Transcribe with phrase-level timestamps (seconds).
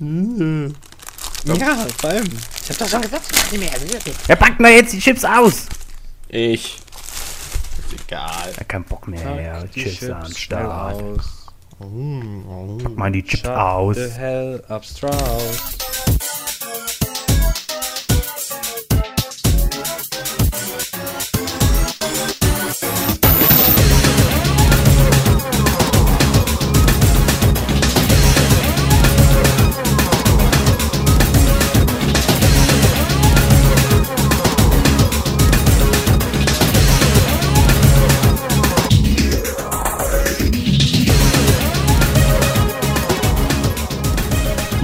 [0.00, 2.28] Ja, vor allem.
[2.62, 4.14] Ich hab doch schon gesagt, ich nicht mehr.
[4.26, 5.66] Wer packt da jetzt die Chips aus?
[6.28, 6.76] Ich.
[6.76, 8.52] Ist egal.
[8.56, 9.40] Ja, kein Bock mehr.
[9.42, 10.94] Ja, Die Chips, am schnell Start.
[11.02, 11.24] aus.
[12.82, 13.96] Pack mal die Chips Shut aus.
[13.96, 15.77] the hell up, Strauss.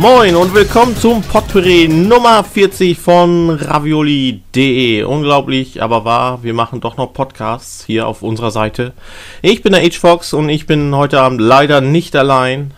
[0.04, 5.02] Moin und willkommen zum Potpourri Nummer 40 von Ravioli.de.
[5.02, 8.92] Unglaublich, aber wahr, wir machen doch noch Podcasts hier auf unserer Seite.
[9.40, 12.72] Ich bin der H-Fox und ich bin heute Abend leider nicht allein,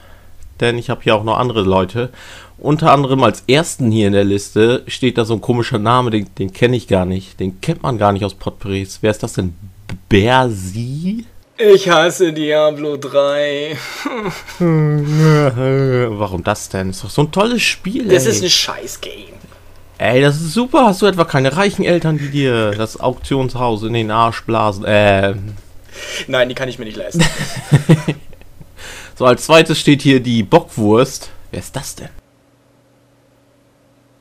[0.60, 2.10] denn ich habe hier auch noch andere Leute.
[2.58, 6.28] Unter anderem als ersten hier in der Liste steht da so ein komischer Name, den,
[6.38, 7.40] den kenne ich gar nicht.
[7.40, 8.98] Den kennt man gar nicht aus Potpourris.
[9.00, 9.56] Wer ist das denn?
[10.08, 11.24] Bersi?
[11.58, 13.78] Ich hasse Diablo 3.
[14.58, 16.90] Warum das denn?
[16.90, 18.08] Ist doch so ein tolles Spiel.
[18.08, 18.32] Das ey.
[18.32, 19.34] ist ein Scheiß-Game.
[19.96, 20.84] Ey, das ist super.
[20.86, 24.84] Hast du etwa keine reichen Eltern, die dir das Auktionshaus in den Arsch blasen?
[24.84, 25.34] Äh,
[26.26, 27.24] Nein, die kann ich mir nicht leisten.
[29.14, 31.30] so als zweites steht hier die Bockwurst.
[31.52, 32.10] Wer ist das denn?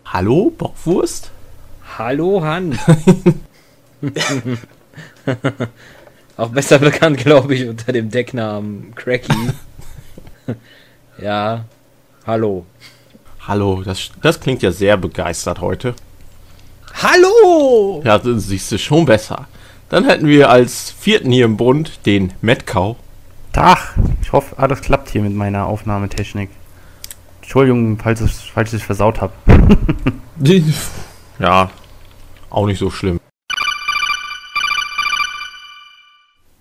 [0.05, 1.31] Hallo, Bockwurst?
[1.97, 2.79] Hallo, Han.
[6.37, 9.33] Auch besser bekannt, glaube ich, unter dem Decknamen Cracky.
[11.21, 11.65] ja,
[12.25, 12.65] hallo.
[13.47, 15.95] Hallo, das, das klingt ja sehr begeistert heute.
[17.01, 18.01] Hallo!
[18.03, 19.47] Ja, das siehst du schon besser.
[19.89, 22.95] Dann hätten wir als vierten hier im Bund den Metcow.
[23.53, 23.95] Tag.
[24.21, 26.49] Ich hoffe, alles klappt hier mit meiner Aufnahmetechnik.
[27.41, 29.33] Entschuldigung, falls, es, falls ich es versaut habe.
[31.37, 31.69] Ja,
[32.49, 33.19] auch nicht so schlimm.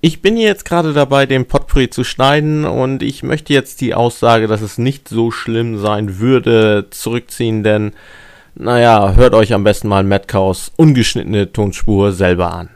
[0.06, 4.48] Ich bin jetzt gerade dabei, den Potpourri zu schneiden und ich möchte jetzt die Aussage,
[4.48, 7.94] dass es nicht so schlimm sein würde, zurückziehen, denn,
[8.54, 12.68] naja, hört euch am besten mal Metcows ungeschnittene Tonspur selber an.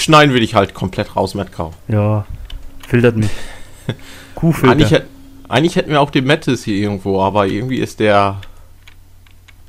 [0.00, 1.74] Schneiden wir dich halt komplett raus, Metcow.
[1.88, 2.24] Ja,
[2.88, 3.30] filtert mich.
[4.34, 4.72] Kuhfilter.
[4.72, 5.02] Eigentlich,
[5.48, 8.40] eigentlich hätten wir auch den Mettes hier irgendwo, aber irgendwie ist der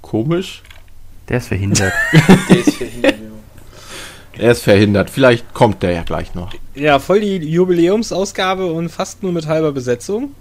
[0.02, 0.62] komisch.
[1.30, 1.94] Der ist verhindert.
[2.50, 3.16] Der ist verhindert.
[4.38, 5.10] Er ist verhindert.
[5.10, 6.54] Vielleicht kommt der ja gleich noch.
[6.74, 10.32] Ja, voll die Jubiläumsausgabe und fast nur mit halber Besetzung.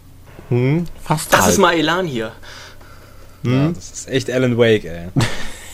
[0.49, 1.51] Hm, fast Das halb.
[1.51, 2.33] ist mal Elan hier.
[3.43, 5.09] Ja, das ist echt Alan Wake, ey.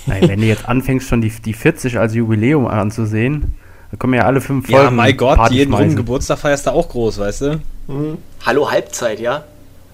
[0.07, 3.55] Nein, wenn du jetzt anfängst, schon die, die 40 als Jubiläum anzusehen,
[3.91, 4.97] dann kommen ja alle fünf Ja, Folgen.
[4.97, 5.97] mein Gott, Party jeden runden schmeißen.
[5.97, 7.61] Geburtstag feierst du auch groß, weißt du?
[8.45, 9.45] Hallo Halbzeit, ja?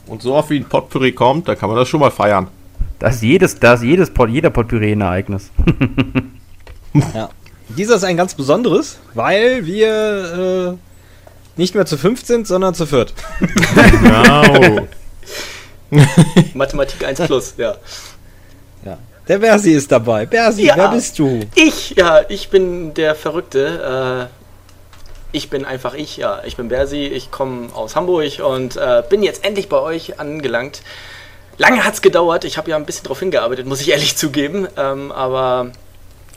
[0.06, 2.48] Und so oft wie ein Potpourri kommt, da kann man das schon mal feiern.
[2.98, 5.50] Da ist jedes, da ist jedes Pot, jeder Potpourri ein Ereignis.
[7.14, 7.30] Ja.
[7.70, 12.84] Dieser ist ein ganz besonderes, weil wir äh, nicht mehr zu fünf sind, sondern zu
[12.84, 13.14] viert.
[13.40, 14.86] Genau.
[16.54, 17.76] Mathematik 1 plus, ja.
[18.84, 18.98] Ja.
[19.28, 20.26] Der Bersi ist dabei.
[20.26, 20.76] Bersi, Ja.
[20.76, 21.40] wer bist du?
[21.54, 24.28] Ich, ja, ich bin der Verrückte.
[24.28, 26.42] Äh, ich bin einfach ich, ja.
[26.44, 30.82] Ich bin Bersi, ich komme aus Hamburg und äh, bin jetzt endlich bei euch angelangt.
[31.58, 34.66] Lange hat's gedauert, ich habe ja ein bisschen drauf hingearbeitet, muss ich ehrlich zugeben.
[34.76, 35.70] Ähm, aber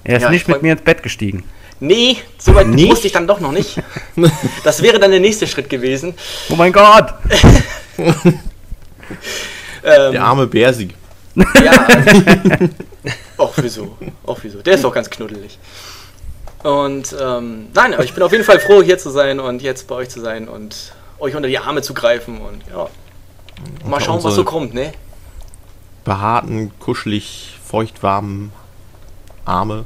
[0.04, 1.44] Er ist Ja, ich nicht mit mir ins Bett gestiegen.
[1.80, 2.90] nee, soweit Nicht?
[2.92, 3.82] wusste ich dann doch noch nicht.
[4.64, 6.14] Das wäre dann der nächste Schritt gewesen.
[6.50, 7.14] Oh mein Gott!
[9.84, 10.90] Ähm, Der arme Bersi.
[11.36, 11.88] Ja.
[13.38, 13.98] Auch wieso?
[14.26, 14.62] Auch wieso?
[14.62, 15.60] Der ist auch ganz knuddelig.
[16.64, 19.88] Und ähm, nein, aber ich bin auf jeden Fall froh, hier zu sein und jetzt
[19.88, 22.88] bei euch zu sein und euch unter die Arme zu greifen und ja.
[23.88, 24.94] Mal schauen, was so kommt, ne?
[26.04, 28.52] Behaarten, kuschelig, feuchtwarmen
[29.46, 29.86] Arme.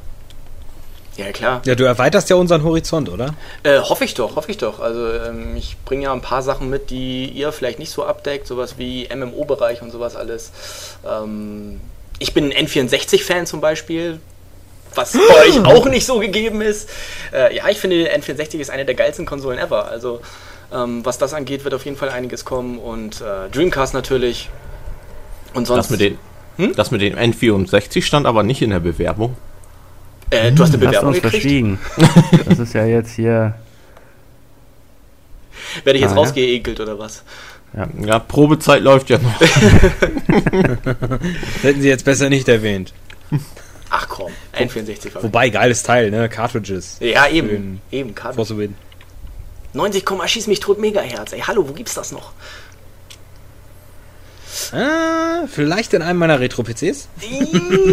[1.20, 1.60] Ja, klar.
[1.66, 3.34] Ja, du erweiterst ja unseren Horizont, oder?
[3.62, 4.80] Äh, hoffe ich doch, hoffe ich doch.
[4.80, 8.46] Also ähm, ich bringe ja ein paar Sachen mit, die ihr vielleicht nicht so abdeckt,
[8.46, 10.50] sowas wie MMO-Bereich und sowas alles.
[11.06, 11.78] Ähm,
[12.18, 14.18] ich bin ein N64-Fan zum Beispiel,
[14.94, 16.88] was bei euch auch nicht so gegeben ist.
[17.34, 19.88] Äh, ja, ich finde, N64 ist eine der geilsten Konsolen ever.
[19.88, 20.22] Also
[20.72, 24.48] ähm, was das angeht, wird auf jeden Fall einiges kommen und äh, Dreamcast natürlich.
[25.52, 25.78] Und sonst.
[25.78, 26.18] Das mit, den,
[26.56, 26.74] Hm?
[26.76, 29.36] das mit dem N64 stand aber nicht in der Bewerbung.
[30.30, 31.42] Äh, du hast eine Hast Bewerbung uns gekriegt.
[31.42, 31.78] verschwiegen.
[32.48, 33.54] Das ist ja jetzt hier.
[35.84, 36.20] Werde ich jetzt Ah, ja.
[36.20, 37.22] rausgeekelt oder was?
[38.04, 39.40] Ja, Probezeit läuft ja noch.
[41.62, 42.92] Hätten sie jetzt besser nicht erwähnt.
[43.90, 45.22] Ach komm, N64 war.
[45.22, 46.28] Wobei, geiles Teil, ne?
[46.28, 46.96] Cartridges.
[47.00, 47.48] Ja, eben.
[47.48, 47.80] Schön.
[47.92, 48.14] Eben,
[48.58, 48.74] win.
[49.72, 51.32] 90, schieß mich tot Megahertz.
[51.32, 52.32] Ey, hallo, wo gibt's das noch?
[54.72, 57.08] Ah, vielleicht in einem meiner Retro-PCs?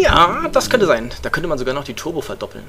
[0.00, 1.10] ja, das könnte sein.
[1.22, 2.64] Da könnte man sogar noch die Turbo verdoppeln.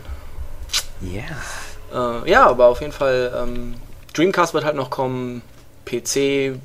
[1.01, 2.21] Ja.
[2.23, 3.75] Äh, ja, aber auf jeden Fall, ähm,
[4.13, 5.41] Dreamcast wird halt noch kommen,
[5.85, 6.59] PC,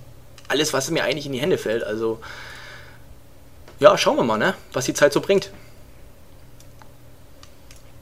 [0.48, 1.84] alles, was mir eigentlich in die Hände fällt.
[1.84, 2.20] Also,
[3.78, 4.54] ja, schauen wir mal, ne?
[4.72, 5.50] Was die Zeit so bringt.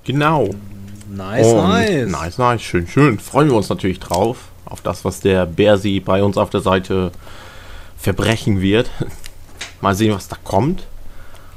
[0.05, 0.51] Genau.
[1.09, 2.09] Nice, Und nice.
[2.09, 2.63] Nice, nice.
[2.63, 3.19] Schön, schön.
[3.19, 4.39] Freuen wir uns natürlich drauf.
[4.65, 7.13] Auf das, was der Bersi bei uns auf der Seite
[7.97, 8.91] verbrechen wird.
[9.83, 10.85] Mal sehen, was da kommt.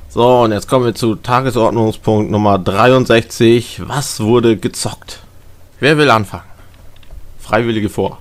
[0.09, 3.81] So, und jetzt kommen wir zu Tagesordnungspunkt Nummer 63.
[3.87, 5.19] Was wurde gezockt?
[5.79, 6.43] Wer will anfangen?
[7.39, 8.19] Freiwillige vor.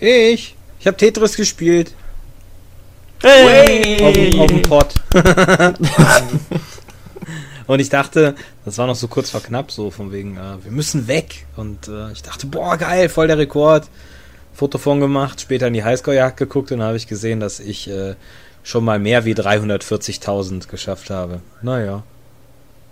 [0.00, 0.54] Ich.
[0.80, 1.92] Ich habe Tetris gespielt.
[3.20, 4.00] Hey!
[4.04, 4.94] Auf, dem- auf dem Pod.
[7.66, 8.34] Und ich dachte,
[8.64, 11.46] das war noch so kurz vor knapp, so von wegen, äh, wir müssen weg.
[11.56, 13.88] Und äh, ich dachte, boah, geil, voll der Rekord.
[14.58, 17.88] Foto von gemacht, später in die Highscore-Jagd geguckt und dann habe ich gesehen, dass ich
[17.88, 18.16] äh,
[18.64, 21.42] schon mal mehr wie 340.000 geschafft habe.
[21.62, 22.02] Naja.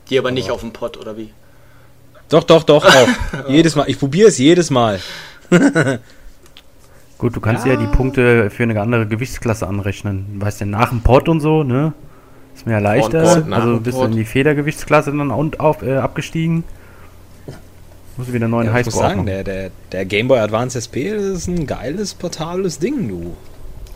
[0.08, 1.30] Die aber nicht auf dem Pott, oder wie?
[2.28, 3.48] Doch, doch, doch, auch.
[3.48, 3.90] jedes Mal.
[3.90, 5.00] Ich probiere es jedes Mal.
[7.18, 7.74] Gut, du kannst ja.
[7.74, 10.36] die Punkte für eine andere Gewichtsklasse anrechnen.
[10.38, 11.94] Weißt ja, nach dem Pot und so, ne?
[12.54, 13.40] Ist mir ja leichter.
[13.40, 16.62] Nach also bist du in die Federgewichtsklasse dann und auf, äh, abgestiegen.
[18.16, 20.38] Musst du wieder einen neuen Ja, ich muss Highscore sagen, der, der, der Game Boy
[20.38, 23.36] Advance SP ist ein geiles, portables Ding, du.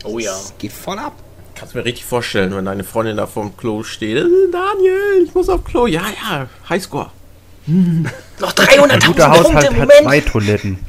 [0.03, 0.31] Oh ja.
[0.31, 1.13] Das geht voll ab.
[1.55, 4.17] Kannst mir richtig vorstellen, wenn deine Freundin da vorm Klo steht.
[4.17, 5.85] "Äh, Daniel, ich muss auf Klo.
[5.87, 7.11] Ja, ja, Highscore.
[7.67, 10.01] Noch Ein 300.000 guter Punkte Haushalt im hat Moment.
[10.03, 10.79] zwei Toiletten.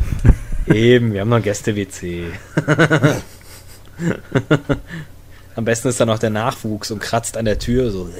[0.67, 2.25] Eben, wir haben noch Gäste-WC.
[5.55, 8.09] Am besten ist dann noch der Nachwuchs und kratzt an der Tür so.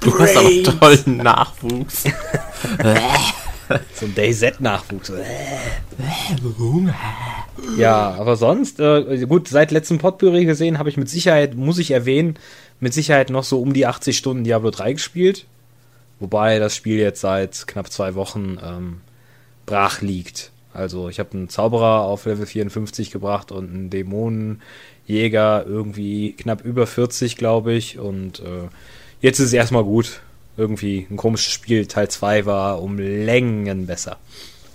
[0.00, 2.04] Du hast aber tollen Nachwuchs.
[3.94, 5.12] So ein DayZ-Nachwuchs.
[7.78, 11.92] Ja, aber sonst, äh, gut, seit letztem Potpourri gesehen habe ich mit Sicherheit, muss ich
[11.92, 12.36] erwähnen,
[12.80, 15.46] mit Sicherheit noch so um die 80 Stunden Diablo 3 gespielt.
[16.18, 19.00] Wobei das Spiel jetzt seit knapp zwei Wochen ähm,
[19.66, 20.50] brach liegt.
[20.72, 26.86] Also ich habe einen Zauberer auf Level 54 gebracht und einen Dämonenjäger irgendwie knapp über
[26.86, 27.98] 40, glaube ich.
[27.98, 28.68] Und äh,
[29.20, 30.20] jetzt ist es erstmal gut.
[30.56, 31.86] Irgendwie ein komisches Spiel.
[31.86, 34.18] Teil 2 war um Längen besser.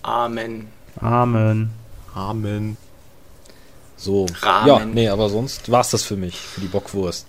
[0.02, 0.68] Amen.
[1.00, 1.70] Amen.
[2.14, 2.78] Amen.
[3.98, 4.26] So.
[4.42, 4.68] Rahmen.
[4.68, 7.28] Ja, nee, aber sonst war's das für mich, für die Bockwurst.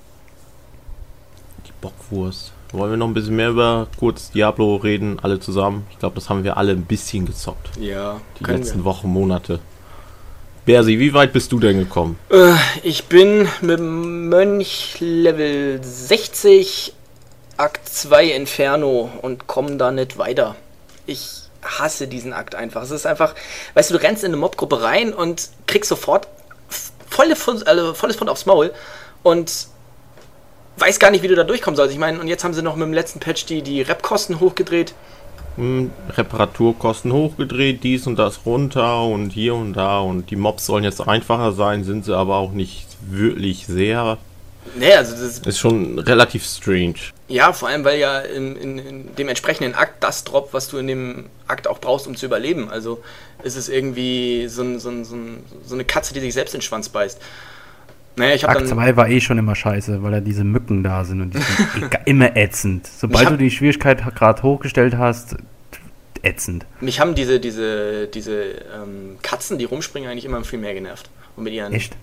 [1.67, 2.53] Die Bockwurst.
[2.77, 5.87] Wollen wir noch ein bisschen mehr über kurz Diablo reden, alle zusammen?
[5.93, 7.71] Ich glaube, das haben wir alle ein bisschen gezockt.
[7.81, 8.85] Ja, Die letzten wir.
[8.85, 9.61] Wochen, Monate.
[10.67, 12.19] Bersi, wie weit bist du denn gekommen?
[12.29, 12.53] Äh,
[12.83, 16.93] ich bin mit Mönch Level 60
[17.57, 20.55] Akt 2 Inferno und komme da nicht weiter.
[21.07, 22.83] Ich hasse diesen Akt einfach.
[22.83, 23.35] Es ist einfach,
[23.73, 26.29] weißt du, du rennst in eine Mobgruppe rein und kriegst sofort
[27.09, 28.71] volle, also volles Pfund aufs Maul
[29.23, 29.69] und
[30.79, 31.93] weiß gar nicht, wie du da durchkommen sollst.
[31.93, 34.95] Ich meine, und jetzt haben sie noch mit dem letzten Patch die, die Rep-Kosten hochgedreht.
[35.57, 40.85] Hm, Reparaturkosten hochgedreht, dies und das runter und hier und da und die Mobs sollen
[40.85, 44.19] jetzt einfacher sein, sind sie aber auch nicht wirklich sehr.
[44.75, 46.97] Nee, also das Ist schon relativ strange.
[47.29, 50.77] Ja, vor allem, weil ja in, in, in dem entsprechenden Akt das droppt, was du
[50.77, 52.69] in dem Akt auch brauchst, um zu überleben.
[52.69, 53.03] Also
[53.43, 56.55] ist es irgendwie so, ein, so, ein, so, ein, so eine Katze, die sich selbst
[56.55, 57.19] in den Schwanz beißt.
[58.17, 58.67] Naja, ich Akt dann.
[58.67, 61.91] 2 war eh schon immer scheiße, weil da diese Mücken da sind und die sind
[62.07, 62.87] immer ätzend.
[62.87, 65.37] Sobald du die Schwierigkeit gerade hochgestellt hast,
[66.23, 66.67] ätzend.
[66.81, 68.43] Mich haben diese, diese, diese
[68.75, 71.11] ähm, Katzen, die rumspringen, eigentlich immer viel mehr genervt.
[71.37, 71.95] Und mit ihren Echt?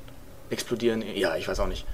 [0.49, 1.03] explodieren.
[1.15, 1.85] Ja, ich weiß auch nicht.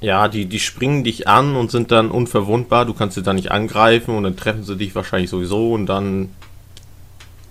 [0.00, 2.84] Ja, die, die springen dich an und sind dann unverwundbar.
[2.84, 6.30] Du kannst sie dann nicht angreifen und dann treffen sie dich wahrscheinlich sowieso und dann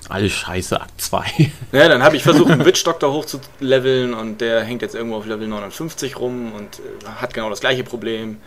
[0.10, 1.26] alles scheiße, Akt 2.
[1.72, 5.26] Ja, dann habe ich versucht, einen Witch Doctor hochzuleveln und der hängt jetzt irgendwo auf
[5.26, 8.38] Level 59 rum und äh, hat genau das gleiche Problem.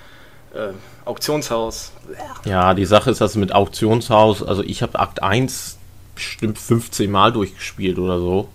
[0.54, 0.68] Äh,
[1.04, 1.92] Auktionshaus.
[2.44, 5.78] Ja, die Sache ist, dass mit Auktionshaus, also ich habe Akt 1
[6.14, 8.48] bestimmt 15 Mal durchgespielt oder so.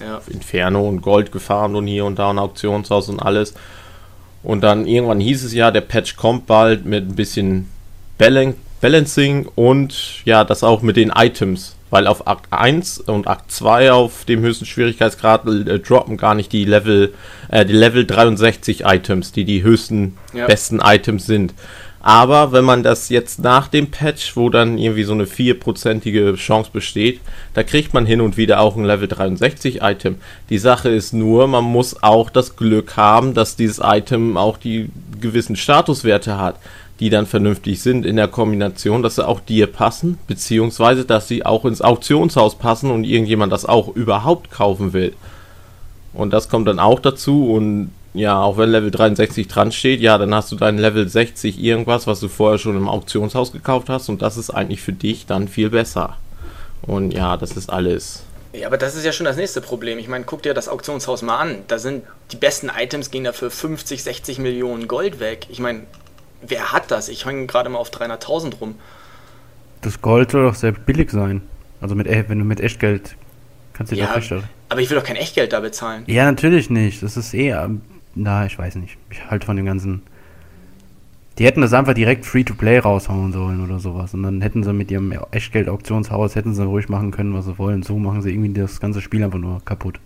[0.00, 0.20] Ja.
[0.28, 3.54] Inferno und Gold gefahren und hier und da ein Auktionshaus und alles.
[4.42, 7.70] Und dann irgendwann hieß es ja, der Patch kommt bald mit ein bisschen
[8.18, 11.74] Balan Balancing und ja, das auch mit den Items.
[11.88, 16.50] Weil auf Akt 1 und Akt 2 auf dem höchsten Schwierigkeitsgrad äh, droppen gar nicht
[16.52, 17.14] die Level,
[17.48, 20.46] äh, die Level 63 Items, die die höchsten, Ja.
[20.46, 21.54] besten Items sind.
[22.00, 26.70] Aber wenn man das jetzt nach dem Patch, wo dann irgendwie so eine vierprozentige Chance
[26.72, 27.20] besteht,
[27.54, 30.16] da kriegt man hin und wieder auch ein Level 63 Item.
[30.50, 34.88] Die Sache ist nur, man muss auch das Glück haben, dass dieses Item auch die
[35.20, 36.56] gewissen Statuswerte hat,
[37.00, 41.44] die dann vernünftig sind in der Kombination, dass sie auch dir passen, beziehungsweise dass sie
[41.44, 45.14] auch ins Auktionshaus passen und irgendjemand das auch überhaupt kaufen will.
[46.14, 50.16] Und das kommt dann auch dazu und ja, auch wenn Level 63 dran steht, ja,
[50.16, 54.08] dann hast du dein Level 60 irgendwas, was du vorher schon im Auktionshaus gekauft hast
[54.08, 56.16] und das ist eigentlich für dich dann viel besser.
[56.80, 58.22] Und ja, das ist alles.
[58.54, 59.98] Ja, aber das ist ja schon das nächste Problem.
[59.98, 61.58] Ich meine, guck dir das Auktionshaus mal an.
[61.68, 65.46] Da sind die besten Items gehen dafür 50, 60 Millionen Gold weg.
[65.50, 65.82] Ich meine,
[66.42, 67.08] wer hat das?
[67.08, 68.74] Ich hänge gerade mal auf 300.000 rum.
[69.82, 71.42] Das Gold soll doch sehr billig sein.
[71.80, 73.16] Also mit, e- wenn du mit Echtgeld
[73.74, 74.32] kannst du Ja, doch nicht.
[74.68, 76.04] aber ich will doch kein Echtgeld da bezahlen.
[76.06, 77.02] Ja, natürlich nicht.
[77.02, 77.70] Das ist eher.
[78.14, 78.96] Na, ich weiß nicht.
[79.10, 80.02] Ich halte von dem ganzen.
[81.38, 84.14] Die hätten das einfach direkt Free-to-Play raushauen sollen oder sowas.
[84.14, 87.82] Und dann hätten sie mit ihrem Echtgeld-Auktionshaus, hätten sie ruhig machen können, was sie wollen.
[87.82, 90.00] So machen sie irgendwie das ganze Spiel einfach nur kaputt.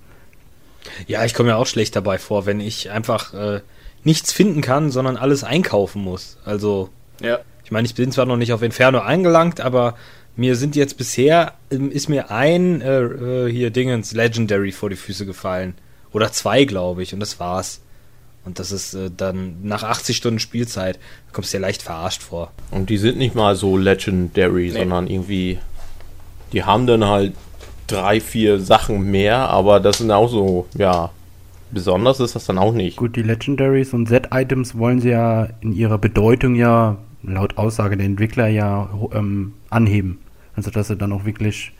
[1.06, 3.60] Ja, ich komme mir auch schlecht dabei vor, wenn ich einfach äh,
[4.04, 6.38] nichts finden kann, sondern alles einkaufen muss.
[6.44, 6.88] Also,
[7.20, 7.38] Ja.
[7.64, 9.94] ich meine, ich bin zwar noch nicht auf Inferno eingelangt, aber
[10.36, 14.96] mir sind jetzt bisher, ähm, ist mir ein äh, äh, hier Dingens Legendary vor die
[14.96, 15.74] Füße gefallen.
[16.12, 17.80] Oder zwei, glaube ich, und das war's.
[18.46, 22.22] Und das ist äh, dann nach 80 Stunden Spielzeit, da kommst du dir leicht verarscht
[22.22, 22.52] vor.
[22.70, 24.78] Und die sind nicht mal so legendary, Nee.
[24.78, 25.58] sondern irgendwie.
[26.52, 27.34] Die haben dann halt
[27.86, 31.10] drei, vier Sachen mehr, aber das sind auch so, ja.
[31.72, 32.96] Besonders ist das dann auch nicht.
[32.96, 38.06] Gut, die Legendaries und Z-Items wollen sie ja in ihrer Bedeutung ja, laut Aussage der
[38.06, 40.18] Entwickler, ja ähm, anheben.
[40.56, 41.72] Also, dass sie dann auch wirklich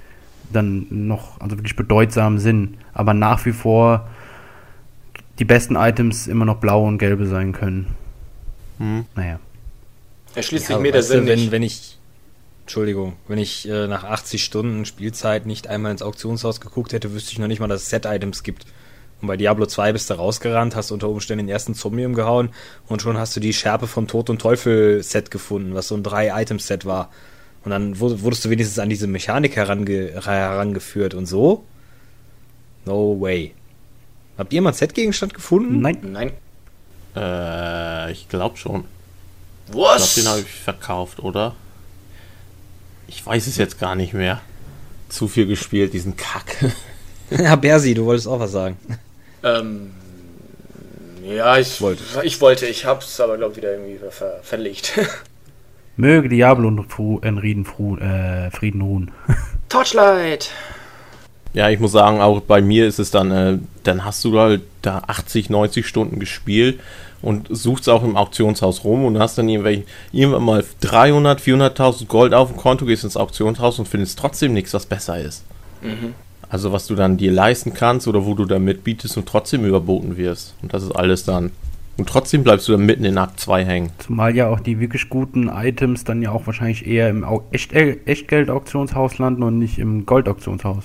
[0.53, 2.79] dann noch, also wirklich bedeutsam sind.
[2.93, 4.09] Aber nach wie vor
[5.39, 7.87] die besten Items immer noch blaue und gelbe sein können.
[8.79, 9.07] Hm.
[9.17, 9.41] Naja.
[10.35, 11.51] Erschließt Ja, sich mir der Sinn wenn, nicht.
[11.51, 11.99] wenn ich,
[12.63, 17.33] Entschuldigung, wenn ich äh, nach 80 Stunden Spielzeit nicht einmal ins Auktionshaus geguckt hätte, wüsste
[17.33, 18.67] ich noch nicht mal, dass es Set-Items gibt.
[19.21, 22.51] Und bei Diablo 2 bist du rausgerannt, hast unter Umständen den ersten Zombie umgehauen
[22.89, 26.03] und schon hast du die Schärpe vom Tod und Teufel Set gefunden, was so ein
[26.03, 27.11] 3-Item-Set war.
[27.65, 31.65] Und dann wur- wurdest du wenigstens an diese Mechanik herange herangeführt und so.
[32.87, 33.53] No way.
[34.39, 35.81] Habt ihr mal einen Set-Gegenstand gefunden?
[35.83, 35.99] Nein.
[36.03, 36.33] Nein.
[37.15, 38.85] Äh, ich glaube schon.
[39.67, 40.15] Ich glaube, Was?
[40.15, 41.55] den habe ich verkauft, oder?
[43.07, 44.41] Ich weiß es jetzt gar nicht mehr.
[45.11, 46.73] Zu viel gespielt, diesen Kack.
[47.31, 48.77] ja, Bersi, du wolltest auch was sagen.
[49.43, 49.91] Ähm,
[51.23, 52.03] ja, ich Wollte.
[52.23, 54.99] Ich wollte, ich hab's aber, glaube ich, wieder irgendwie ver verlegt.
[55.97, 59.11] Möge Diablo und Fu in Frieden, Fru äh, Frieden ruhen.
[59.69, 60.51] Torchlight!
[61.53, 64.63] Ja, ich muss sagen, auch bei mir ist es dann, äh, dann hast du halt
[64.83, 66.81] da 80, 90 Stunden gespielt
[67.23, 72.35] und suchst auch im Auktionshaus rum und hast dann irgendwelche, irgendwann mal 300, 400.000 Gold
[72.35, 75.45] auf dem Konto, gehst ins Auktionshaus und findest trotzdem nichts, was besser ist.
[75.83, 76.15] Mhm.
[76.51, 80.17] Also was du dann dir leisten kannst oder wo du da mitbietest und trotzdem überboten
[80.17, 80.55] wirst.
[80.63, 81.53] Und das ist alles dann.
[81.97, 83.93] Und trotzdem bleibst du dann mitten in Akt 2 hängen.
[83.99, 89.19] Zumal ja auch die wirklich guten Items dann ja auch wahrscheinlich eher im Echt Echtgeld-Auktionshaus
[89.19, 90.85] landen und nicht im Gold-Auktionshaus.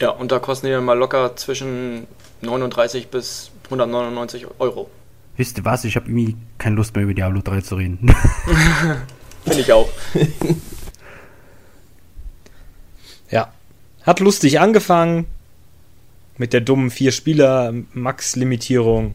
[0.00, 2.06] Ja, und da kosten die dann mal locker zwischen
[2.42, 4.88] 39 bis 199 Euro.
[5.36, 5.84] Wisst ihr was?
[5.84, 7.98] Ich habe irgendwie keine Lust mehr über Diablo 3 zu reden.
[9.44, 9.88] Finde ich auch.
[13.30, 13.52] Ja.
[14.06, 15.26] Hat lustig angefangen.
[16.38, 19.14] Mit der dummen Vier-Spieler-Max-Limitierung.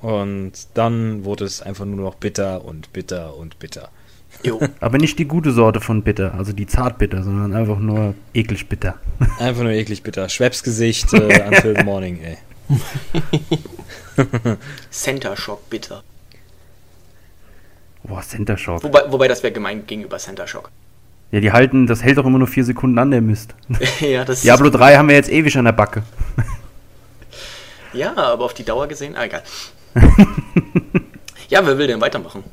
[0.00, 3.90] Und dann wurde es einfach nur noch bitter und bitter und bitter.
[4.42, 4.60] Jo.
[4.80, 8.98] Aber nicht die gute Sorte von bitter, also die zartbitter, sondern einfach nur eklig bitter.
[9.38, 10.28] Einfach nur eklig bitter.
[10.28, 12.38] Schwebsgesicht äh, until the morning, ey.
[14.90, 16.02] Center Shock bitter.
[18.04, 18.84] Boah, Center Shock.
[18.84, 20.70] Wobei, wobei das wäre gemein gegenüber Center Shock.
[21.32, 23.54] Ja, die halten, das hält doch immer nur vier Sekunden an, der Mist.
[24.00, 26.02] ja, das Diablo 3 haben wir jetzt ewig an der Backe.
[27.92, 29.42] Ja, aber auf die Dauer gesehen, ah, egal.
[31.48, 32.44] ja, wer will denn weitermachen?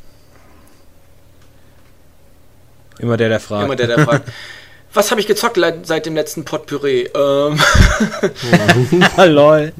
[2.99, 3.65] Immer der, der fragt.
[3.65, 4.31] Immer der, der fragt.
[4.93, 7.03] Was habe ich gezockt seit dem letzten Potpüree?
[7.13, 7.59] Ähm,
[9.15, 9.73] Ah, lol.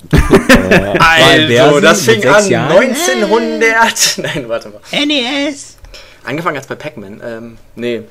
[1.00, 2.78] also, das fing an Jahren?
[2.78, 4.18] 1900.
[4.18, 4.82] Nein, warte mal.
[4.92, 5.78] NES.
[6.24, 7.22] Angefangen hat's bei Pac-Man.
[7.26, 8.04] Ähm, nee.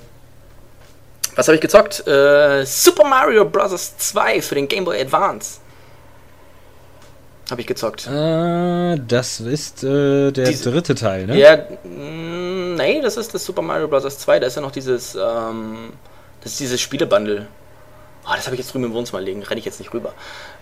[1.36, 2.06] Was habe ich gezockt?
[2.06, 3.96] Äh, Super Mario Bros.
[3.98, 5.60] 2 für den Game Boy Advance.
[7.50, 8.06] Habe ich gezockt.
[8.08, 11.38] Äh, das ist äh, der Diese- dritte Teil, ne?
[11.38, 14.18] Ja, mh, nee, das ist das Super Mario Bros.
[14.18, 14.40] 2.
[14.40, 15.92] Da ist ja noch dieses, ähm,
[16.42, 17.46] das ist dieses Spielebundle.
[18.28, 20.12] Oh, das habe ich jetzt drüben im Wohnzimmer liegen, renne ich jetzt nicht rüber.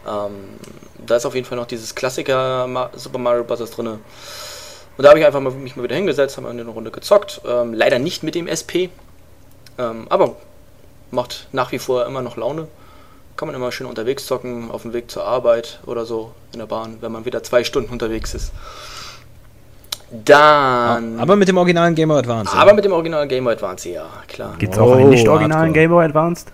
[0.06, 0.58] Ähm,
[1.06, 3.70] da ist auf jeden Fall noch dieses Klassiker Ma Super Mario Bros.
[3.70, 3.86] drin.
[3.86, 7.40] Und da habe ich einfach mal, mich mal wieder hingesetzt, haben wir eine Runde gezockt.
[7.46, 8.90] Ähm, leider nicht mit dem SP.
[9.78, 10.36] Ähm, aber
[11.14, 12.68] macht nach wie vor immer noch Laune.
[13.36, 16.66] Kann man immer schön unterwegs zocken, auf dem Weg zur Arbeit oder so in der
[16.66, 18.52] Bahn, wenn man wieder zwei Stunden unterwegs ist.
[20.24, 21.18] Dann.
[21.18, 22.52] Aber mit dem originalen Game Boy Advance.
[22.56, 24.54] aber mit dem originalen Game Boy Advance, ja, klar.
[24.58, 25.72] Gibt es auch einen Oh, nicht originalen.
[25.72, 26.52] Game Boy Advanced?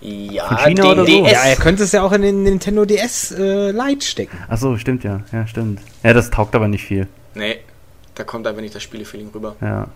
[0.00, 1.06] Ja, Von China oder so?
[1.06, 1.30] DS.
[1.32, 4.36] Ja, er könnte es ja auch in den Nintendo DS äh, Lite stecken.
[4.48, 5.20] Achso, stimmt ja.
[5.32, 5.80] Ja, stimmt.
[6.02, 7.06] Ja, das taugt aber nicht viel.
[7.34, 7.58] Nee,
[8.14, 9.54] da kommt einfach nicht das Spielefeeling rüber.
[9.60, 9.86] Ja.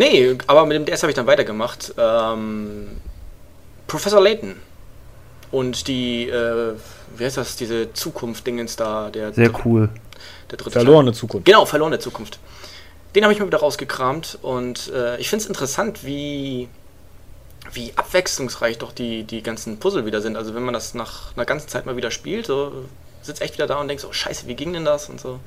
[0.00, 1.92] Nee, aber mit dem DS habe ich dann weitergemacht.
[1.98, 2.88] Ähm,
[3.86, 4.56] Professor Layton
[5.50, 6.72] und die, äh,
[7.18, 9.90] wie heißt das, diese Zukunft-Dingens da, der, Sehr cool.
[10.50, 11.46] der dritte Verlorene Zukunft.
[11.46, 11.52] Teil.
[11.52, 12.38] Genau, verlorene Zukunft.
[13.14, 16.68] Den habe ich mir wieder rausgekramt und äh, ich finde es interessant, wie,
[17.74, 20.34] wie abwechslungsreich doch die, die ganzen Puzzle wieder sind.
[20.34, 22.72] Also wenn man das nach einer ganzen Zeit mal wieder spielt, so
[23.20, 25.40] sitzt echt wieder da und denkt so, oh, scheiße, wie ging denn das und so.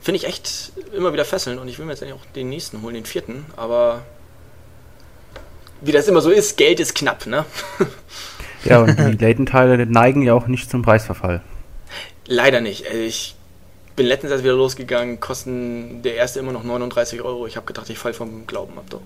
[0.00, 2.82] Finde ich echt immer wieder fesselnd und ich will mir jetzt eigentlich auch den nächsten
[2.82, 4.02] holen, den vierten, aber
[5.82, 7.44] wie das immer so ist, Geld ist knapp, ne?
[8.64, 11.40] Ja, und die Layton-Teile neigen ja auch nicht zum Preisverfall.
[12.26, 12.86] Leider nicht.
[12.86, 13.34] Also Ich
[13.96, 17.46] bin letztens erst wieder losgegangen, kosten der erste immer noch 39 Euro.
[17.46, 18.84] Ich habe gedacht, ich fall vom Glauben ab.
[18.90, 19.00] Doch.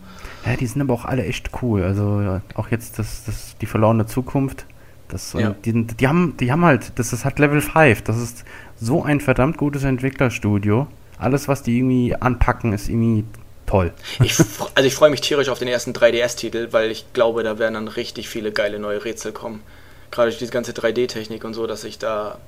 [0.45, 1.85] Ja, die sind aber auch alle echt cool.
[1.85, 4.67] Also ja, auch jetzt das, das, die verlorene Zukunft.
[5.07, 5.55] Das, Ja.
[5.65, 8.03] die, die, haben, die haben halt, das ist halt Level 5.
[8.03, 8.45] Das ist
[8.81, 10.87] so ein verdammt gutes Entwicklerstudio.
[11.19, 13.25] Alles, was die irgendwie anpacken, ist irgendwie
[13.67, 13.93] toll.
[14.23, 14.39] Ich,
[14.75, 17.89] also ich freue mich tierisch auf den ersten 3DS-Titel, weil ich glaube, da werden dann
[17.89, 19.63] richtig viele geile neue Rätsel kommen.
[20.11, 22.39] Gerade durch diese ganze 3D-Technik und so, dass sich da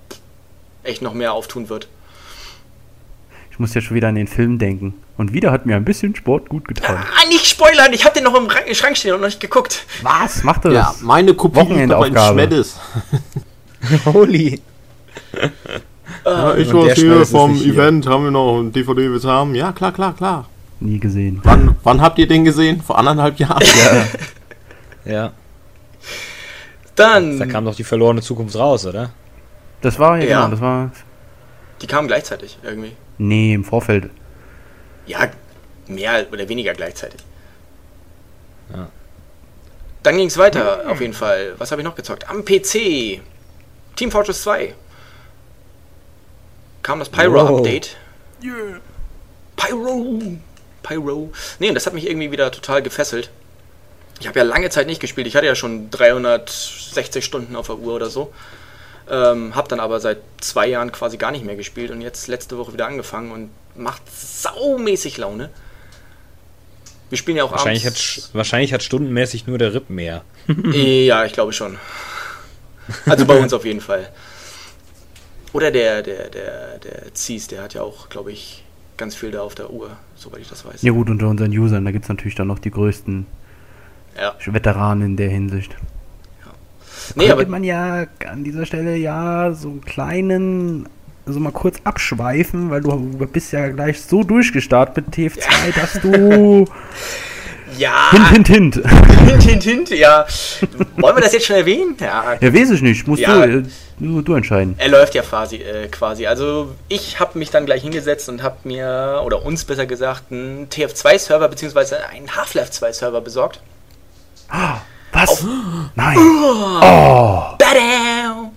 [0.83, 1.89] echt noch mehr auftun wird.
[3.51, 4.95] Ich muss ja schon wieder an den Film denken.
[5.17, 6.97] Und wieder hat mir ein bisschen Sport gut getan.
[6.99, 7.91] Ah, nicht spoilern!
[7.95, 9.87] Ich habe den noch im Ra- Schrank stehen und noch nicht geguckt.
[10.03, 10.43] Was?
[10.45, 11.01] Macht er Ja, das?
[11.01, 12.35] meine Kopie Wochenendaufgabe.
[12.35, 12.79] Schmeddes.
[14.05, 14.61] Holy.
[16.27, 17.75] Ja, ich war hier vom nicht hier.
[17.75, 19.55] Event, haben wir noch ein DVD du haben?
[19.55, 20.49] Ja, klar, klar, klar.
[20.81, 21.41] Nie gesehen.
[21.45, 22.83] Wann, wann habt ihr den gesehen?
[22.83, 23.65] Vor anderthalb Jahren?
[25.05, 25.31] Ja,
[26.97, 29.11] Dann, da kam doch die verlorene Zukunft raus, oder?
[29.83, 30.37] Das war ja, Ja.
[30.41, 30.91] genau, das war.
[31.81, 32.91] die kamen gleichzeitig irgendwie.
[33.19, 34.11] Nee, im Vorfeld.
[35.07, 35.29] Ja,
[35.87, 37.21] mehr oder weniger gleichzeitig.
[38.75, 38.89] Ja.
[40.03, 41.55] Dann ging es weiter, auf jeden Fall.
[41.59, 42.29] Was habe ich noch gezockt?
[42.29, 43.21] Am PC.
[43.95, 44.75] Team Fortress 2.
[46.87, 47.97] Kam das Pyro-Update.
[49.57, 50.21] Pyro!
[50.85, 51.33] Pyro.
[51.59, 53.31] Nee, und das hat mich irgendwie wieder total gefesselt.
[54.21, 55.27] Ich habe ja lange Zeit nicht gespielt.
[55.27, 58.33] Ich hatte ja schon 360 Stunden auf der Uhr oder so.
[59.11, 62.57] Ähm, hab dann aber seit zwei Jahren quasi gar nicht mehr gespielt und jetzt letzte
[62.57, 65.51] Woche wieder angefangen und macht saumäßig Laune.
[67.11, 68.01] Wir spielen ja auch Wahrscheinlich hat, abends.
[68.01, 70.23] sch- wahrscheinlich hat stundenmäßig nur der Rip mehr.
[70.73, 71.79] Ja, ich glaube schon.
[73.07, 74.09] Also bei uns auf jeden Fall.
[75.57, 78.63] Oder der, der, der, der Zies, der hat ja auch, glaube ich,
[78.99, 80.83] ganz viel da auf der Uhr, soweit ich das weiß.
[80.83, 83.25] Ja gut, unter unseren Usern, da gibt es natürlich dann noch die größten
[84.21, 84.35] Ja.
[84.45, 85.75] Veteranen in der Hinsicht.
[87.15, 90.91] Nee, Könnte aber man ja an dieser Stelle ja so einen kleinen,
[91.25, 96.67] so mal kurz abschweifen, weil du bist ja gleich so durchgestartet mit TF2, dass du
[97.79, 98.77] ja, hint, hint, hint.
[99.29, 100.27] hint, hint, hint, ja.
[100.97, 101.97] Wollen wir das jetzt schon erwähnen?
[102.01, 103.47] Ja, Ja, weiß ich nicht, musst Ja.
[103.47, 103.63] du, äh,
[103.99, 104.75] du, du entscheiden.
[104.79, 105.57] Er läuft ja quasi.
[105.57, 106.27] Äh, quasi.
[106.27, 110.69] Also ich habe mich dann gleich hingesetzt und habe mir, oder uns besser gesagt, einen
[110.69, 111.97] TF2-Server bzw.
[112.13, 113.61] einen Half-Life 2-Server besorgt.
[115.13, 115.45] Was?
[115.95, 116.17] Nein.
[116.81, 118.51] Badam!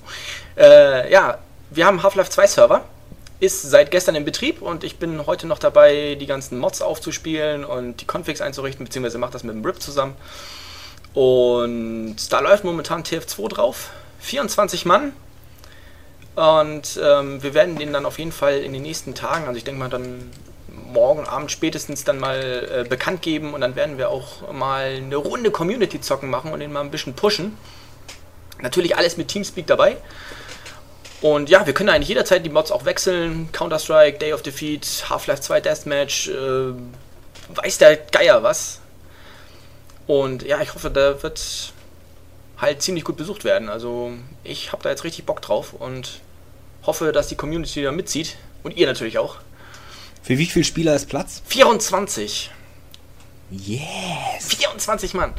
[0.58, 1.38] Äh, ja,
[1.72, 2.84] wir haben Half-Life 2 Server.
[3.40, 7.64] Ist seit gestern in Betrieb und ich bin heute noch dabei, die ganzen Mods aufzuspielen
[7.64, 10.16] und die Configs einzurichten, beziehungsweise mache das mit dem RIP zusammen.
[11.14, 13.92] Und da läuft momentan TF2 drauf.
[14.20, 15.14] 24 Mann.
[16.36, 19.64] Und ähm, wir werden den dann auf jeden Fall in den nächsten Tagen, also ich
[19.64, 20.32] denke mal dann
[20.94, 25.16] morgen Abend spätestens dann mal äh, bekannt geben und dann werden wir auch mal eine
[25.16, 27.58] Runde Community zocken machen und den mal ein bisschen pushen.
[28.62, 29.98] Natürlich alles mit Teamspeak dabei.
[31.22, 33.52] Und ja, wir können eigentlich jederzeit die Mods auch wechseln.
[33.52, 36.74] Counter-Strike, Day of Defeat, Half-Life 2 Deathmatch, äh,
[37.56, 38.80] weiß der Geier was.
[40.08, 41.74] Und ja, ich hoffe, da wird
[42.58, 43.70] halt ziemlich gut besucht werden.
[43.70, 46.22] Also ich habe da jetzt richtig Bock drauf und
[46.84, 48.38] hoffe, dass die Community da mitzieht.
[48.64, 49.38] Und ihr natürlich auch.
[50.22, 51.42] Für wie viele Spieler ist Platz?
[51.48, 52.52] 24.
[53.52, 54.56] Yes.
[54.56, 55.34] 24 Mann.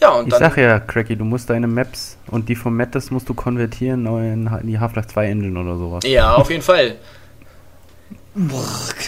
[0.00, 0.40] Ja, und Ich dann.
[0.40, 4.66] sag ja, Cracky, du musst deine Maps und die vom Mettes musst du konvertieren in
[4.66, 6.04] die Half-Life 2 Engine oder sowas.
[6.06, 6.96] Ja, auf jeden Fall.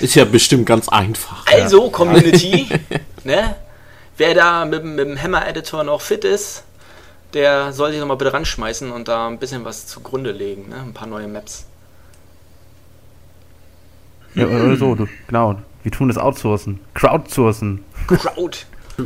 [0.01, 1.47] Ist ja bestimmt ganz einfach.
[1.47, 2.67] Also, Community,
[3.25, 3.57] ne?
[4.19, 6.65] Wer da mit, dem- mit dem Hammer-Editor noch fit ist,
[7.33, 10.77] der soll sich nochmal bitte ranschmeißen und da ein bisschen was zugrunde legen, ne?
[10.83, 11.65] Ein paar neue Maps.
[14.35, 15.57] Ja, oder so, du, genau.
[15.83, 16.81] Wir tun das outsourcen.
[16.95, 17.83] Crowdsourcen.
[18.07, 18.59] Crowd.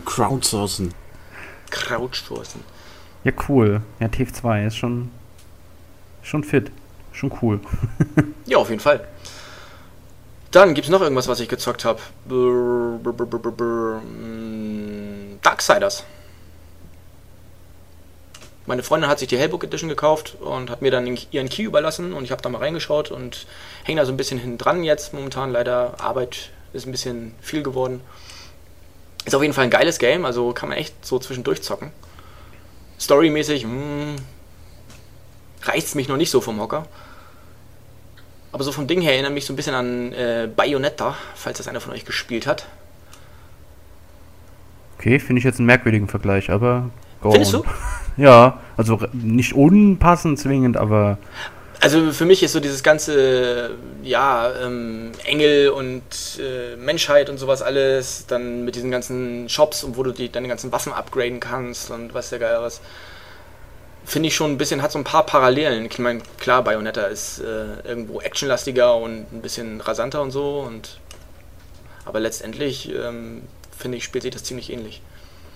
[0.04, 0.92] Crowdsourcen.
[1.70, 2.62] Crowdsourcen.
[3.24, 3.82] Ja, cool.
[4.00, 5.10] Ja, TF2 ist schon,
[6.22, 6.70] schon fit.
[7.12, 7.60] Schon cool.
[8.46, 9.04] Ja, auf jeden Fall.
[10.52, 12.00] Dann gibt es noch irgendwas, was ich gezockt habe.
[15.42, 16.04] Darksiders.
[18.66, 22.12] Meine Freundin hat sich die Hellbook Edition gekauft und hat mir dann ihren Key überlassen
[22.12, 23.46] und ich habe da mal reingeschaut und
[23.84, 25.52] hänge da so ein bisschen hinten dran jetzt momentan.
[25.52, 28.00] Leider Arbeit ist ein bisschen viel geworden.
[29.26, 31.90] Ist auf jeden Fall ein geiles Game, also kann man echt so zwischendurch zocken.
[32.98, 34.16] Storymäßig hm,
[35.62, 36.86] reißt mich noch nicht so vom Hocker.
[38.52, 41.66] Aber so vom Ding her erinnert mich so ein bisschen an äh, Bayonetta, falls das
[41.66, 42.66] einer von euch gespielt hat.
[44.98, 46.90] Okay, finde ich jetzt einen merkwürdigen Vergleich, aber.
[47.20, 47.62] go Findest on.
[47.62, 47.68] du?
[48.18, 51.18] Ja, also nicht unpassend zwingend, aber
[51.80, 56.02] Also für mich ist so dieses ganze, ja, ähm, Engel und
[56.38, 60.48] äh, Menschheit und sowas alles, dann mit diesen ganzen Shops und wo du die, deine
[60.48, 62.80] ganzen Waffen upgraden kannst und was der Geil was.
[64.04, 65.86] Finde ich schon ein bisschen, hat so ein paar Parallelen.
[65.86, 71.00] Ich meine, klar, Bayonetta ist äh, irgendwo actionlastiger und ein bisschen rasanter und so und
[72.04, 73.42] aber letztendlich ähm,
[73.76, 75.02] finde ich, spielt sich das ziemlich ähnlich.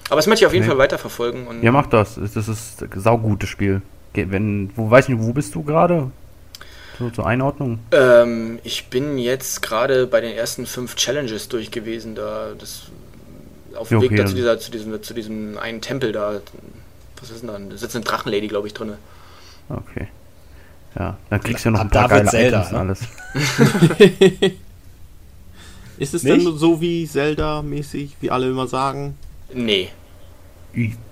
[0.08, 0.70] Aber das möchte ich auf jeden Nee.
[0.70, 2.16] Fall weiterverfolgen und ja, mach das.
[2.16, 3.80] Das ist ein saugutes Spiel.
[4.14, 6.10] Wenn, wo weiß nicht, wo bist du gerade?
[6.98, 7.78] So zur Einordnung.
[7.92, 12.90] Ähm, ich bin jetzt gerade bei den ersten fünf Challenges durch gewesen, da das
[13.74, 16.40] auf dem Ja, Weg okay, da zu, dieser, zu, diesem, zu diesem einen Tempel da.
[17.20, 17.58] Was ist denn da?
[17.58, 18.94] Da sitzt eine Drachenlady, glaube ich, drin.
[19.68, 20.08] Okay.
[20.98, 22.80] Ja, dann kriegst du ja noch ein paar da wird's geile Zelda, Items und ne?
[22.80, 24.52] alles.
[25.98, 26.46] Ist es Nicht?
[26.46, 29.16] denn so wie Zelda-mäßig, wie alle immer sagen?
[29.52, 29.90] Nee.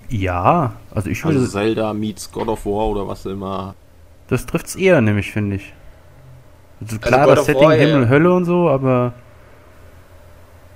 [0.08, 1.38] Ja, also ich würde.
[1.38, 3.74] Also Zelda meets God of War oder was immer.
[4.28, 5.72] das trifft's eher, nämlich, finde ich.
[6.80, 7.86] Also klar, God das Setting War, ja.
[7.86, 9.12] Himmel, Hölle und so, aber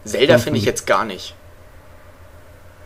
[0.04, 1.34] Zelda finde ich jetzt gar nicht.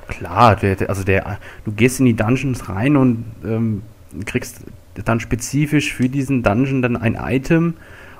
[0.09, 3.83] klar, der, der, also der, du gehst in die Dungeons rein und ähm,
[4.25, 4.61] kriegst
[5.05, 7.75] dann spezifisch für diesen Dungeon dann ein Item,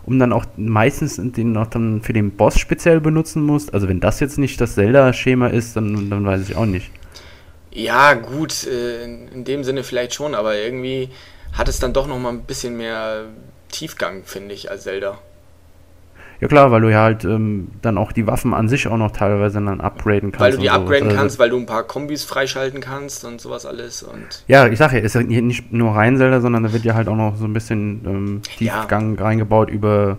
[0.05, 3.73] um dann auch meistens den noch dann für den Boss speziell benutzen musst.
[3.75, 6.91] Also wenn das jetzt nicht das Zelda-Schema ist, dann, dann weiß ich auch nicht.
[7.77, 11.11] Ja, gut, äh, in dem Sinne vielleicht schon, aber irgendwie
[11.53, 13.25] hat es dann doch noch mal ein bisschen mehr
[13.71, 15.19] Tiefgang, finde ich, als Zelda.
[16.41, 19.11] Ja klar, weil du ja halt ähm, dann auch die Waffen an sich auch noch
[19.11, 20.41] teilweise dann upgraden kannst.
[20.41, 20.83] Weil du die und sowas.
[20.83, 24.03] upgraden Also- kannst, weil du ein paar Kombis freischalten kannst und sowas alles.
[24.03, 26.95] Und Ja, ich sag ja, ist ja nicht nur rein Zelda, sondern da wird ja
[26.95, 28.81] halt auch noch so ein bisschen ähm, Ja.
[28.81, 30.19] Tiefgang reingebaut über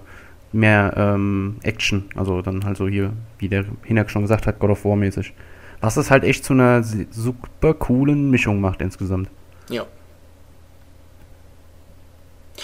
[0.53, 2.05] mehr ähm, Action.
[2.15, 5.33] Also dann halt so hier, wie der Hinak schon gesagt hat, God of War mäßig.
[5.81, 9.29] Was es halt echt zu einer super coolen Mischung macht insgesamt.
[9.69, 9.85] ja.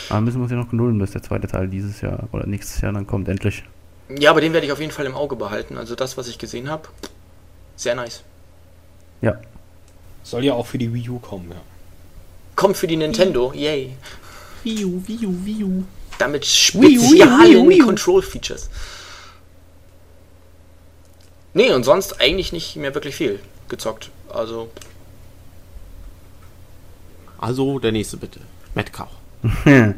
[0.10, 2.82] Aber müssen wir uns ja noch gedulden, bis der zweite Teil dieses Jahr oder nächstes
[2.82, 3.64] Jahr dann kommt, endlich.
[4.10, 5.78] Ja, aber den werde ich auf jeden Fall im Auge behalten.
[5.78, 6.90] Also das, was ich gesehen habe,
[7.76, 8.24] sehr nice.
[9.22, 9.40] Ja.
[10.24, 11.58] Soll ja auch für die Wii U kommen, ja.
[12.56, 13.96] Kommt für die Nintendo, yay.
[14.64, 15.84] Wii U, Wii U, Wii U.
[16.18, 17.86] Damit Wii U, Wii U, Wii U.
[17.86, 18.70] Control-Features.
[21.54, 23.40] Nee, und sonst eigentlich nicht mehr wirklich viel
[23.70, 24.10] gezockt.
[24.34, 24.70] Also,
[27.38, 28.40] Also der nächste bitte.
[28.74, 29.10] Metcalf.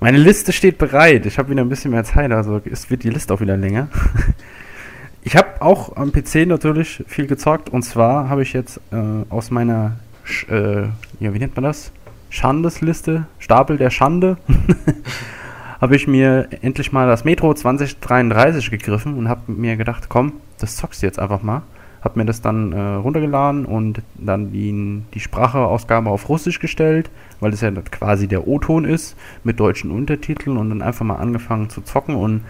[0.00, 1.26] Meine Liste steht bereit.
[1.26, 3.88] Ich habe wieder ein bisschen mehr Zeit, also es wird die Liste auch wieder länger.
[5.24, 8.96] Ich habe auch am PC natürlich viel gezockt und zwar habe ich jetzt äh,
[9.30, 9.92] aus meiner,
[10.24, 10.82] Sch äh,
[11.20, 11.92] ja, wie nennt man das?
[12.28, 14.36] Schandesliste, Stapel der Schande,
[15.82, 20.76] habe ich mir endlich mal das Metro 2033 gegriffen und habe mir gedacht, komm, das
[20.76, 21.62] zockst du jetzt einfach mal.
[22.02, 27.50] Habe mir das dann äh, runtergeladen und dann die, die Spracheausgabe auf Russisch gestellt, weil
[27.50, 31.80] das ja quasi der O-Ton ist mit deutschen Untertiteln und dann einfach mal angefangen zu
[31.80, 32.42] zocken und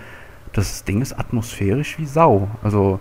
[0.53, 2.49] das Ding ist atmosphärisch wie Sau.
[2.63, 3.01] Also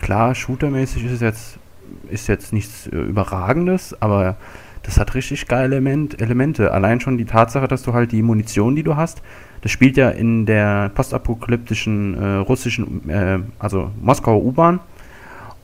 [0.00, 1.58] klar, shootermäßig ist es jetzt
[2.08, 4.36] ist jetzt nichts äh, überragendes, aber
[4.84, 6.72] das hat richtig geile Element, Elemente.
[6.72, 9.22] Allein schon die Tatsache, dass du halt die Munition, die du hast,
[9.62, 14.80] das spielt ja in der postapokalyptischen äh, russischen, äh, also Moskauer U-Bahn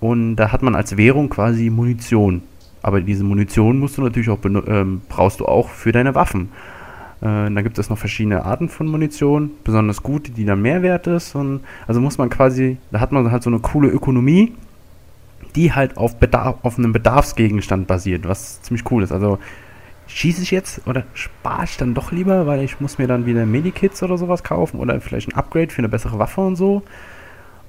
[0.01, 2.43] und da hat man als Währung quasi Munition.
[2.83, 6.51] Aber diese Munition musst du natürlich auch ähm, brauchst du auch für deine Waffen.
[7.21, 11.09] Äh, dann gibt es noch verschiedene Arten von Munition, besonders gute, die dann mehr wert
[11.09, 11.35] ist.
[11.35, 14.55] Und also muss man quasi, da hat man halt so eine coole Ökonomie,
[15.57, 19.11] die halt auf, Bedarf, auf einem Bedarfsgegenstand basiert, was ziemlich cool ist.
[19.11, 19.39] Also
[20.09, 23.47] schieße ich jetzt oder spare ich dann doch lieber, weil ich muss mir dann wieder
[23.47, 26.83] Medikits oder sowas kaufen oder vielleicht ein Upgrade für eine bessere Waffe und so.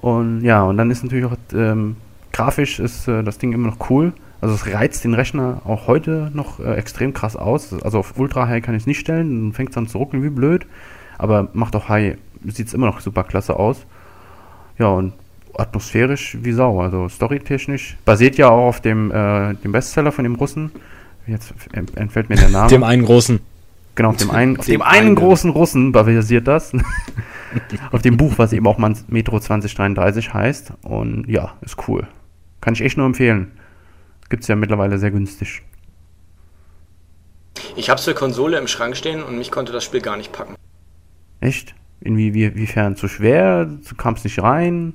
[0.02, 1.98] Und ja, und dann ist natürlich auch ähm,
[2.32, 4.14] grafisch ist äh, das Ding immer noch cool.
[4.42, 7.74] Also es reizt den Rechner auch heute noch äh, extrem krass aus.
[7.84, 10.24] Also auf Ultra High kann ich es nicht stellen, dann fängt es an zu ruckeln
[10.24, 10.66] wie blöd.
[11.18, 13.86] Aber macht auch High, sieht es immer noch super klasse aus.
[14.78, 15.14] Ja, und
[15.58, 17.98] atmosphärisch wie Sau, also storytechnisch.
[18.06, 20.72] Basiert ja auch auf dem, äh, dem Bestseller von dem Russen.
[21.30, 21.54] Jetzt
[21.96, 22.70] entfällt mir der Name.
[22.70, 23.40] Dem einen großen.
[23.96, 26.72] Genau, auf dem einen, auf dem einen großen Russen basiert das.
[27.92, 30.74] auf dem Buch, was eben auch Metro 2033 heißt.
[30.82, 32.08] Und ja, ist cool.
[32.62, 33.52] Kann ich echt nur empfehlen.
[34.30, 35.62] Gibt es ja mittlerweile sehr günstig.
[37.76, 40.32] Ich habe es für Konsole im Schrank stehen und mich konnte das Spiel gar nicht
[40.32, 40.56] packen.
[41.42, 41.76] Echt?
[42.02, 43.66] Inwiefern zu schwer?
[43.66, 44.94] Du kamst nicht rein?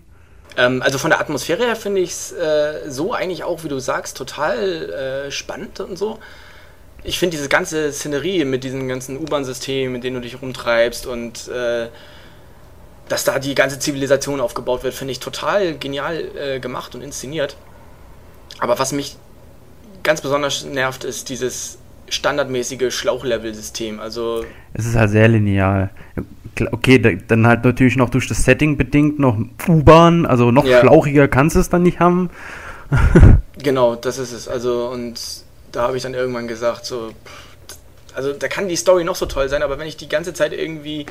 [0.57, 3.79] Ähm, also von der Atmosphäre her finde ich es äh, so eigentlich auch, wie du
[3.79, 6.19] sagst, total äh, spannend und so.
[7.03, 11.49] Ich finde diese ganze Szenerie mit diesem ganzen U-Bahn-System, mit dem du dich rumtreibst und
[11.49, 11.88] äh,
[13.09, 17.57] dass da die ganze Zivilisation aufgebaut wird, finde ich total genial äh, gemacht und inszeniert.
[18.61, 19.17] Aber was mich
[20.03, 24.01] ganz besonders nervt, ist dieses standardmäßige Schlauchlevel-System.
[24.01, 25.90] Also es ist halt sehr lineal.
[26.71, 29.37] Okay, dann halt natürlich noch durch das Setting bedingt noch
[29.69, 30.81] U-Bahn, also noch ja.
[30.81, 32.31] schlauchiger kannst du es dann nicht haben.
[33.62, 34.49] genau, das ist es.
[34.49, 35.21] Also und
[35.73, 37.11] da habe ich dann irgendwann gesagt, so,
[38.14, 40.53] also da kann die Story noch so toll sein, aber wenn ich die ganze Zeit
[40.53, 41.07] irgendwie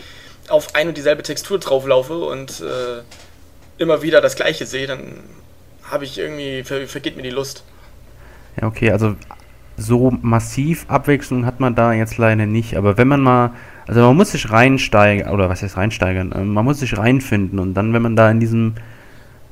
[0.50, 3.02] auf ein und dieselbe Textur drauflaufe und äh,
[3.78, 5.16] immer wieder das gleiche sehe, dann
[5.84, 7.64] habe ich irgendwie, ver vergeht mir die Lust.
[8.60, 9.16] Ja, okay, also
[9.78, 13.52] so massiv Abwechslung hat man da jetzt leider nicht, aber wenn man mal,
[13.88, 17.74] also man muss sich reinsteigen, oder was heißt reinsteigern, äh, man muss sich reinfinden und
[17.74, 18.74] dann, wenn man da in diesem,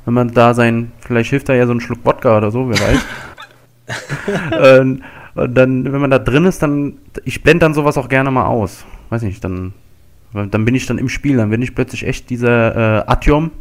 [0.05, 2.79] wenn man da sein, vielleicht hilft da ja so ein Schluck Wodka oder so, wer
[2.79, 4.81] weiß.
[4.81, 5.03] und,
[5.35, 8.45] und, dann, wenn man da drin ist, dann, ich blende dann sowas auch gerne mal
[8.45, 8.85] aus.
[9.09, 9.73] Weiß nicht, dann,
[10.33, 13.51] dann bin ich dann im Spiel, dann bin ich plötzlich echt dieser äh, Atium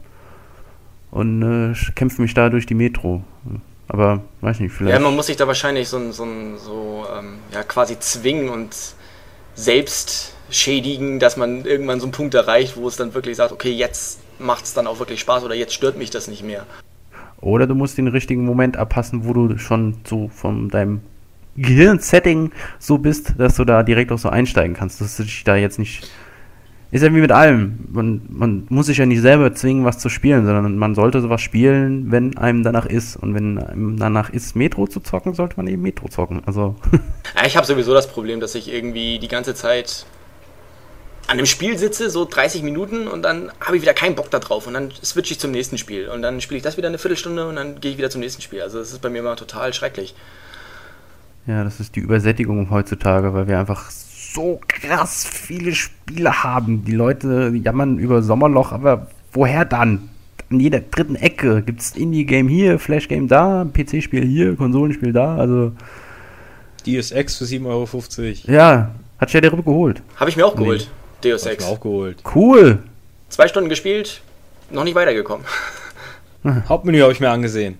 [1.10, 3.24] und äh, kämpfe mich da durch die Metro.
[3.88, 4.96] Aber weiß nicht, vielleicht.
[4.96, 6.24] Ja, man muss sich da wahrscheinlich so, so,
[6.56, 8.76] so ähm, ja, quasi zwingen und
[9.54, 13.70] selbst schädigen, dass man irgendwann so einen Punkt erreicht, wo es dann wirklich sagt, okay,
[13.70, 16.66] jetzt macht es dann auch wirklich Spaß oder jetzt stört mich das nicht mehr.
[17.40, 21.00] Oder du musst den richtigen Moment abpassen, wo du schon so von deinem
[21.56, 25.56] Gehirnsetting so bist, dass du da direkt auch so einsteigen kannst, dass du dich da
[25.56, 26.10] jetzt nicht
[26.92, 27.78] ist ja wie mit allem.
[27.88, 31.40] Man, man muss sich ja nicht selber zwingen, was zu spielen, sondern man sollte sowas
[31.40, 33.16] spielen, wenn einem danach ist.
[33.16, 36.42] Und wenn einem danach ist, Metro zu zocken, sollte man eben Metro zocken.
[36.46, 36.74] Also.
[37.36, 40.04] Ja, ich habe sowieso das Problem, dass ich irgendwie die ganze Zeit
[41.30, 44.40] an dem Spiel sitze, so 30 Minuten, und dann habe ich wieder keinen Bock da
[44.40, 44.66] drauf.
[44.66, 46.08] Und dann switche ich zum nächsten Spiel.
[46.08, 48.42] Und dann spiele ich das wieder eine Viertelstunde und dann gehe ich wieder zum nächsten
[48.42, 48.62] Spiel.
[48.62, 50.14] Also das ist bei mir immer total schrecklich.
[51.46, 56.84] Ja, das ist die Übersättigung heutzutage, weil wir einfach so krass viele Spiele haben.
[56.84, 60.08] Die Leute jammern über Sommerloch, aber woher dann?
[60.50, 65.70] An jeder dritten Ecke gibt es Indie-Game hier, Flash-Game da, PC-Spiel hier, Konsolenspiel da, also.
[66.84, 68.52] Deus Ex für 7,50 Euro.
[68.52, 70.02] Ja, hat Rübe geholt.
[70.16, 70.99] Habe ich mir auch geholt, nee.
[71.20, 71.64] Deus Ex.
[71.64, 72.18] Auch geholt.
[72.34, 72.82] Cool.
[73.28, 74.20] Zwei Stunden gespielt,
[74.70, 75.44] noch nicht weitergekommen.
[76.68, 77.78] Hauptmenü habe ich mir angesehen.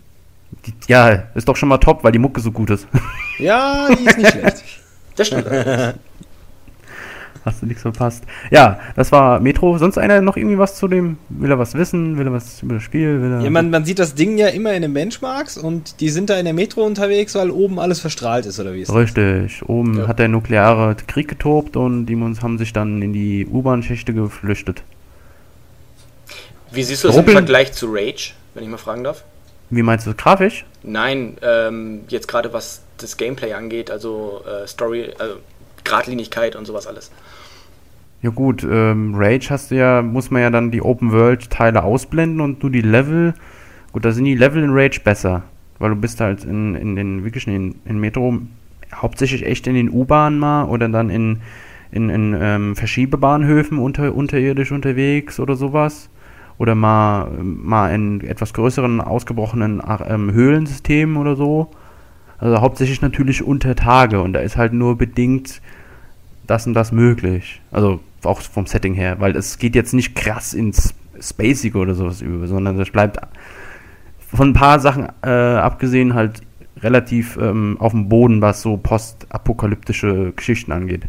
[0.88, 2.87] Ja, ist doch schon mal top, weil die Mucke so gut ist.
[3.38, 4.64] Ja, die ist nicht schlecht.
[5.16, 5.46] Das stimmt.
[7.44, 8.24] Hast du nichts verpasst.
[8.50, 9.79] Ja, das war Metro.
[9.79, 11.16] Sonst einer noch irgendwie was zu dem?
[11.31, 12.18] Will er was wissen?
[12.18, 13.22] Will er was über das Spiel?
[13.22, 16.11] Will er ja, man, man sieht das Ding ja immer in den Benchmarks und die
[16.11, 19.61] sind da in der Metro unterwegs, weil oben alles verstrahlt ist, oder wie ist Richtig.
[19.61, 19.68] Das?
[19.68, 20.09] Oben ja.
[20.09, 24.83] hat der nukleare Krieg getobt und die haben sich dann in die U-Bahn-Schächte geflüchtet.
[26.72, 27.37] Wie siehst du das Ruppeln?
[27.37, 29.24] im Vergleich zu Rage, wenn ich mal fragen darf?
[29.70, 30.64] Wie meinst du, grafisch?
[30.83, 35.37] Nein, ähm, jetzt gerade was das Gameplay angeht, also äh, Story, also
[35.85, 37.11] Gradlinigkeit und sowas alles.
[38.23, 41.83] Ja gut, ähm, Rage hast du ja, muss man ja dann die Open World Teile
[41.83, 43.35] ausblenden und nur die Level.
[43.93, 45.43] Gut, da sind die Level in Rage besser,
[45.79, 48.40] weil du bist halt in, in den wirklich in, in Metro
[48.95, 51.40] hauptsächlich echt in den U-Bahnen mal oder dann in,
[51.93, 56.11] in, in ähm, Verschiebebahnhöfen unter, unterirdisch unterwegs oder sowas.
[56.59, 61.71] Oder mal, mal in etwas größeren, ausgebrochenen ähm, Höhlensystemen oder so.
[62.40, 65.61] Also hauptsächlich natürlich unter Tage und da ist halt nur bedingt
[66.46, 67.61] das und das möglich.
[67.70, 72.22] Also auch vom Setting her, weil es geht jetzt nicht krass ins Spacig oder sowas
[72.22, 73.18] über, sondern das bleibt
[74.35, 76.40] von ein paar Sachen äh, abgesehen halt
[76.83, 81.05] relativ ähm, auf dem Boden, was so postapokalyptische Geschichten angeht.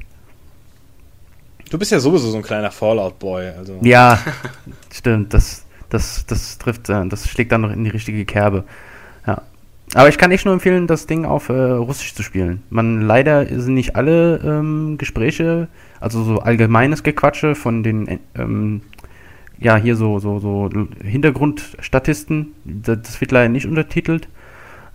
[1.69, 3.51] Du bist ja sowieso so ein kleiner Fallout-Boy.
[3.57, 3.79] Also.
[3.81, 4.19] Ja,
[4.91, 5.33] stimmt.
[5.33, 8.65] Das, das, das trifft, äh, das schlägt dann noch in die richtige Kerbe.
[9.93, 12.63] Aber ich kann echt nur empfehlen, das Ding auf äh, Russisch zu spielen.
[12.69, 15.67] Man leider sind nicht alle ähm, Gespräche,
[15.99, 18.81] also so allgemeines Gequatsche von den ähm,
[19.59, 20.69] ja hier so so so
[21.03, 22.53] Hintergrundstatisten.
[22.63, 24.29] Das wird leider nicht untertitelt,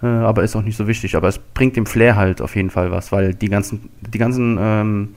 [0.02, 1.14] äh, aber ist auch nicht so wichtig.
[1.14, 4.56] Aber es bringt dem Flair halt auf jeden Fall was, weil die ganzen die ganzen
[4.58, 5.08] ähm,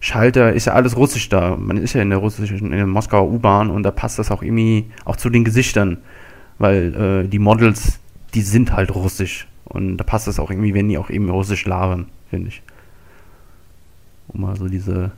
[0.00, 1.56] Schalter, ist ja alles russisch da.
[1.56, 4.42] Man ist ja in der russischen, in der Moskauer U-Bahn und da passt das auch
[4.42, 5.98] irgendwie auch zu den Gesichtern,
[6.58, 6.94] weil
[7.24, 7.99] äh, die Models,
[8.34, 11.64] die sind halt russisch und da passt das auch irgendwie, wenn die auch eben russisch
[11.64, 12.62] labern, finde ich.
[14.28, 15.12] Um mal so diese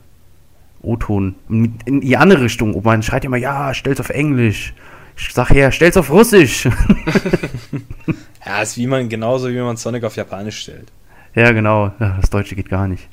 [0.81, 2.73] O-Ton in die andere Richtung.
[2.73, 4.73] Und man schreit immer, ja, stell's auf Englisch.
[5.15, 6.65] Ich sag her, stell's auf Russisch.
[8.45, 10.91] ja, ist wie man, genauso wie man Sonic auf Japanisch stellt.
[11.35, 11.91] Ja, genau.
[11.99, 13.07] Das Deutsche geht gar nicht.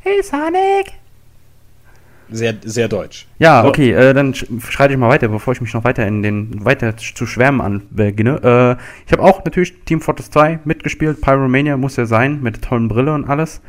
[0.00, 0.99] Hey Sonic!
[2.30, 3.26] Sehr, sehr deutsch.
[3.38, 6.64] Ja, okay, äh, dann schreite ich mal weiter, bevor ich mich noch weiter in den
[6.64, 8.76] weiter zu schwärmen anbeginne.
[8.78, 11.20] Äh, ich habe auch natürlich Team Fortress 2 mitgespielt.
[11.20, 13.60] Pyromania muss ja sein, mit der tollen Brille und alles.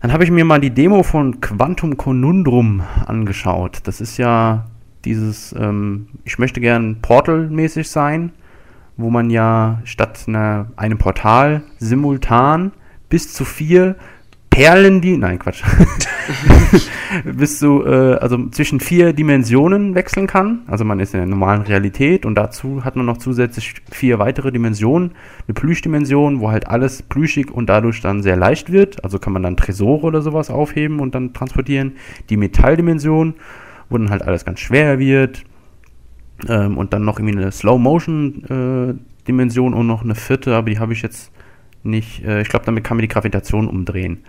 [0.00, 3.80] Dann habe ich mir mal die Demo von Quantum Conundrum angeschaut.
[3.84, 4.66] Das ist ja
[5.04, 8.32] dieses, ähm, ich möchte gern Portal-mäßig sein,
[8.96, 12.72] wo man ja statt einer, einem Portal simultan
[13.08, 13.96] bis zu vier
[14.52, 15.62] Perlen, die, nein, Quatsch,
[17.24, 20.60] bis zu, äh, also zwischen vier Dimensionen wechseln kann.
[20.66, 24.52] Also man ist in der normalen Realität und dazu hat man noch zusätzlich vier weitere
[24.52, 25.12] Dimensionen.
[25.48, 29.02] Eine Plüschdimension, wo halt alles plüschig und dadurch dann sehr leicht wird.
[29.02, 31.92] Also kann man dann Tresore oder sowas aufheben und dann transportieren.
[32.28, 33.32] Die Metalldimension,
[33.88, 35.44] wo dann halt alles ganz schwer wird.
[36.46, 40.92] Ähm, und dann noch irgendwie eine Slow-Motion-Dimension äh, und noch eine vierte, aber die habe
[40.92, 41.32] ich jetzt
[41.84, 42.24] nicht.
[42.24, 44.24] Äh, ich glaube, damit kann man die Gravitation umdrehen.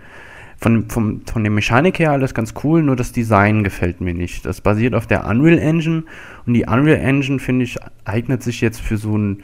[0.56, 4.46] Von, von, von der Mechanik her alles ganz cool, nur das Design gefällt mir nicht.
[4.46, 6.04] Das basiert auf der Unreal Engine
[6.46, 9.42] und die Unreal Engine, finde ich, eignet sich jetzt für so ein,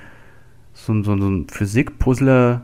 [0.73, 2.63] so ein, so ein Physik-Puzzler,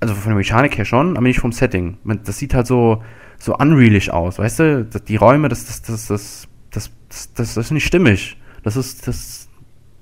[0.00, 1.96] also von der Mechanik her schon, aber nicht vom Setting.
[2.24, 3.02] Das sieht halt so,
[3.38, 4.84] so unrealisch aus, weißt du?
[5.08, 8.36] Die Räume, das, das, das, das, das, das, das ist nicht stimmig.
[8.62, 9.35] Das ist, das,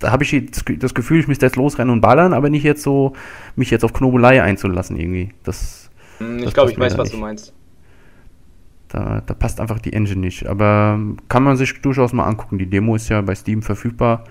[0.05, 3.14] da habe ich das Gefühl, ich müsste jetzt losrennen und ballern, aber nicht jetzt so,
[3.57, 5.31] mich jetzt auf Knobelei einzulassen irgendwie.
[5.45, 7.14] Das, hm, ich glaube, ich weiß, was nicht.
[7.14, 7.55] du meinst.
[8.88, 10.47] Da, da, passt einfach die Engine nicht.
[10.47, 12.59] Aber kann man sich durchaus mal angucken.
[12.59, 14.25] Die Demo ist ja bei Steam verfügbar.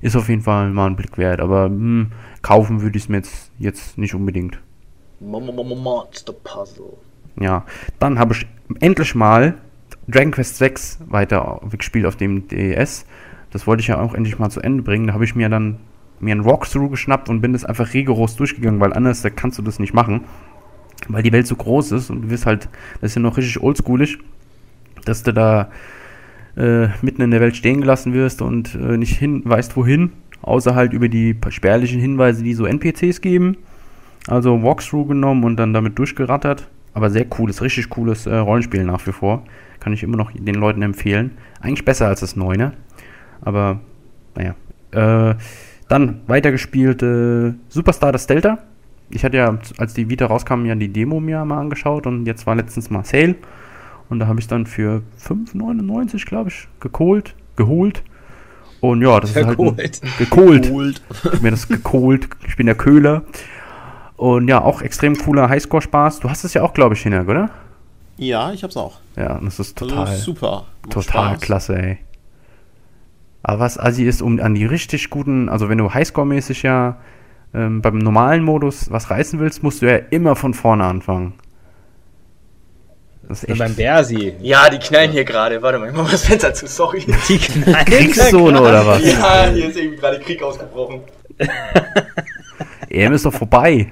[0.00, 1.40] Ist auf jeden Fall mal ein Blick wert.
[1.40, 2.10] Aber hm,
[2.40, 4.58] kaufen würde ich es mir jetzt, jetzt nicht unbedingt.
[5.20, 6.96] Monster Puzzle.
[7.38, 7.66] Ja,
[7.98, 8.46] dann habe ich
[8.80, 9.58] endlich mal
[10.08, 13.04] Dragon Quest 6 weiter gespielt auf dem DES.
[13.50, 15.06] Das wollte ich ja auch endlich mal zu Ende bringen.
[15.06, 15.76] Da habe ich mir dann
[16.20, 19.62] mir einen Walkthrough geschnappt und bin das einfach rigoros durchgegangen, weil anders da kannst du
[19.62, 20.22] das nicht machen
[21.06, 22.68] weil die Welt so groß ist und du wirst halt,
[23.00, 24.18] das ist ja noch richtig oldschoolisch,
[25.04, 25.70] dass du da
[26.56, 30.74] äh, mitten in der Welt stehen gelassen wirst und äh, nicht hin, weißt wohin, außer
[30.74, 33.56] halt über die spärlichen Hinweise, die so NPCs geben.
[34.26, 36.68] Also Walkthrough genommen und dann damit durchgerattert.
[36.92, 39.44] Aber sehr cooles, richtig cooles äh, Rollenspiel nach wie vor.
[39.80, 41.30] Kann ich immer noch den Leuten empfehlen.
[41.60, 42.72] Eigentlich besser als das Neune.
[43.40, 43.80] Aber,
[44.34, 44.54] naja.
[44.90, 45.36] Äh,
[45.88, 48.58] dann weitergespielt äh, Superstar das Delta
[49.10, 52.46] ich hatte ja, als die Vita rauskam, ja die Demo mir mal angeschaut und jetzt
[52.46, 53.36] war letztens mal Sale.
[54.08, 57.34] Und da habe ich dann für 5,99, glaube ich, geholt.
[57.56, 58.02] geholt.
[58.80, 59.80] Und ja, das gekohlt.
[59.80, 60.62] ist halt ein, gekohlt.
[60.64, 61.02] gekohlt.
[61.10, 62.28] Ich habe mir das gekohlt.
[62.46, 63.22] Ich bin der Köhler.
[64.16, 66.20] Und ja, auch extrem cooler Highscore-Spaß.
[66.20, 67.50] Du hast es ja auch, glaube ich, Hinak, oder?
[68.16, 68.98] Ja, ich hab's auch.
[69.16, 70.64] Ja, das ist total also super.
[70.88, 71.40] total Spaß.
[71.40, 71.98] klasse, ey.
[73.48, 76.98] Aber was Assi ist, um an die richtig guten, also wenn du Highscore-mäßig ja
[77.54, 81.32] ähm, beim normalen Modus was reißen willst, musst du ja immer von vorne anfangen.
[83.26, 84.34] Das ist echt beim Bersi.
[84.42, 85.62] Ja, die knallen hier gerade.
[85.62, 87.06] Warte mal, ich mach mal das Fenster zu, sorry.
[87.26, 87.86] Die knallen.
[87.86, 89.02] Kriegszone oder was?
[89.02, 91.00] Ja, hier ist irgendwie gerade Krieg ausgebrochen.
[92.90, 93.90] EM ist doch vorbei.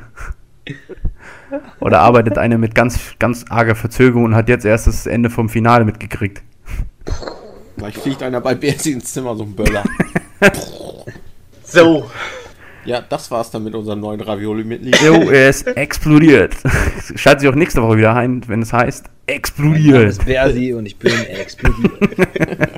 [1.80, 5.48] Oder arbeitet einer mit ganz, ganz arger Verzögerung und hat jetzt erst das Ende vom
[5.48, 6.42] Finale mitgekriegt?
[7.76, 9.84] Vielleicht fliegt einer bei Bersi ins Zimmer, so ein Böller.
[11.64, 12.10] so.
[12.86, 15.00] Ja, das war's dann mit unserem neuen Ravioli-Mitglied.
[15.02, 16.54] Jo, er ist explodiert.
[17.16, 19.84] Schaltet sich auch nächste Woche wieder ein, wenn es heißt explodiert.
[19.84, 21.92] Mein Name ist Bersi und ich bin explodiert.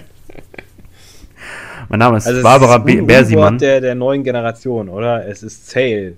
[1.91, 3.59] mein Name ist also Barbara Bersimann.
[3.59, 5.29] Der, der neuen Generation, oder?
[5.29, 6.15] Es ist Sale.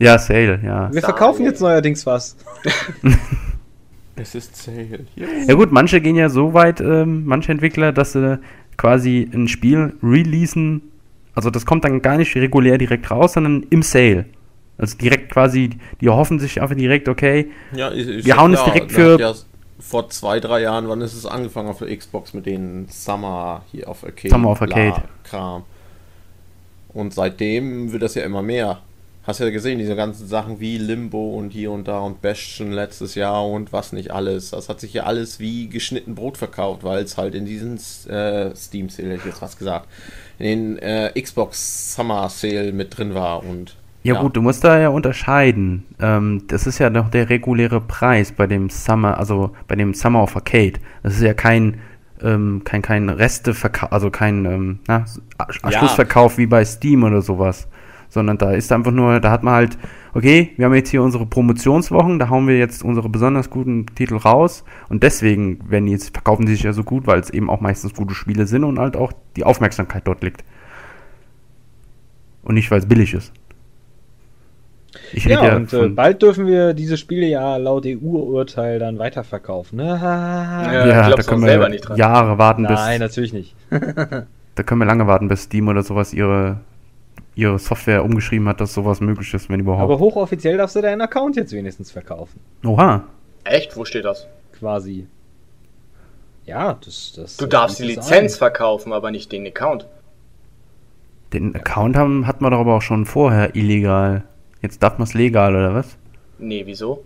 [0.00, 0.92] Ja, Sale, ja.
[0.92, 2.36] Wir verkaufen jetzt neuerdings was.
[4.22, 5.06] es ist Sale.
[5.16, 5.48] Yes.
[5.48, 8.40] Ja gut, manche gehen ja so weit, ähm, manche Entwickler, dass sie
[8.76, 10.82] quasi ein Spiel releasen
[11.34, 14.26] also das kommt dann gar nicht regulär direkt raus, sondern im Sale.
[14.78, 15.70] Also direkt quasi,
[16.00, 19.18] die hoffen sich einfach direkt, okay, ja, ich, wir hauen es direkt für...
[19.18, 19.34] Ja
[19.78, 23.88] vor zwei, drei Jahren, wann ist es angefangen auf der Xbox mit den Summer hier
[23.88, 24.28] auf Arcade?
[24.28, 25.02] Summer auf Arcade.
[25.24, 25.64] Kram.
[26.94, 28.78] Und seitdem wird das ja immer mehr.
[29.24, 33.14] Hast ja gesehen, diese ganzen Sachen wie Limbo und hier und da und Bastion letztes
[33.14, 34.50] Jahr und was nicht alles.
[34.50, 37.76] Das hat sich ja alles wie geschnitten Brot verkauft, weil es halt in diesen
[38.08, 39.86] äh, Steam Sale, hätte ich jetzt was gesagt,
[40.40, 44.22] in den äh, Xbox Summer Sale mit drin war und Ja, Ja.
[44.22, 45.84] gut, du musst da ja unterscheiden.
[46.00, 50.24] Ähm, das ist ja noch der reguläre Preis bei dem Summer, also bei dem Summer
[50.24, 50.80] of Arcade.
[51.04, 51.78] Das ist ja kein,
[52.20, 55.04] ähm, kein, kein Resteverkauf, also kein ähm, na,
[55.38, 55.78] Ja.
[55.78, 57.68] Schlussverkauf wie bei Steam oder sowas.
[58.12, 59.78] Sondern da ist einfach nur, da hat man halt,
[60.12, 64.16] okay, wir haben jetzt hier unsere Promotionswochen, da hauen wir jetzt unsere besonders guten Titel
[64.16, 67.48] raus und deswegen werden die jetzt, verkaufen die sich ja so gut, weil es eben
[67.48, 70.44] auch meistens gute Spiele sind und halt auch die Aufmerksamkeit dort liegt.
[72.42, 73.32] Und nicht, weil es billig ist.
[75.14, 79.78] Ich rede Ja, und äh, bald dürfen wir diese Spiele ja laut EU-Urteil dann weiterverkaufen.
[79.78, 79.84] Ne?
[80.02, 81.96] Ja, ja, da können auch wir selber nicht dran.
[81.96, 83.56] Jahre warten, Nein, bis, natürlich nicht.
[83.70, 86.60] da können wir lange warten, bis Steam oder sowas ihre,
[87.34, 89.82] ihre Software umgeschrieben hat, dass sowas möglich ist, wenn überhaupt.
[89.82, 92.40] Aber hochoffiziell darfst du deinen Account jetzt wenigstens verkaufen.
[92.64, 93.04] Oha.
[93.44, 93.76] Echt?
[93.76, 94.26] Wo steht das?
[94.58, 95.06] Quasi.
[96.44, 97.12] Ja, das.
[97.16, 98.38] das Du darfst die Lizenz ein.
[98.38, 99.86] verkaufen, aber nicht den Account.
[101.32, 104.24] Den Account haben, hat man doch aber auch schon vorher illegal.
[104.60, 105.96] Jetzt darf man es legal, oder was?
[106.38, 107.04] Nee, wieso?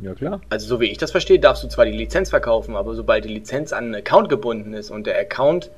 [0.00, 0.40] Ja, klar.
[0.50, 3.28] Also so wie ich das verstehe, darfst du zwar die Lizenz verkaufen, aber sobald die
[3.28, 5.70] Lizenz an einen Account gebunden ist und der Account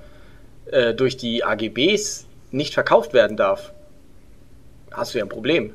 [0.71, 3.73] äh, durch die AGBs nicht verkauft werden darf,
[4.91, 5.73] hast du ja ein Problem.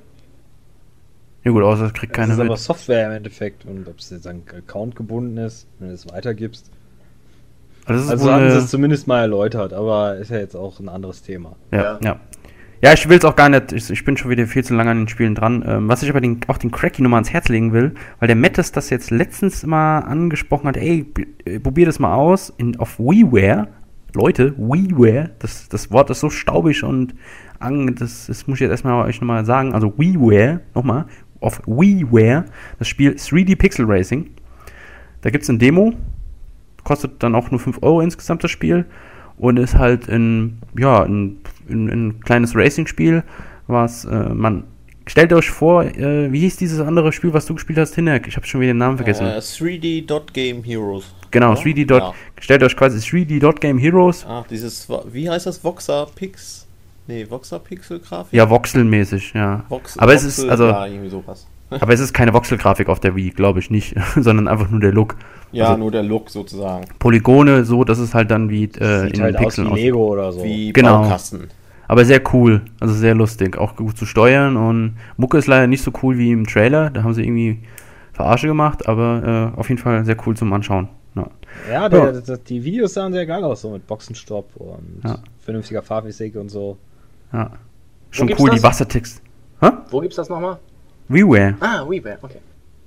[1.43, 2.59] Ja gut, außer es kriegt Das keiner ist aber mit.
[2.59, 3.65] Software im Endeffekt.
[3.65, 6.69] Und ob es jetzt an Account gebunden ist, wenn du es weitergibst.
[7.86, 10.80] Also, das ist Also hatten sie es zumindest mal erläutert, aber ist ja jetzt auch
[10.80, 11.55] ein anderes Thema.
[11.72, 11.99] ja, ja.
[12.03, 12.19] ja.
[12.84, 13.74] Ja, ich will es auch gar nicht.
[13.74, 15.63] Ich, ich bin schon wieder viel zu lange an den Spielen dran.
[15.67, 18.36] Ähm, was ich aber den, auch den Cracky nochmal ans Herz legen will, weil der
[18.36, 21.05] Mattes das jetzt letztens mal angesprochen hat, ey,
[21.45, 23.67] äh, probier das mal aus in, auf WiiWare.
[24.14, 27.16] Leute, WiiWare, das, das Wort ist so staubig und
[27.59, 29.74] das, das muss ich jetzt erstmal euch nochmal sagen.
[29.74, 31.05] Also WiiWare, nochmal,
[31.39, 32.45] auf WiiWare,
[32.80, 34.32] das Spiel 3D Pixel Racing.
[35.22, 35.93] Da gibt es eine Demo,
[36.84, 38.86] kostet dann auch nur 5 Euro insgesamt das Spiel
[39.38, 41.38] und ist halt ein, ja, ein,
[41.70, 43.24] ein, ein kleines Racing-Spiel,
[43.68, 44.66] was äh, man.
[45.12, 48.28] Stellt euch vor, äh, wie hieß dieses andere Spiel, was du gespielt hast, Hinek?
[48.30, 49.28] Ich habe schon wieder den Namen vergessen.
[49.28, 51.14] Äh, 3D Dot Game Heroes.
[51.32, 51.59] genau, ja?
[51.62, 51.86] 3D.
[51.86, 52.14] Dot, Ja.
[52.39, 54.26] Stellt euch quasi 3D Dot Game Heroes.
[54.26, 55.62] Ach, dieses, wie heißt das?
[55.66, 56.66] Voxer Pix?
[57.07, 58.32] Nee, Voxer Pixel Grafik?
[58.32, 59.66] Ja, voxelmäßig, ja.
[59.68, 61.45] Vox aber es Voxel, ist, also, Ja, irgendwie sowas.
[61.72, 64.93] aber es ist keine Voxelgrafik auf der Wii, glaube ich nicht, sondern einfach nur der
[64.93, 65.18] Look.
[65.51, 66.86] Ja, Also- nur der Look sozusagen.
[66.99, 69.74] Polygone, so, dass es halt dann wie äh, Sieht in halt den aus wie Pixeln.
[69.76, 70.41] Lego oder so.
[70.41, 71.01] Wie Genau.
[71.01, 71.49] Baukasten.
[71.92, 75.84] Aber sehr cool, also sehr lustig, auch gut zu steuern und Mucke ist leider nicht
[75.84, 77.60] so cool wie im Trailer, da haben sie irgendwie
[78.14, 80.88] Verarsche gemacht, aber äh, auf jeden Fall sehr cool zum Anschauen.
[81.16, 81.28] Ja.
[81.70, 82.12] Ja, der, Ja.
[82.14, 85.18] das- die Videos sahen sehr geil aus, so mit Boxenstopp und Ja.
[85.42, 86.78] vernünftiger Fahrphysik und so.
[87.34, 87.52] Ja.
[88.10, 88.60] Schon cool, das?
[88.60, 89.22] die Wassertext.
[89.60, 89.72] Hä?
[89.89, 90.60] Wo gibt's das nochmal?
[91.10, 91.56] WiiWare.
[91.60, 92.38] Ah, WeWare, okay.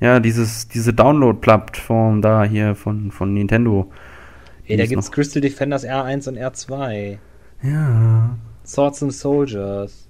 [0.00, 3.90] Ja, dieses, diese Download-Plattform da hier von, von Nintendo.
[4.66, 7.18] Ey, da gibt's noch- Crystal Defenders R1 und R2.
[7.62, 8.30] Ja.
[8.66, 10.06] Swords and Soldiers.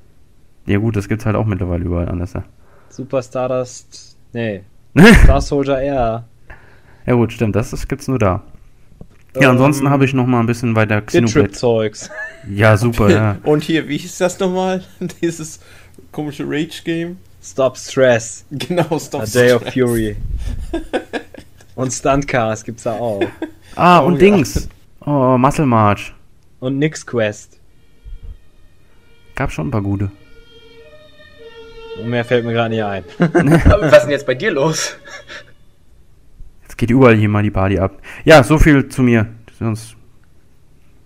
[0.66, 2.32] Ja gut, das gibt's halt auch mittlerweile überall anders.
[2.34, 2.44] Ja,
[2.88, 4.16] Super Stardust.
[4.32, 4.62] Nee.
[5.24, 6.24] Star Soldier R.
[7.06, 8.42] ja gut, stimmt, das, das gibt's nur da.
[9.34, 11.48] Ja, Ähm, ansonsten habe ich noch mal ein bisschen weiter Xenoblade.
[11.48, 12.10] Trip-Zeugs.
[12.48, 13.36] Ja, super, ja.
[13.42, 14.84] Und hier, wie hieß das nochmal?
[15.20, 15.58] Dieses
[16.12, 17.16] komische Rage-Game?
[17.42, 18.44] Stop Stress.
[18.52, 19.74] Genau, Stop A Day of Stress.
[19.74, 20.16] Fury.
[21.74, 23.22] Und Stuntcars gibt's da auch.
[23.74, 24.18] Ah, Oh, und ja.
[24.20, 24.68] Dings.
[25.04, 26.14] Oh, Muscle March.
[26.60, 27.58] Und Nix Quest.
[29.34, 30.10] Gab schon ein paar gute.
[32.04, 33.04] Mehr fällt mir gerade nicht ein.
[33.18, 34.96] Aber was ist denn jetzt bei dir los?
[36.62, 37.92] Jetzt geht überall hier mal die Party ab.
[38.24, 39.28] Ja, so viel zu mir.
[39.58, 39.94] Sonst,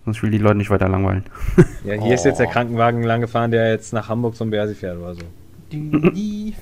[0.05, 1.25] sonst will die Leute nicht weiter langweilen.
[1.85, 2.51] Ja, hier ist jetzt der Oh.
[2.51, 5.21] Krankenwagen lang gefahren, der jetzt nach Hamburg zum Bersi fährt oder so.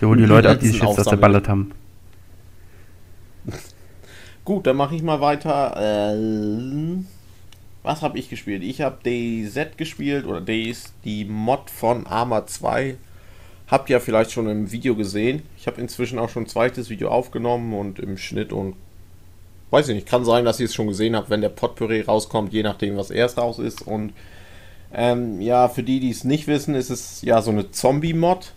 [0.00, 1.22] Der holt die Leute ab, die sich jetzt das Aufsammeln.
[1.22, 1.72] erballert haben.
[4.44, 5.74] Gut, dann mache ich mal weiter.
[5.78, 7.06] Ähm,
[7.82, 8.62] was habe ich gespielt?
[8.62, 12.96] Ich habe DayZ gespielt oder Days, die Mod von Arma 2.
[13.68, 15.42] Habt ihr ja vielleicht schon im Video gesehen.
[15.56, 18.74] Ich habe inzwischen auch schon ein zweites Video aufgenommen und im Schnitt und
[19.70, 22.52] weiß ich nicht, kann sein, dass ihr es schon gesehen habt, wenn der Potpourri rauskommt,
[22.52, 23.82] je nachdem, was erst raus ist.
[23.82, 24.12] Und
[24.92, 28.52] ähm, ja, für die, die es nicht wissen, ist es ja so eine Zombie-Mod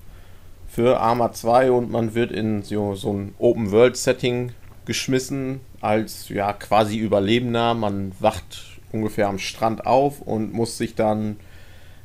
[0.67, 4.53] für Arma 2 und man wird in so, so ein Open-World-Setting
[4.86, 7.76] geschmissen als ja quasi Überlebender.
[7.76, 11.37] Man wacht ungefähr am Strand auf und muss sich dann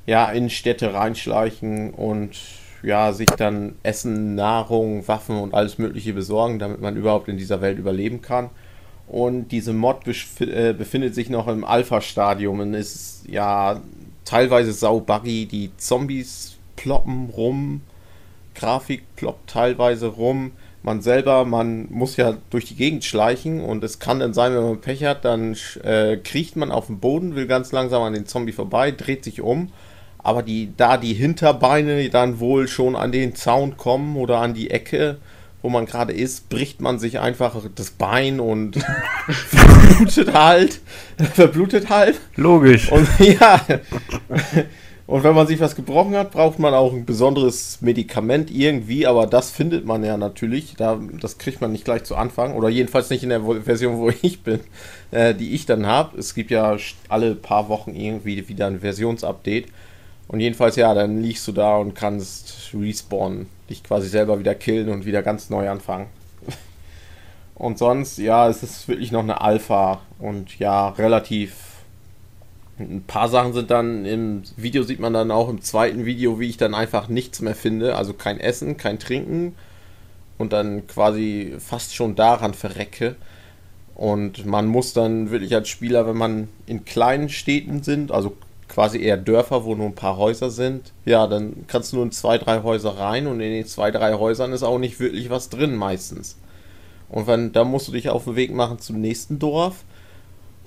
[0.07, 2.39] ja in Städte reinschleichen und
[2.83, 7.61] ja sich dann Essen, Nahrung, Waffen und alles Mögliche besorgen, damit man überhaupt in dieser
[7.61, 8.51] Welt überleben kann.
[9.07, 10.07] Und diese Mod
[10.41, 13.81] äh, befindet sich noch im Alpha-Stadium und ist ja
[14.25, 15.47] teilweise saubuggy.
[15.47, 17.81] Die Zombies ploppen rum,
[18.55, 20.53] Grafik ploppt teilweise rum.
[20.83, 24.63] Man selber, man muss ja durch die Gegend schleichen und es kann dann sein, wenn
[24.63, 28.27] man Pech hat, dann äh, kriecht man auf den Boden, will ganz langsam an den
[28.27, 29.73] Zombie vorbei, dreht sich um,
[30.19, 34.71] aber die, da die Hinterbeine dann wohl schon an den Zaun kommen oder an die
[34.71, 35.19] Ecke,
[35.63, 38.77] wo man gerade ist, bricht man sich einfach das Bein und
[39.29, 40.81] verblutet halt.
[41.35, 42.21] verblutet halt.
[42.37, 42.91] Logisch.
[42.93, 43.61] Und ja.
[45.09, 49.27] Und wenn man sich was gebrochen hat, braucht man auch ein besonderes Medikament irgendwie, aber
[49.27, 50.75] das findet man ja natürlich.
[50.77, 52.55] Da, das kriegt man nicht gleich zu Anfang.
[52.55, 54.61] Oder jedenfalls nicht in der Version, wo ich bin,
[55.11, 56.19] äh, die ich dann habe.
[56.19, 56.77] Es gibt ja
[57.09, 59.69] alle paar Wochen irgendwie wieder ein Versionsupdate.
[60.29, 64.91] Und jedenfalls, ja, dann liegst du da und kannst respawnen, dich quasi selber wieder killen
[64.91, 66.09] und wieder ganz neu anfangen.
[67.55, 71.68] und sonst, ja, es ist wirklich noch eine Alpha und ja, relativ.
[72.79, 76.49] Ein paar Sachen sind dann im Video, sieht man dann auch im zweiten Video, wie
[76.49, 77.97] ich dann einfach nichts mehr finde.
[77.97, 79.55] Also kein Essen, kein Trinken
[80.39, 83.17] und dann quasi fast schon daran verrecke.
[83.95, 88.37] Und man muss dann wirklich als Spieler, wenn man in kleinen Städten sind, also
[88.69, 92.13] quasi eher Dörfer, wo nur ein paar Häuser sind, ja, dann kannst du nur in
[92.13, 95.49] zwei, drei Häuser rein und in den zwei, drei Häusern ist auch nicht wirklich was
[95.49, 96.37] drin meistens.
[97.09, 99.85] Und wenn, da musst du dich auf den Weg machen zum nächsten Dorf.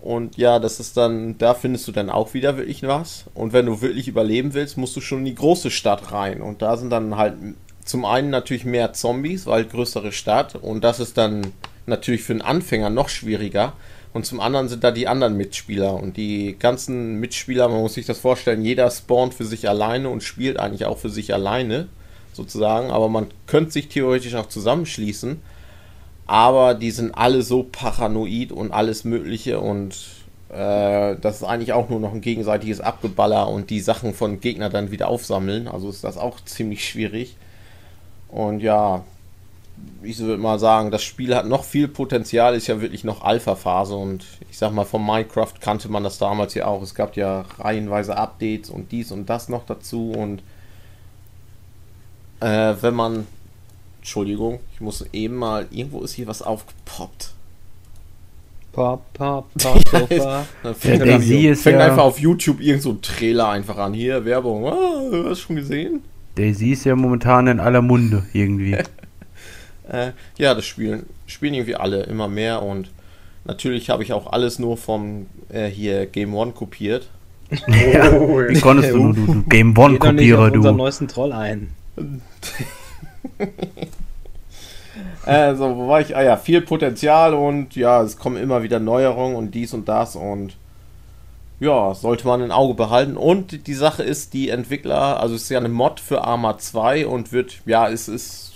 [0.02, 3.26] Und ja, das ist dann, da findest du dann auch wieder wirklich was.
[3.34, 6.42] Und wenn du wirklich überleben willst, musst du schon in die große Stadt rein.
[6.42, 7.36] Und da sind dann halt
[7.86, 10.56] zum einen natürlich mehr Zombies, weil größere Stadt.
[10.56, 11.54] Und das ist dann
[11.86, 13.74] natürlich für einen Anfänger noch schwieriger,
[14.14, 15.94] und zum anderen sind da die anderen Mitspieler.
[15.94, 20.24] Und die ganzen Mitspieler, man muss sich das vorstellen, jeder spawnt für sich alleine und
[20.24, 21.88] spielt eigentlich auch für sich alleine,
[22.34, 22.92] sozusagen.
[22.92, 25.40] Aber man könnte sich theoretisch auch zusammenschließen.
[26.28, 29.96] Aber die sind alle so paranoid und alles Mögliche und
[30.50, 34.72] äh, das ist eigentlich auch nur noch ein gegenseitiges Abgeballer und die Sachen von Gegnern
[34.72, 35.68] dann wieder aufsammeln.
[35.68, 37.38] Also ist das auch ziemlich schwierig.
[38.30, 39.04] Und ja,
[40.04, 43.96] ich würde mal sagen, das Spiel hat noch viel Potenzial, ist ja wirklich noch Alpha-Phase
[43.96, 46.82] und ich sag mal, von Minecraft kannte man das damals ja auch.
[46.82, 50.42] Es gab ja reihenweise Updates und dies und das noch dazu und
[52.42, 53.28] äh, wenn man.
[54.02, 55.68] Entschuldigung, ich muss eben mal.
[55.72, 57.32] Irgendwo ist hier was aufgepoppt.
[58.74, 60.10] Pop, pop, pop, pop.
[60.64, 63.94] Dann fängt, ist fängt ja- einfach auf YouTube irgend so ein Trailer einfach an.
[63.94, 64.66] Hier, Werbung.
[64.68, 64.76] Ah,
[65.30, 66.02] hast du schon gesehen?
[66.36, 68.78] Daisy ist ja momentan in aller Munde irgendwie.
[69.90, 72.90] Äh, ja, das spielen, spielen irgendwie alle immer mehr und
[73.44, 77.10] natürlich habe ich auch alles nur vom äh, hier Game One kopiert.
[77.50, 80.84] Wie konntest du, nur, du, du Game Geh doch nicht One-Kopierer, auf unseren du.
[80.84, 81.72] neuesten Troll ein.
[85.26, 86.16] Also, wo war ich?
[86.16, 90.16] Ah ja, viel Potenzial und ja, es kommen immer wieder Neuerungen und dies und das
[90.16, 90.58] und
[91.62, 93.16] ja, sollte man im Auge behalten.
[93.18, 97.06] Und die Sache ist, die Entwickler, also es ist ja eine Mod für Arma 2
[97.06, 98.54] und wird, ja, es ist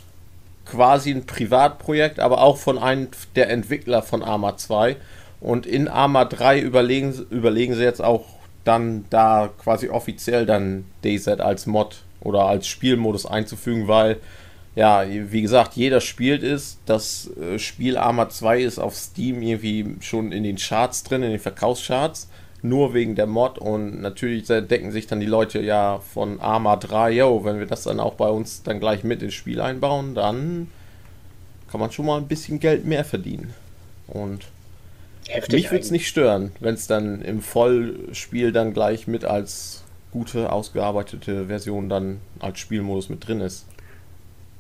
[0.66, 4.96] quasi ein Privatprojekt, aber auch von einem der Entwickler von Arma 2.
[5.40, 8.26] Und in Arma 3 überlegen, überlegen sie jetzt auch
[8.64, 14.18] dann da quasi offiziell dann DayZ als Mod oder als Spielmodus einzufügen, weil
[14.76, 16.78] ja, wie gesagt, jeder spielt es.
[16.86, 21.32] Das äh, Spiel Arma 2 ist auf Steam irgendwie schon in den Charts drin, in
[21.32, 22.30] den Verkaufscharts.
[22.62, 27.12] Nur wegen der Mod und natürlich denken sich dann die Leute ja von Arma 3,
[27.12, 30.68] yo, wenn wir das dann auch bei uns dann gleich mit ins Spiel einbauen, dann
[31.70, 33.54] kann man schon mal ein bisschen Geld mehr verdienen.
[34.08, 34.46] Und
[35.28, 35.54] Heftig.
[35.54, 40.52] mich würde es nicht stören, wenn es dann im Vollspiel dann gleich mit als gute,
[40.52, 43.66] ausgearbeitete Version dann als Spielmodus mit drin ist.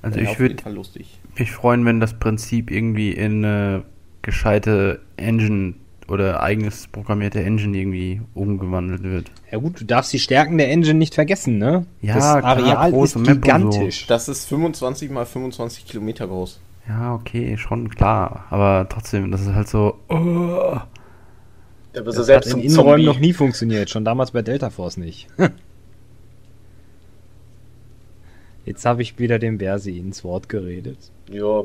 [0.05, 0.55] Also ich würde
[1.37, 3.83] mich freuen, wenn das Prinzip irgendwie in eine
[4.21, 5.73] gescheite Engine
[6.07, 9.31] oder eigenes programmierte Engine irgendwie umgewandelt wird.
[9.51, 11.87] Ja gut, du darfst die Stärken der Engine nicht vergessen, ne?
[12.01, 13.31] Ja, das klar, Areal große ist und so.
[13.33, 14.05] gigantisch.
[14.05, 16.59] Das ist 25 mal 25 Kilometer groß.
[16.87, 18.45] Ja, okay, schon klar.
[18.51, 19.97] Aber trotzdem, das ist halt so.
[20.09, 20.77] Oh.
[21.93, 23.05] Du Das selbst hat in Innenräumen Zombie.
[23.05, 25.27] noch nie funktioniert, schon damals bei Delta Force nicht.
[28.65, 30.97] Jetzt habe ich wieder dem Versi ins Wort geredet.
[31.31, 31.63] Ja.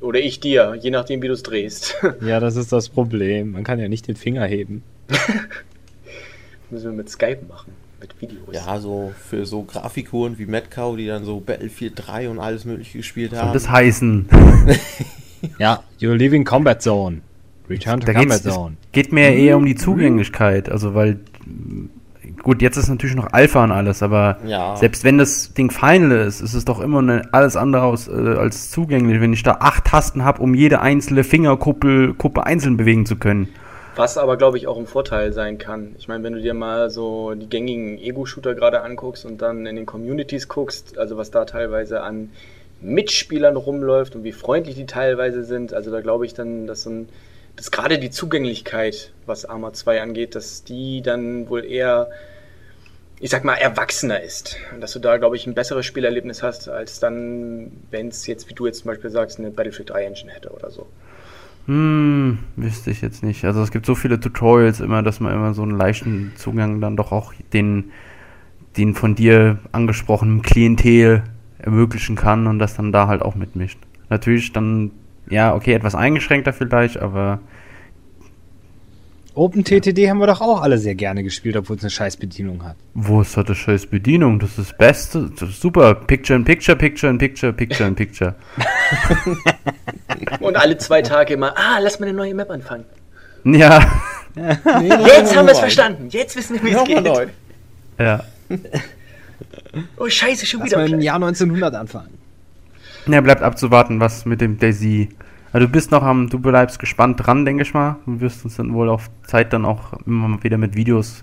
[0.00, 1.96] Oder ich dir, je nachdem, wie du es drehst.
[2.20, 3.52] Ja, das ist das Problem.
[3.52, 4.82] Man kann ja nicht den Finger heben.
[6.70, 7.72] Müssen wir mit Skype machen.
[8.00, 8.48] Mit Videos.
[8.52, 12.98] Ja, so für so Grafikuren wie Metcow, die dann so Battlefield 3 und alles mögliche
[12.98, 13.52] gespielt Soll haben.
[13.52, 14.26] das heißen?
[15.58, 17.20] Ja, you're leaving Combat Zone.
[17.68, 18.76] Return to Da Combat Zone.
[18.92, 20.70] geht mir eher um die Zugänglichkeit.
[20.70, 21.20] Also, weil.
[22.44, 24.76] Gut, jetzt ist natürlich noch Alpha und alles, aber Ja.
[24.76, 28.12] selbst wenn das Ding Final ist, ist es doch immer eine, alles andere aus, äh,
[28.12, 33.06] als zugänglich, wenn ich da acht Tasten habe, um jede einzelne Fingerkuppe Kuppe einzeln bewegen
[33.06, 33.48] zu können.
[33.96, 35.94] Was aber, glaube ich, auch ein Vorteil sein kann.
[35.98, 39.76] Ich meine, wenn du dir mal so die gängigen Ego-Shooter gerade anguckst und dann in
[39.76, 42.30] den Communities guckst, also was da teilweise an
[42.82, 46.90] Mitspielern rumläuft und wie freundlich die teilweise sind, also da glaube ich dann, dass so
[46.90, 47.08] ein,
[47.56, 52.08] dass gerade die Zugänglichkeit, was Arma 2 angeht, dass die dann wohl eher
[53.20, 54.56] ich sag mal, erwachsener ist.
[54.74, 58.48] Und dass du da, glaube ich, ein besseres Spielerlebnis hast, als dann, wenn es jetzt,
[58.48, 60.86] wie du jetzt zum Beispiel sagst, eine Battlefield 3 Engine hätte oder so.
[61.66, 63.44] Hm, wüsste ich jetzt nicht.
[63.44, 66.96] Also es gibt so viele Tutorials immer, dass man immer so einen leichten Zugang dann
[66.96, 67.92] doch auch den,
[68.76, 71.22] den von dir angesprochenen Klientel
[71.58, 73.78] ermöglichen kann und das dann da halt auch mitmischt.
[74.10, 74.90] Natürlich dann,
[75.30, 77.40] ja, okay, etwas eingeschränkter vielleicht, aber
[79.34, 82.76] OpenTTD haben wir doch auch alle sehr gerne gespielt, obwohl es eine scheiß Bedienung hat.
[82.94, 84.38] wo ist das scheiß Bedienung?
[84.38, 85.30] Das ist das Beste.
[85.38, 85.94] Das ist super.
[85.94, 88.34] Picture in Picture, Picture in Picture, Picture in Picture.
[90.40, 92.84] Und alle zwei Tage immer, ah, lass mal eine neue Map anfangen.
[93.44, 93.80] Ja,
[94.36, 96.08] Jetzt haben wir es verstanden.
[96.10, 97.04] Jetzt wissen wir, wie es Nochmal geht.
[97.04, 97.26] neu.
[97.98, 98.24] ja.
[99.96, 100.78] Oh, scheiße, schon Lass wieder.
[100.78, 101.00] mal im.
[101.00, 102.16] Jahr 1900 anfangen.
[103.06, 105.08] Ja, bleibt abzuwarten, was mit dem Daisy.
[105.54, 107.96] Also du bist noch am, du bleibst gespannt dran, denke ich mal.
[108.06, 111.22] Du wirst uns dann wohl auf Zeit dann auch immer mal wieder mit Videos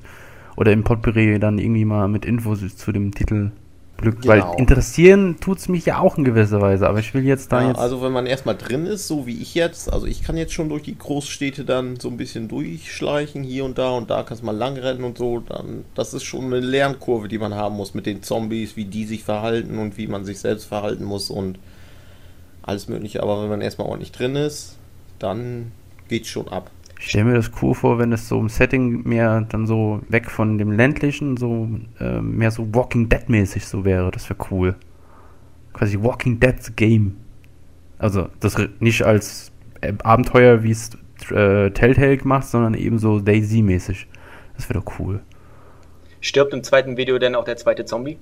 [0.55, 3.51] oder im Potpourri dann irgendwie mal mit Infos zu dem Titel
[3.97, 4.21] Glück.
[4.21, 4.33] Genau.
[4.33, 7.67] Weil interessieren tut's mich ja auch in gewisser Weise, aber ich will jetzt da Ja,
[7.67, 7.79] jetzt.
[7.79, 10.69] also wenn man erstmal drin ist, so wie ich jetzt, also ich kann jetzt schon
[10.69, 14.55] durch die Großstädte dann so ein bisschen durchschleichen, hier und da und da kannst mal
[14.55, 18.05] lang rennen und so, dann das ist schon eine Lernkurve, die man haben muss mit
[18.05, 21.59] den Zombies, wie die sich verhalten und wie man sich selbst verhalten muss und
[22.63, 24.77] alles mögliche, aber wenn man erstmal ordentlich drin ist,
[25.19, 25.71] dann
[26.07, 26.69] geht's schon ab.
[26.99, 30.29] Ich stelle mir das cool vor, wenn es so im Setting mehr dann so weg
[30.29, 31.67] von dem ländlichen, so
[31.99, 34.11] äh, mehr so Walking Dead mäßig so wäre.
[34.11, 34.75] Das wäre cool.
[35.73, 37.17] Quasi Walking Dead Game.
[37.97, 39.51] Also das nicht als
[39.81, 40.91] äh, Abenteuer, wie es
[41.31, 44.07] äh, Telltale macht, sondern eben so Daisy mäßig.
[44.55, 45.21] Das wäre doch cool.
[46.19, 48.19] Stirbt im zweiten Video denn auch der zweite Zombie?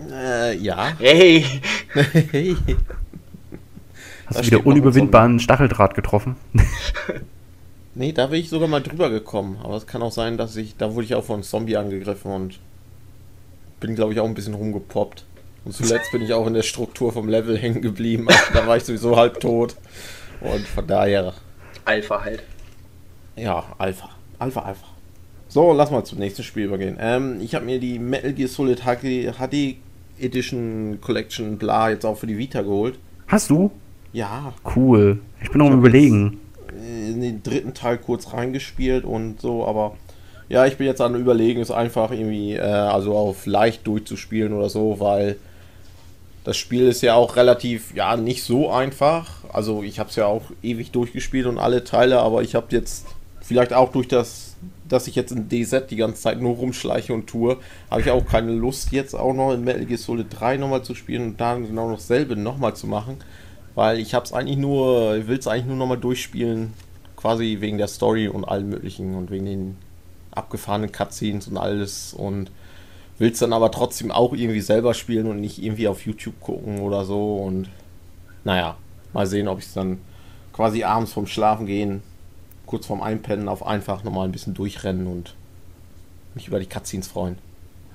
[0.00, 0.92] Äh, ja.
[0.98, 1.44] Hey!
[4.26, 6.36] Hast Da du wieder unüberwindbaren Stacheldraht getroffen?
[7.98, 9.58] Nee, da bin ich sogar mal drüber gekommen.
[9.62, 12.30] Aber es kann auch sein, dass ich, da wurde ich auch von einem Zombie angegriffen
[12.30, 12.58] und
[13.80, 15.24] bin, glaube ich, auch ein bisschen rumgepoppt.
[15.64, 18.28] Und zuletzt bin ich auch in der Struktur vom Level hängen geblieben.
[18.28, 19.76] Also, da war ich sowieso halb tot.
[20.42, 21.32] Und von daher,
[21.86, 22.42] Alpha halt.
[23.34, 24.10] ja, Alpha.
[24.38, 24.86] Alpha, Alpha.
[25.48, 26.98] So, lass mal zum nächsten Spiel übergehen.
[27.00, 29.76] Ähm, ich habe mir die Metal Gear Solid HD
[30.20, 32.98] Edition Collection bla jetzt auch für die Vita geholt.
[33.26, 33.70] Hast du?
[34.12, 35.18] Ja, Cool.
[35.42, 36.40] Ich bin noch am überlegen.
[36.72, 39.96] in den dritten Teil kurz reingespielt und so, aber
[40.48, 44.68] ja, ich bin jetzt an überlegen, es einfach irgendwie, äh, also auf leicht durchzuspielen oder
[44.68, 45.36] so, weil
[46.44, 49.28] das Spiel ist ja auch relativ, ja, nicht so einfach.
[49.52, 53.06] Also ich habe es ja auch ewig durchgespielt und alle Teile, aber ich habe jetzt
[53.46, 54.56] vielleicht auch durch das,
[54.88, 57.58] dass ich jetzt in DZ die ganze Zeit nur rumschleiche und tue,
[57.90, 60.94] habe ich auch keine Lust jetzt auch noch in Metal Gear Solid 3 nochmal zu
[60.94, 63.18] spielen und dann genau dasselbe nochmal zu machen.
[63.76, 66.72] Weil ich habe es eigentlich nur, ich will es eigentlich nur nochmal durchspielen,
[67.16, 69.76] quasi wegen der Story und allem möglichen und wegen den
[70.32, 72.50] abgefahrenen Cutscenes und alles und
[73.18, 76.80] will es dann aber trotzdem auch irgendwie selber spielen und nicht irgendwie auf YouTube gucken
[76.80, 77.68] oder so und
[78.44, 78.76] naja,
[79.12, 79.98] mal sehen, ob ich es dann
[80.52, 82.02] quasi abends vom Schlafen gehen,
[82.66, 85.34] kurz vorm Einpennen auf einfach nochmal ein bisschen durchrennen und
[86.34, 87.38] mich über die Cutscenes freuen.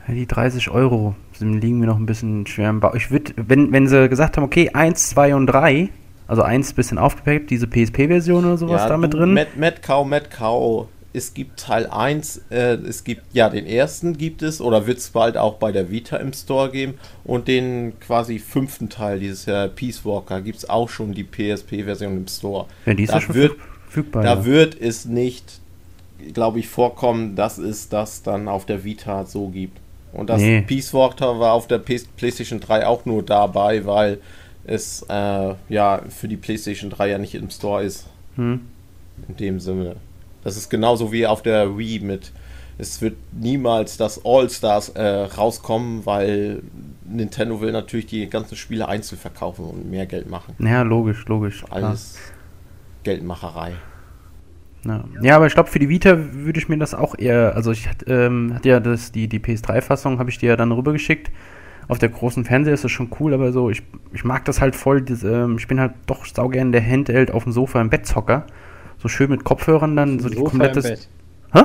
[0.07, 2.95] Ja, die 30 Euro liegen mir noch ein bisschen schwer im Bauch.
[2.95, 5.89] Ich würde, wenn, wenn sie gesagt haben, okay, 1, 2 und 3,
[6.27, 9.33] also 1 bisschen aufgepackt, diese PSP-Version oder sowas da mit drin.
[9.33, 10.87] Mad, Mad Cow, Mad Cow.
[11.13, 15.09] Es gibt Teil 1, äh, es gibt, ja, den ersten gibt es, oder wird es
[15.09, 16.93] bald auch bei der Vita im Store geben.
[17.25, 22.15] Und den quasi fünften Teil, dieses äh, Peace Walker, gibt es auch schon die PSP-Version
[22.15, 22.65] im Store.
[22.85, 23.57] ja, die ist da ja schon wird-
[23.91, 24.23] verfügbar.
[24.23, 24.45] Da ja.
[24.45, 25.59] wird es nicht,
[26.33, 29.79] glaube ich, vorkommen, dass es das dann auf der Vita so gibt.
[30.13, 30.61] Und das Nee.
[30.61, 34.19] Peace Walker war auf der PlayStation 3 auch nur dabei, weil
[34.65, 38.07] es äh, ja für die PlayStation 3 ja nicht im Store ist.
[38.35, 38.61] Hm.
[39.27, 39.95] In dem Sinne.
[40.43, 42.31] Das ist genauso wie auf der Wii mit.
[42.77, 46.63] Es wird niemals das All-Stars äh, rauskommen, weil
[47.05, 50.55] Nintendo will natürlich die ganzen Spiele einzeln verkaufen und mehr Geld machen.
[50.59, 51.63] Ja, logisch, logisch.
[51.65, 51.95] klar.
[53.03, 53.73] Geldmacherei.
[54.85, 55.03] Ja.
[55.21, 57.87] ja, aber ich glaube, für die Vita würde ich mir das auch eher, also ich
[57.87, 61.31] hatte ähm, hatte ja das, die, die PS3-Fassung, habe ich dir ja dann rübergeschickt.
[61.87, 63.83] Auf der großen Fernseher ist das schon cool, aber so, ich,
[64.13, 67.43] ich mag das halt voll, das, ähm, ich bin halt doch saugern der Handheld auf
[67.43, 68.47] dem Sofa im Bettzocker.
[68.97, 70.81] So schön mit Kopfhörern dann, so die Sofa im komplette.
[70.81, 71.09] Bett.
[71.53, 71.59] Hä?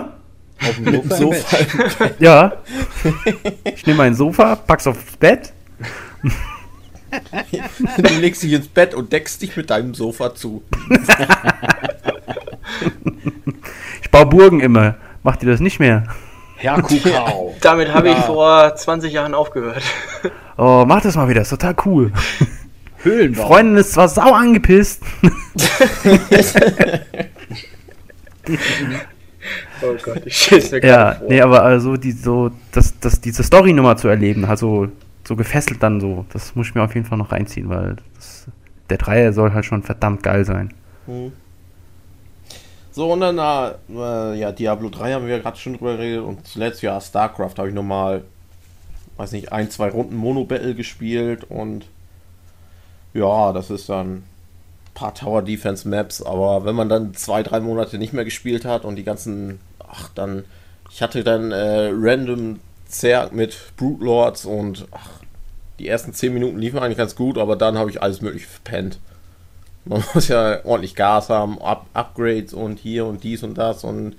[0.60, 1.90] Auf dem Sofa, im Bett.
[1.90, 2.52] Sofa Ja.
[3.64, 5.52] ich nehme mein Sofa, pack's aufs Bett.
[7.98, 10.62] Du legst dich ins Bett und deckst dich mit deinem Sofa zu.
[14.02, 14.96] Ich baue Burgen immer.
[15.22, 16.04] Macht ihr das nicht mehr?
[16.56, 17.54] Herr Kukau.
[17.60, 18.22] Damit habe ich Ja.
[18.22, 19.82] vor 20 Jahren aufgehört.
[20.58, 22.10] Oh, mach das mal wieder, ist total cool.
[23.02, 23.46] Höhlenbau.
[23.46, 25.02] Freundin ist zwar sau angepisst.
[29.82, 31.28] Oh Gott, ich mir Ja, vor.
[31.28, 34.88] nee, aber also die, so, das, das, diese Story-Nummer zu erleben, also
[35.26, 38.46] so gefesselt dann so, das muss ich mir auf jeden Fall noch reinziehen, weil das,
[38.90, 40.72] der Dreier soll halt schon verdammt geil sein.
[41.06, 41.32] Hm.
[42.92, 46.80] So, und dann, äh, ja, Diablo 3 haben wir gerade schon drüber geredet und zuletzt,
[46.82, 48.22] ja, StarCraft habe ich nochmal,
[49.18, 51.86] weiß nicht, ein, zwei Runden Mono-Battle gespielt und
[53.12, 54.24] ja, das ist dann ein
[54.94, 58.84] paar Tower Defense Maps, aber wenn man dann zwei, drei Monate nicht mehr gespielt hat
[58.84, 60.44] und die ganzen, ach, dann,
[60.90, 65.20] ich hatte dann äh, random Zerg mit Brute Lords und ach,
[65.78, 68.98] die ersten zehn Minuten liefen eigentlich ganz gut, aber dann habe ich alles mögliche verpennt.
[69.84, 74.16] Man muss ja ordentlich Gas haben, Up Upgrades und hier und dies und das und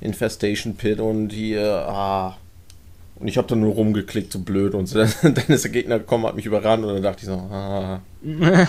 [0.00, 2.36] Infestation Pit und hier, ah.
[3.18, 4.74] Und ich habe dann nur rumgeklickt, so blöd.
[4.74, 7.32] Und dann, dann ist der Gegner gekommen, hat mich überrannt und dann dachte ich so,
[7.32, 8.00] ah.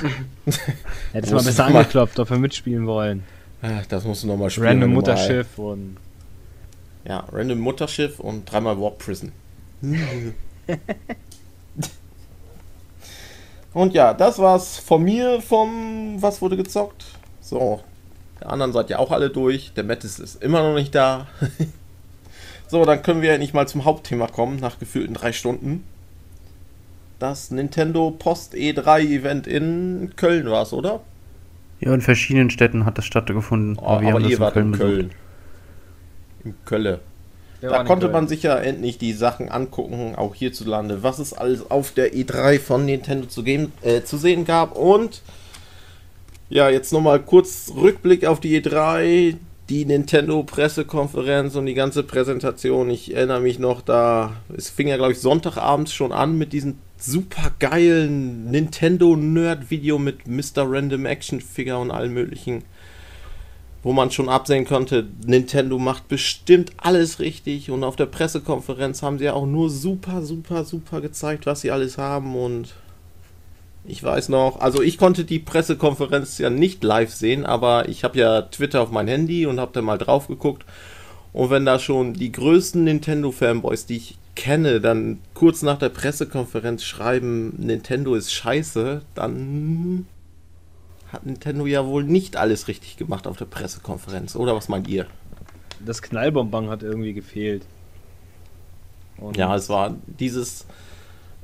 [1.12, 3.24] Hättest mal besser angeklopft, ob wir mitspielen wollen.
[3.62, 4.68] Ah, das musst du nochmal spielen.
[4.68, 5.98] Random Mutterschiff und.
[7.08, 9.32] Ja, Random Mutterschiff und dreimal Warp Prison.
[13.74, 17.06] Und ja, das war's von mir, vom Was wurde gezockt.
[17.42, 17.82] So,
[18.42, 19.72] der anderen seid ja auch alle durch.
[19.76, 21.28] Der Mattis ist immer noch nicht da.
[22.68, 25.84] so, dann können wir endlich mal zum Hauptthema kommen, nach gefühlten drei Stunden.
[27.20, 31.02] Das Nintendo Post E3 Event in Köln war es, oder?
[31.80, 33.78] Ja, in verschiedenen Städten hat das stattgefunden.
[33.80, 35.12] Oh, aber wir aber haben ihr wart in Köln.
[36.48, 37.00] In Köln
[37.62, 41.92] da konnte man sich ja endlich die Sachen angucken, auch hierzulande, was es alles auf
[41.92, 44.78] der E3 von Nintendo zu, geben, äh, zu sehen gab.
[44.78, 45.22] Und
[46.50, 49.36] ja, jetzt nochmal kurz Rückblick auf die E3,
[49.70, 52.90] die Nintendo-Pressekonferenz und die ganze Präsentation.
[52.90, 56.76] Ich erinnere mich noch, da, es fing ja, glaube ich, Sonntagabends schon an mit diesem
[56.98, 60.64] super geilen Nintendo-Nerd-Video mit Mr.
[60.72, 62.64] Random Action Figure und allen möglichen
[63.88, 69.18] wo man schon absehen konnte, Nintendo macht bestimmt alles richtig und auf der Pressekonferenz haben
[69.18, 72.74] sie ja auch nur super, super, super gezeigt, was sie alles haben und
[73.86, 78.20] ich weiß noch, also ich konnte die Pressekonferenz ja nicht live sehen, aber ich habe
[78.20, 80.66] ja Twitter auf mein Handy und habe da mal drauf geguckt
[81.32, 86.84] und wenn da schon die größten Nintendo-Fanboys, die ich kenne, dann kurz nach der Pressekonferenz
[86.84, 90.08] schreiben, Nintendo ist scheiße, dann
[91.18, 95.08] hat Nintendo ja wohl nicht alles richtig gemacht auf der Pressekonferenz, oder was meint ihr?
[95.84, 97.66] Das Knallbonbon hat irgendwie gefehlt.
[99.18, 100.66] Und ja, es war dieses.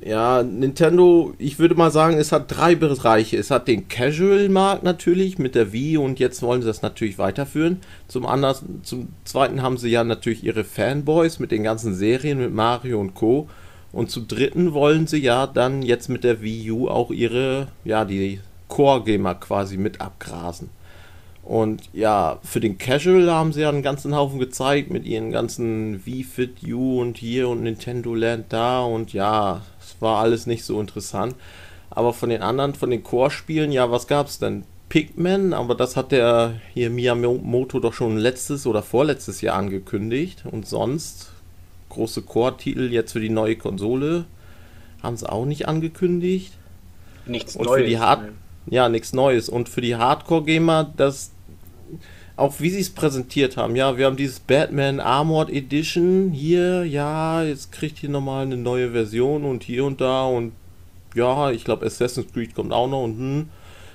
[0.06, 3.38] Ja, Nintendo, ich würde mal sagen, es hat drei Bereiche.
[3.38, 7.80] Es hat den Casual-Markt natürlich mit der Wii und jetzt wollen sie das natürlich weiterführen.
[8.10, 12.54] Zum anderen, zum zweiten haben sie ja natürlich ihre Fanboys mit den ganzen Serien mit
[12.54, 13.48] Mario und Co.
[13.94, 18.04] Und zum dritten wollen sie ja dann jetzt mit der Wii U auch ihre, ja,
[18.04, 20.70] die Core-Gamer quasi mit abgrasen.
[21.44, 26.06] Und ja, für den Casual haben sie ja einen ganzen Haufen gezeigt mit ihren ganzen
[26.06, 30.64] Wii Fit U und hier und Nintendo Land da und ja, es war alles nicht
[30.64, 31.36] so interessant.
[31.90, 34.64] Aber von den anderen, von den Core-Spielen, ja, was gab's denn?
[34.88, 40.44] Pikmin, aber das hat der hier Miyamoto doch schon letztes oder vorletztes Jahr angekündigt.
[40.50, 41.32] Und sonst
[41.90, 44.26] große Core-Titel jetzt für die neue Konsole
[45.02, 46.54] haben sie auch nicht angekündigt.
[47.26, 47.82] Nichts und Neues.
[47.82, 48.32] Für die Hard
[48.68, 49.50] ja, nichts Neues.
[49.50, 51.32] Und für die Hardcore-Gamer, das
[52.36, 57.44] auch wie sie es präsentiert haben, ja, wir haben dieses Batman Armored Edition hier, ja,
[57.44, 60.26] jetzt kriegt ihr nochmal eine neue Version und hier und da.
[60.26, 60.54] Und
[61.14, 63.04] ja, ich glaube Assassin's Creed kommt auch noch.
[63.04, 63.50] Und hm,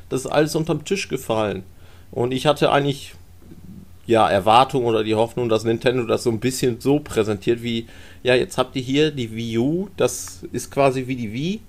[0.08, 1.64] das ist alles unterm Tisch gefallen.
[2.10, 3.14] Und ich hatte eigentlich
[4.06, 7.86] ja Erwartung oder die Hoffnung, dass Nintendo das so ein bisschen so präsentiert wie,
[8.22, 11.60] ja, jetzt habt ihr hier die Wii U, das ist quasi wie die Wii,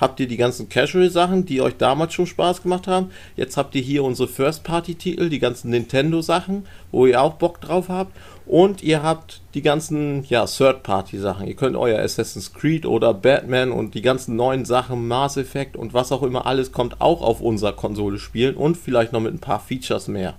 [0.00, 3.10] habt ihr die ganzen Casual-Sachen, die euch damals schon Spaß gemacht haben.
[3.36, 8.16] Jetzt habt ihr hier unsere First-Party-Titel, die ganzen Nintendo-Sachen, wo ihr auch Bock drauf habt.
[8.46, 11.46] Und ihr habt die ganzen ja, Third-Party-Sachen.
[11.46, 15.94] Ihr könnt euer Assassin's Creed oder Batman und die ganzen neuen Sachen, Mass Effect und
[15.94, 19.38] was auch immer alles kommt, auch auf unserer Konsole spielen und vielleicht noch mit ein
[19.38, 20.34] paar Features mehr.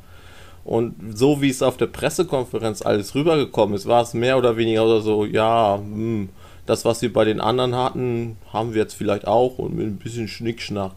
[0.64, 5.00] Und so wie es auf der Pressekonferenz alles rübergekommen ist, war es mehr oder weniger
[5.02, 6.30] so, ja, mh, hm,
[6.66, 9.98] das, was wir bei den anderen hatten, haben wir jetzt vielleicht auch und mit ein
[9.98, 10.94] bisschen Schnickschnack.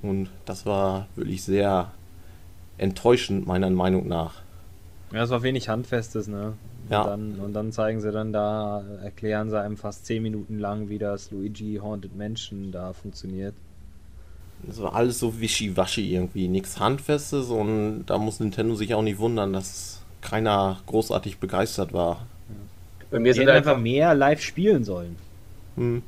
[0.00, 1.90] Und das war wirklich sehr
[2.78, 4.42] enttäuschend, meiner Meinung nach.
[5.12, 6.54] Ja, es war wenig Handfestes, ne?
[6.84, 7.04] Und ja.
[7.04, 10.98] Dann, und dann zeigen sie dann da, erklären sie einem fast 10 Minuten lang, wie
[10.98, 13.54] das Luigi Haunted Mansion da funktioniert.
[14.68, 19.18] Es war alles so wischiwaschi irgendwie, nichts Handfestes und da muss Nintendo sich auch nicht
[19.18, 22.26] wundern, dass keiner großartig begeistert war.
[23.10, 25.16] Bei mir sind einfach mehr live spielen sollen.
[25.76, 26.02] Hm.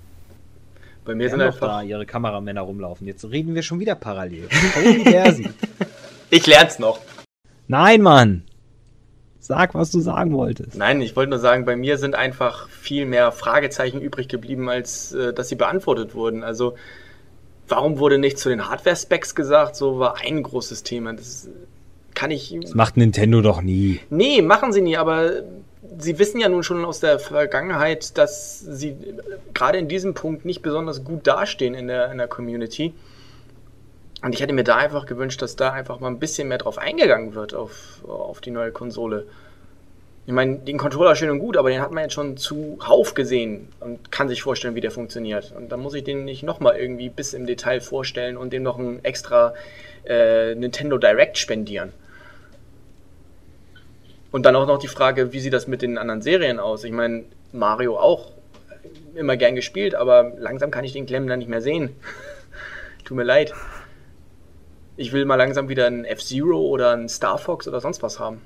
[1.05, 3.07] Bei mir sind einfach da ihre Kameramänner rumlaufen.
[3.07, 4.49] Jetzt reden wir schon wieder parallel.
[6.31, 7.01] ich lern's noch.
[7.69, 8.43] Nein, Mann.
[9.39, 10.77] sag, was du sagen wolltest.
[10.77, 15.13] Nein, ich wollte nur sagen, bei mir sind einfach viel mehr Fragezeichen übrig geblieben, als
[15.13, 16.45] äh, dass sie beantwortet wurden.
[16.45, 16.75] Also,
[17.67, 19.77] warum wurde nicht zu den Hardware-Specs gesagt?
[19.77, 21.15] So war ein großes Thema.
[21.15, 21.49] Das
[22.15, 22.55] kann ich.
[22.61, 24.01] Das macht Nintendo doch nie.
[24.11, 25.43] Nee, machen sie nie, aber
[26.01, 28.97] sie wissen ja nun schon aus der Vergangenheit, dass sie
[29.55, 32.95] gerade in diesem Punkt nicht besonders gut dastehen in der, in der Community.
[34.23, 36.79] Und ich hätte mir da einfach gewünscht, dass da einfach mal ein bisschen mehr drauf
[36.79, 39.27] eingegangen wird, auf, auf die neue Konsole.
[40.27, 43.69] Ich meine, den Controller schön und gut, aber den hat man jetzt schon zuhauf gesehen
[43.81, 45.53] und kann sich vorstellen, wie der funktioniert.
[45.57, 48.79] Und dann muss ich den nicht nochmal irgendwie bis im Detail vorstellen und dem noch
[48.79, 49.55] ein extra
[50.05, 51.93] äh, Nintendo Direct spendieren.
[54.31, 56.85] Und dann auch noch die Frage, wie sieht das mit den anderen Serien aus?
[56.85, 58.33] Ich meine, Mario auch
[59.15, 61.91] immer gern gespielt, aber langsam kann ich den Klemmen dann nicht mehr sehen.
[63.05, 63.53] Tut mir leid.
[64.97, 68.41] Ich will mal langsam wieder ein F-Zero oder ein Star Fox oder sonst was haben.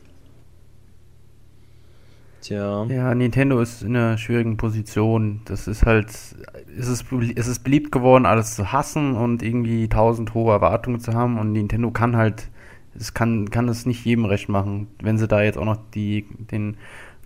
[2.41, 2.85] Tja.
[2.91, 5.41] Ja, Nintendo ist in einer schwierigen Position.
[5.47, 7.07] Das ist halt, es ist,
[7.37, 11.39] es ist beliebt geworden, alles zu hassen und irgendwie tausend hohe Erwartungen zu haben.
[11.39, 12.51] Und Nintendo kann halt,
[12.99, 14.88] es kann, kann es nicht jedem recht machen.
[15.01, 16.76] Wenn sie da jetzt auch noch die, den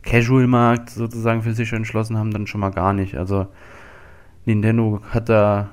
[0.02, 3.16] Casual-Markt sozusagen für sich entschlossen haben, dann schon mal gar nicht.
[3.16, 3.46] Also
[4.44, 5.70] Nintendo hat da,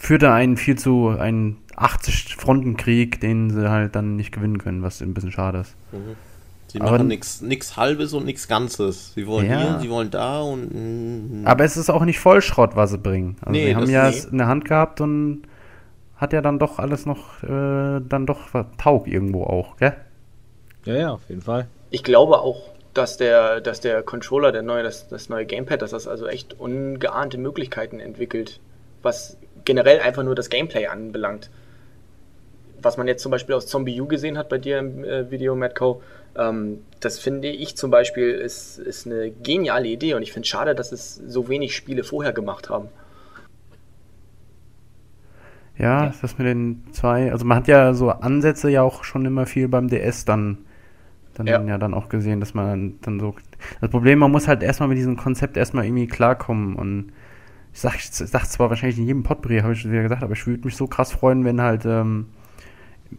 [0.00, 5.00] führt da einen viel zu, einen 80-Fronten-Krieg, den sie halt dann nicht gewinnen können, was
[5.00, 5.74] ein bisschen schade ist.
[5.92, 6.16] Mhm.
[6.72, 9.12] Sie machen nichts Halbes und nichts Ganzes.
[9.12, 9.58] Sie wollen ja.
[9.58, 11.42] hier, sie wollen da und.
[11.42, 13.36] Mm, Aber es ist auch nicht Vollschrott, was sie bringen.
[13.42, 15.42] Also nee, sie haben ja es in der Hand gehabt und
[16.22, 19.94] hat ja dann doch alles noch, äh, dann doch Taug irgendwo auch, gell?
[20.84, 21.66] Ja, ja, auf jeden Fall.
[21.90, 25.90] Ich glaube auch, dass der, dass der Controller, der neue, das, das neue Gamepad, dass
[25.90, 28.60] das also echt ungeahnte Möglichkeiten entwickelt,
[29.02, 31.50] was generell einfach nur das Gameplay anbelangt.
[32.80, 35.54] Was man jetzt zum Beispiel aus Zombie U gesehen hat bei dir im äh, Video,
[35.56, 36.02] Matco,
[36.36, 40.50] ähm, das finde ich zum Beispiel ist, ist eine geniale Idee und ich finde es
[40.50, 42.88] schade, dass es so wenig Spiele vorher gemacht haben.
[45.82, 49.26] Ja, ja, das mit den zwei, also man hat ja so Ansätze ja auch schon
[49.26, 50.58] immer viel beim DS dann,
[51.34, 51.60] dann ja.
[51.60, 53.34] ja dann auch gesehen, dass man dann so.
[53.80, 57.12] Das Problem, man muss halt erstmal mit diesem Konzept erstmal irgendwie klarkommen und
[57.72, 60.34] ich sag, ich sag zwar wahrscheinlich in jedem Potpourri, habe ich schon wieder gesagt, aber
[60.34, 62.26] ich würde mich so krass freuen, wenn halt ähm,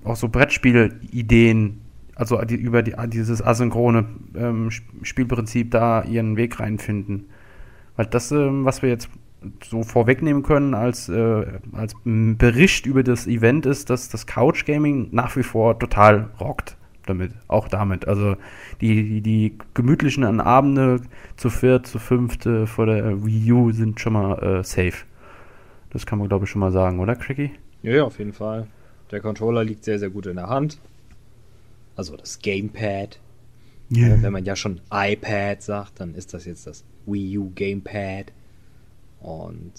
[0.06, 1.82] auch so Brettspiel-Ideen
[2.16, 4.06] also die, über die, dieses asynchrone
[4.36, 4.70] ähm,
[5.02, 7.26] Spielprinzip da ihren Weg reinfinden.
[7.96, 9.10] Weil das, ähm, was wir jetzt
[9.64, 15.10] so vorwegnehmen können als, äh, als Bericht über das Event ist, dass das Couch Gaming
[15.12, 18.08] nach wie vor total rockt damit, auch damit.
[18.08, 18.36] Also
[18.82, 21.02] die, die, die gemütlichen Abende
[21.36, 25.06] zu viert, zu fünft äh, vor der Wii U sind schon mal äh, safe.
[25.90, 27.52] Das kann man glaube ich schon mal sagen, oder Cricky?
[27.82, 28.68] Ja, ja, auf jeden Fall.
[29.12, 30.80] Der Controller liegt sehr, sehr gut in der Hand
[31.96, 33.20] also das Gamepad.
[33.96, 34.22] Yeah.
[34.22, 38.32] Wenn man ja schon iPad sagt, dann ist das jetzt das Wii U Gamepad.
[39.24, 39.74] Und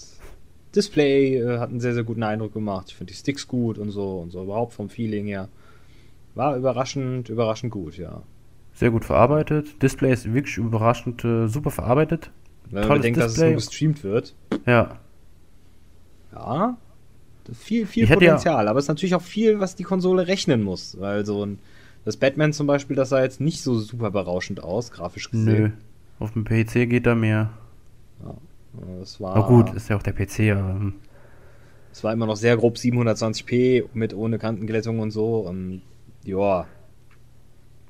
[0.75, 2.87] Display äh, hat einen sehr, sehr guten Eindruck gemacht.
[2.89, 5.47] Ich finde die Sticks gut und so und so überhaupt vom Feeling her.
[6.33, 8.23] War überraschend, überraschend gut, ja.
[8.73, 9.81] Sehr gut verarbeitet.
[9.81, 12.31] Display ist wirklich überraschend äh, super verarbeitet.
[12.69, 14.35] Wenn man bedenkt, dass es nur gestreamt wird.
[14.65, 14.99] Ja.
[16.33, 16.77] Ja.
[17.53, 20.99] Viel, viel Potenzial, ja aber es ist natürlich auch viel, was die Konsole rechnen muss.
[20.99, 21.59] Weil so ein
[22.03, 25.63] das Batman zum Beispiel, das sah jetzt nicht so super berauschend aus, grafisch gesehen.
[25.63, 25.69] Nö,
[26.19, 27.51] auf dem PC geht da mehr.
[28.81, 29.35] Ja, das war.
[29.35, 30.69] Aber gut, ist ja auch der PC, aber.
[30.69, 30.93] Hm.
[31.91, 35.81] Es war immer noch sehr grob 720p mit ohne Kantenglättung und so und
[36.25, 36.67] ja.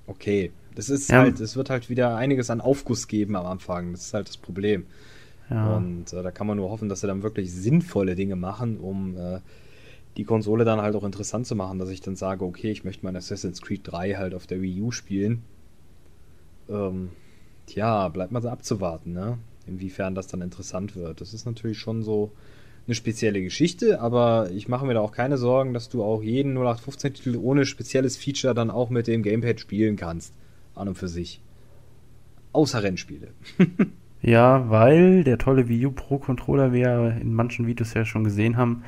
[0.05, 0.51] Okay.
[0.75, 1.19] Das ist ja.
[1.19, 3.93] halt, es wird halt wieder einiges an Aufguss geben am Anfang.
[3.93, 4.85] Das ist halt das Problem.
[5.49, 5.75] Ja.
[5.75, 9.17] Und äh, da kann man nur hoffen, dass sie dann wirklich sinnvolle Dinge machen, um
[9.17, 9.39] äh,
[10.17, 13.05] die Konsole dann halt auch interessant zu machen, dass ich dann sage, okay, ich möchte
[13.05, 15.43] mein Assassin's Creed 3 halt auf der Wii U spielen.
[16.69, 17.09] Ähm,
[17.67, 19.37] tja, bleibt mal so abzuwarten, ne?
[19.67, 21.21] Inwiefern das dann interessant wird.
[21.21, 22.31] Das ist natürlich schon so
[22.87, 26.55] eine spezielle Geschichte, aber ich mache mir da auch keine Sorgen, dass du auch jeden
[26.57, 30.33] 0815-Titel ohne spezielles Feature dann auch mit dem Gamepad spielen kannst.
[30.75, 31.41] An und für sich.
[32.51, 33.29] Außer Rennspiele.
[34.21, 38.23] ja, weil der tolle Wii U Pro Controller, wie wir in manchen Videos ja schon
[38.23, 38.83] gesehen haben,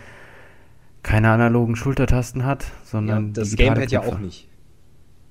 [1.02, 3.28] keine analogen Schultertasten hat, sondern.
[3.28, 4.48] Ja, das Gamepad ja auch nicht.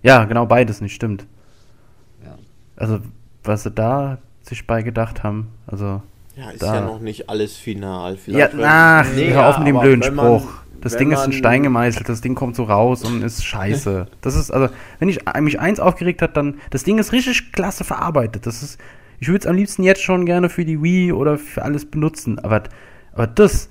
[0.03, 1.27] Ja, genau, beides nicht, stimmt.
[2.25, 2.37] Ja.
[2.77, 3.01] Also,
[3.45, 4.19] was sie da
[4.49, 6.03] sich bei gedacht haben, also.
[6.37, 6.75] Ja, ist da.
[6.75, 8.17] ja noch nicht alles final.
[8.17, 10.45] Vielleicht ja, ach, nee, hör auf mit dem blöden Spruch.
[10.45, 14.07] Man, das Ding ist ein Stein gemeißelt, das Ding kommt so raus und ist scheiße.
[14.21, 17.85] das ist, also, wenn ich mich eins aufgeregt hat, dann, das Ding ist richtig klasse
[17.85, 18.47] verarbeitet.
[18.47, 18.79] Das ist,
[19.19, 22.39] ich würde es am liebsten jetzt schon gerne für die Wii oder für alles benutzen,
[22.39, 22.65] aber,
[23.13, 23.71] aber das,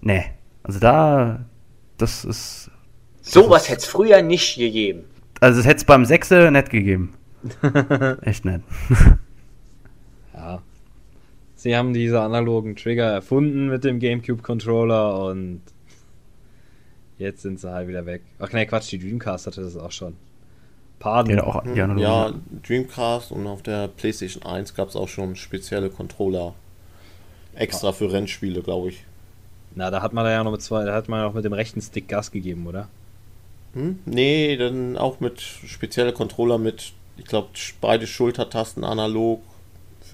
[0.00, 0.24] ne,
[0.62, 1.44] also da,
[1.98, 2.70] das ist.
[3.20, 5.04] Sowas hätte es früher nicht gegeben.
[5.40, 7.14] Also es hätte es beim Sechse nicht gegeben.
[8.22, 8.62] Echt nett.
[10.34, 10.62] Ja.
[11.54, 15.62] Sie haben diese analogen Trigger erfunden mit dem GameCube-Controller und
[17.18, 18.22] jetzt sind sie halt wieder weg.
[18.38, 20.16] Ach ne, Quatsch, die Dreamcast hatte das auch schon.
[20.98, 21.36] Pardon.
[21.36, 22.32] Ja, auch, ja, ja,
[22.66, 26.54] Dreamcast und auf der PlayStation 1 gab es auch schon spezielle Controller.
[27.54, 29.04] Extra für Rennspiele, glaube ich.
[29.76, 31.44] Na, da hat man da ja noch mit zwei, da hat man ja auch mit
[31.44, 32.88] dem rechten Stick Gas gegeben, oder?
[33.74, 33.98] Hm?
[34.06, 37.48] Nee, dann auch mit spezielle Controller mit, ich glaube,
[37.80, 39.42] beide Schultertasten analog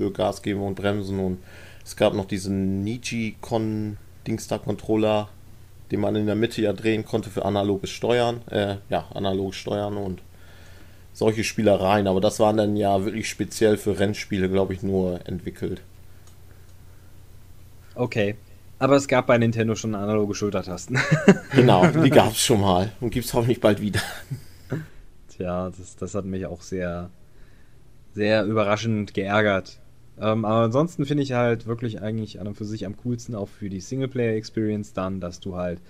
[0.01, 1.39] für Gas geben und Bremsen und
[1.85, 5.29] es gab noch diesen Niji-Con Dingstar-Controller,
[5.91, 9.99] den man in der Mitte ja drehen konnte für analoges Steuern, äh, ja, analoges Steuern
[9.99, 10.23] und
[11.13, 15.83] solche Spielereien, aber das waren dann ja wirklich speziell für Rennspiele, glaube ich, nur entwickelt.
[17.95, 18.37] Okay.
[18.79, 20.99] Aber es gab bei Nintendo schon analoge Schultertasten.
[21.55, 24.01] genau, die gab es schon mal und gibt es hoffentlich bald wieder.
[25.29, 27.11] Tja, das, das hat mich auch sehr,
[28.15, 29.81] sehr überraschend geärgert.
[30.21, 33.49] Ähm, aber ansonsten finde ich halt wirklich eigentlich an und für sich am coolsten auch
[33.49, 35.81] für die Singleplayer-Experience dann, dass du halt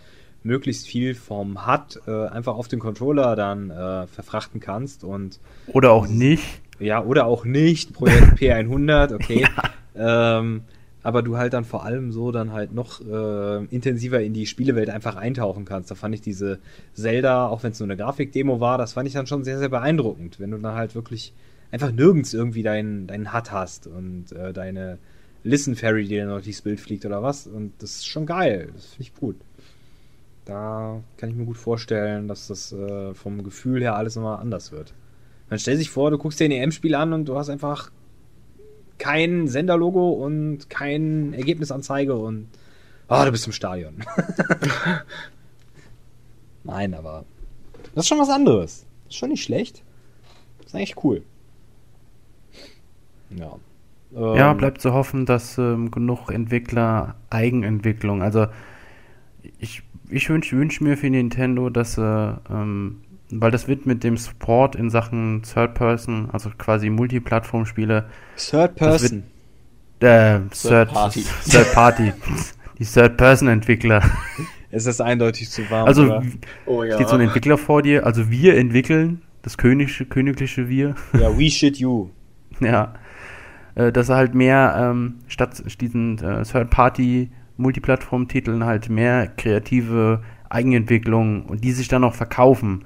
[0.42, 5.92] möglichst viel vom HUD äh, einfach auf den Controller dann äh, verfrachten kannst und oder
[5.92, 6.44] auch nicht.
[6.78, 7.92] Ja, oder auch nicht.
[7.92, 9.46] Projekt P100, okay.
[9.94, 10.38] Ja.
[10.38, 10.62] Ähm,
[11.02, 14.90] aber du halt dann vor allem so dann halt noch äh, intensiver in die Spielewelt
[14.90, 15.90] einfach eintauchen kannst.
[15.90, 16.58] Da fand ich diese
[16.94, 19.70] Zelda, auch wenn es nur eine Grafikdemo war, das fand ich dann schon sehr, sehr
[19.70, 21.32] beeindruckend, wenn du dann halt wirklich
[21.70, 24.98] einfach nirgends irgendwie deinen dein HUD hast und äh, deine
[25.42, 27.46] Listen Fairy, die dann noch durchs Bild fliegt oder was.
[27.46, 28.70] Und das ist schon geil.
[28.74, 29.36] Das finde ich gut.
[30.44, 34.72] Da kann ich mir gut vorstellen, dass das äh, vom Gefühl her alles nochmal anders
[34.72, 34.92] wird.
[35.48, 37.90] Man stellt sich vor, du guckst dir ein EM-Spiel an und du hast einfach
[38.98, 42.48] kein Senderlogo und kein Ergebnisanzeige und
[43.08, 43.94] oh, du bist im Stadion.
[46.64, 47.24] Nein, aber
[47.94, 48.86] das ist schon was anderes.
[49.04, 49.82] Das ist schon nicht schlecht.
[50.58, 51.22] Das ist eigentlich cool.
[53.30, 53.56] Ja.
[54.14, 58.46] Ähm, ja, bleibt zu hoffen, dass ähm, genug Entwickler Eigenentwicklung, also
[59.58, 63.02] ich, ich wünsche wünsch mir für Nintendo, dass sie äh, ähm,
[63.32, 68.06] weil das wird mit dem Support in Sachen Third Person, also quasi Multiplattform-Spiele.
[68.36, 69.22] Third Person?
[70.00, 71.24] Wird, äh, Third, Third Party.
[71.48, 72.12] Third Party.
[72.78, 74.02] Die Third Person Entwickler.
[74.70, 75.86] Es ist eindeutig zu warm.
[75.86, 76.22] Also
[76.66, 76.94] oh, ja.
[76.94, 78.06] steht so ein Entwickler vor dir.
[78.06, 80.94] Also wir entwickeln das königliche, königliche Wir.
[81.12, 82.10] Ja, we shit you.
[82.60, 82.94] ja.
[83.74, 90.22] Äh, dass er halt mehr ähm, statt diesen äh, Third Party Multiplattform-Titeln halt mehr kreative
[90.48, 92.84] Eigenentwicklung und die sich dann auch verkaufen.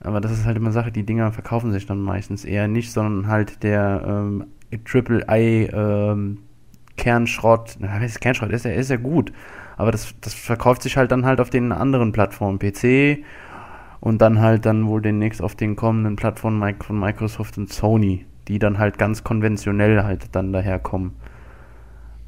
[0.00, 3.30] Aber das ist halt immer Sache, die Dinger verkaufen sich dann meistens eher nicht, sondern
[3.30, 6.38] halt der ähm, I ähm,
[6.96, 9.32] Kernschrott, na, ist Kernschrott, ist ja, ist ja gut,
[9.76, 13.24] aber das, das verkauft sich halt dann halt auf den anderen Plattformen, PC
[14.00, 18.58] und dann halt dann wohl demnächst auf den kommenden Plattformen von Microsoft und Sony, die
[18.58, 21.14] dann halt ganz konventionell halt dann daherkommen.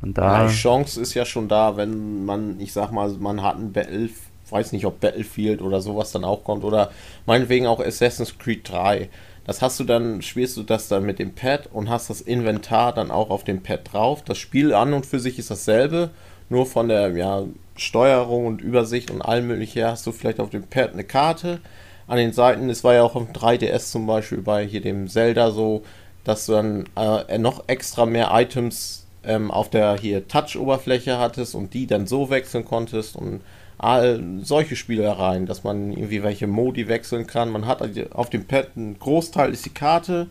[0.01, 0.43] Und da.
[0.43, 3.73] Ja, die Chance ist ja schon da, wenn man, ich sag mal, man hat ein
[3.73, 4.09] Battle
[4.53, 6.91] weiß nicht, ob Battlefield oder sowas dann auch kommt oder
[7.27, 9.09] meinetwegen auch Assassin's Creed 3.
[9.45, 12.93] Das hast du dann, spielst du das dann mit dem Pad und hast das Inventar
[12.93, 14.23] dann auch auf dem Pad drauf.
[14.23, 16.11] Das Spiel an und für sich ist dasselbe,
[16.49, 17.43] nur von der ja,
[17.75, 21.61] Steuerung und Übersicht und allem möglichen her hast du vielleicht auf dem Pad eine Karte.
[22.07, 25.51] An den Seiten, es war ja auch im 3DS zum Beispiel bei hier dem Zelda
[25.51, 25.83] so,
[26.25, 31.75] dass du dann äh, noch extra mehr Items ähm, auf der hier Touch-Oberfläche hattest und
[31.75, 33.41] die dann so wechseln konntest und
[33.79, 37.51] all solche Spielereien, dass man irgendwie welche Modi wechseln kann.
[37.51, 40.29] Man hat auf dem Pad einen Großteil ist die Karte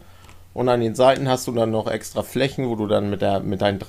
[0.54, 3.42] und an den Seiten hast du dann noch extra Flächen, wo du dann mit, der,
[3.42, 3.80] mit deinem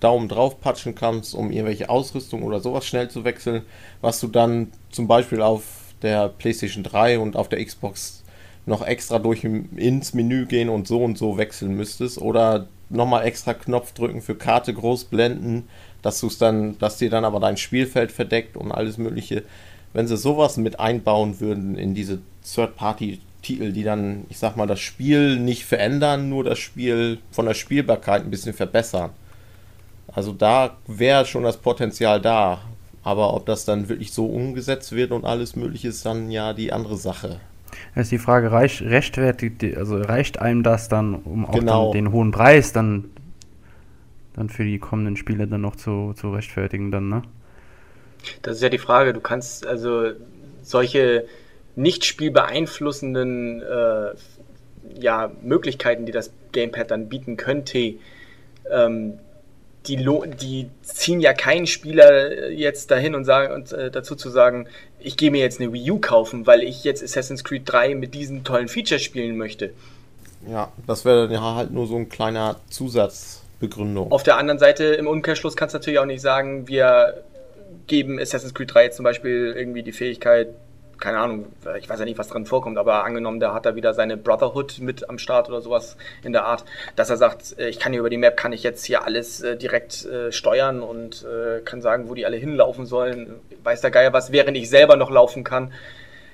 [0.00, 3.62] Daumen drauf patschen kannst, um irgendwelche Ausrüstung oder sowas schnell zu wechseln,
[4.00, 5.62] was du dann zum Beispiel auf
[6.02, 8.21] der PlayStation 3 und auf der Xbox
[8.66, 13.54] noch extra durch ins Menü gehen und so und so wechseln müsstest oder nochmal extra
[13.54, 15.68] Knopf drücken für Karte groß blenden,
[16.02, 19.42] dass du es dann, dass dir dann aber dein Spielfeld verdeckt und alles Mögliche.
[19.92, 22.20] Wenn sie sowas mit einbauen würden in diese
[22.54, 27.54] Third-Party-Titel, die dann, ich sag mal, das Spiel nicht verändern, nur das Spiel von der
[27.54, 29.10] Spielbarkeit ein bisschen verbessern.
[30.08, 32.62] Also da wäre schon das Potenzial da.
[33.04, 36.72] Aber ob das dann wirklich so umgesetzt wird und alles Mögliche ist dann ja die
[36.72, 37.40] andere Sache.
[37.94, 41.92] Das ist die Frage, reicht, rechtfertigt, also reicht einem das dann, um auch genau.
[41.92, 43.10] den hohen Preis dann
[44.34, 47.22] dann für die kommenden Spiele dann noch zu, zu rechtfertigen dann, ne?
[48.42, 49.12] Das ist ja die Frage.
[49.12, 50.12] Du kannst also
[50.62, 51.26] solche
[51.74, 54.14] nicht spielbeeinflussenden äh,
[55.00, 57.94] ja, Möglichkeiten, die das Gamepad dann bieten könnte,
[58.70, 59.18] ähm,
[59.86, 59.96] die,
[60.40, 64.68] die ziehen ja keinen Spieler jetzt dahin und sagen und äh, dazu zu sagen,
[65.00, 68.14] ich gehe mir jetzt eine Wii U kaufen, weil ich jetzt Assassin's Creed 3 mit
[68.14, 69.72] diesen tollen Features spielen möchte.
[70.48, 74.10] Ja, das wäre dann ja halt nur so ein kleiner Zusatzbegründung.
[74.10, 77.22] Auf der anderen Seite, im Umkehrschluss kannst du natürlich auch nicht sagen, wir
[77.86, 80.48] geben Assassin's Creed 3 jetzt zum Beispiel irgendwie die Fähigkeit,
[81.02, 81.46] keine Ahnung,
[81.80, 84.78] ich weiß ja nicht, was drin vorkommt, aber angenommen, der hat da wieder seine Brotherhood
[84.78, 87.98] mit am Start oder sowas in der Art, dass er sagt, äh, ich kann hier
[87.98, 91.82] über die Map, kann ich jetzt hier alles äh, direkt äh, steuern und äh, kann
[91.82, 95.42] sagen, wo die alle hinlaufen sollen, weiß der Geier was, während ich selber noch laufen
[95.42, 95.72] kann.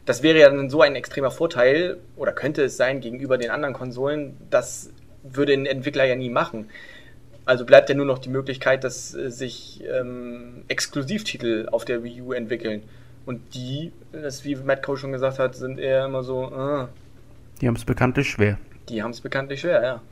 [0.04, 3.72] Das wäre ja dann so ein extremer Vorteil, oder könnte es sein, gegenüber den anderen
[3.72, 4.90] Konsolen, das
[5.22, 6.68] würde ein Entwickler ja nie machen.
[7.46, 12.20] Also bleibt ja nur noch die Möglichkeit, dass äh, sich ähm, Exklusivtitel auf der Wii
[12.20, 12.82] U entwickeln.
[13.28, 16.88] Und die, das wie Matt Cole schon gesagt hat, sind eher immer so, ah,
[17.60, 18.58] Die haben es bekanntlich schwer.
[18.88, 20.02] die haben es bekanntlich schwer, ja.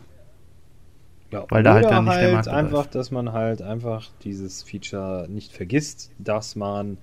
[1.33, 2.95] Ja, Weil da halt dann nicht der Markt einfach, ist.
[2.95, 6.99] dass man halt einfach dieses Feature nicht vergisst, dass man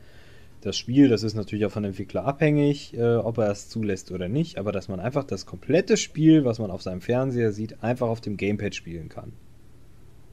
[0.61, 4.11] das Spiel, das ist natürlich auch von dem Entwickler abhängig, äh, ob er es zulässt
[4.11, 7.83] oder nicht, aber dass man einfach das komplette Spiel, was man auf seinem Fernseher sieht,
[7.83, 9.33] einfach auf dem Gamepad spielen kann.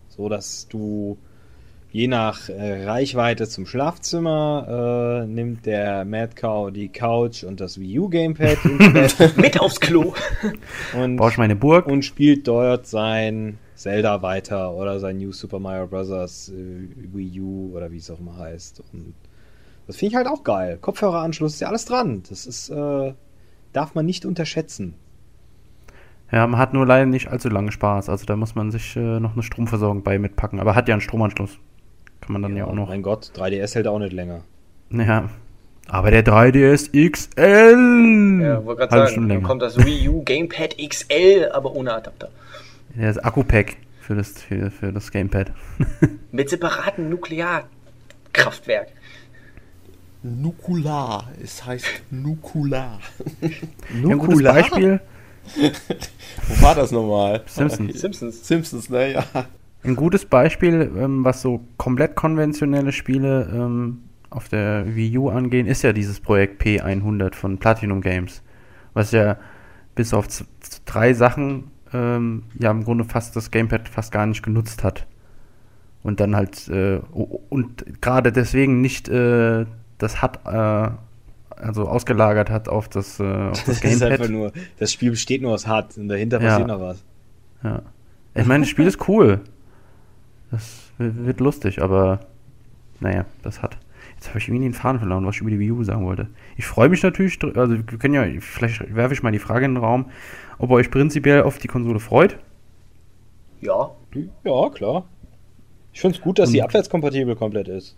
[0.08, 1.18] So dass du
[1.92, 7.78] je nach äh, Reichweite zum Schlafzimmer äh, nimmt der Mad Cow die Couch und das
[7.80, 8.58] Wii U Gamepad
[9.36, 10.14] Mit aufs Klo.
[10.96, 11.86] und Baue ich meine Burg.
[11.86, 16.50] und spielt dort sein Zelda weiter oder sein New Super Mario Bros.
[16.50, 18.82] Äh, Wii U oder wie es auch immer heißt.
[18.92, 19.14] Und
[19.86, 20.78] das finde ich halt auch geil.
[20.80, 22.22] Kopfhöreranschluss ist ja alles dran.
[22.28, 23.14] Das ist, äh,
[23.72, 24.94] darf man nicht unterschätzen.
[26.30, 28.08] Ja, man hat nur leider nicht allzu lange Spaß.
[28.08, 30.60] Also da muss man sich äh, noch eine Stromversorgung bei mitpacken.
[30.60, 31.58] Aber hat ja einen Stromanschluss.
[32.20, 32.88] Kann man dann ja, auch noch.
[32.88, 34.42] Mein Gott, 3DS hält auch nicht länger.
[34.90, 35.30] Ja.
[35.88, 38.42] Aber der 3DS XL!
[38.42, 42.28] Ja, wollte gerade sagen, dann kommt das Wii U Gamepad XL, aber ohne Adapter.
[42.94, 45.52] Der ist Akku-Pack für das, für, für das Gamepad.
[46.32, 48.88] Mit separatem Nuklearkraftwerk.
[50.22, 51.28] Nukular.
[51.42, 53.00] Es heißt Nukular.
[53.40, 55.00] Ja, ein gutes Beispiel.
[56.48, 57.42] Wo war das nochmal?
[57.46, 58.00] Simpsons.
[58.00, 58.46] Simpsons.
[58.46, 59.24] Simpsons, ne?
[59.82, 65.66] Ein gutes Beispiel, ähm, was so komplett konventionelle Spiele ähm, auf der Wii U angehen,
[65.66, 68.42] ist ja dieses Projekt P100 von Platinum Games.
[68.92, 69.36] Was ja
[69.94, 70.26] bis auf
[70.84, 75.06] drei Sachen ähm, ja im Grunde fast das Gamepad fast gar nicht genutzt hat.
[76.02, 79.66] Und dann halt, äh, und gerade deswegen nicht äh,
[79.98, 80.90] das hat, äh,
[81.56, 84.30] also ausgelagert hat auf das, äh, auf das Das ist einfach Gamepad.
[84.30, 86.48] nur, das Spiel besteht nur aus Hard und dahinter Ja.
[86.50, 87.04] passiert noch was.
[87.62, 87.82] Ja.
[88.34, 89.40] Ich meine, das Spiel ist cool.
[90.50, 92.20] Das wird lustig, aber
[93.00, 93.78] naja, das hat.
[94.14, 96.28] Jetzt habe ich irgendwie den Faden verloren, was ich über die Wii U sagen wollte.
[96.56, 99.74] Ich freue mich natürlich, also wir können ja, vielleicht werfe ich mal die Frage in
[99.74, 100.10] den Raum,
[100.58, 102.38] ob ihr euch prinzipiell auf die Konsole freut.
[103.60, 103.90] Ja.
[104.44, 105.04] Ja, klar.
[105.92, 107.96] Ich finde es gut, dass sie abwärtskompatibel komplett ist.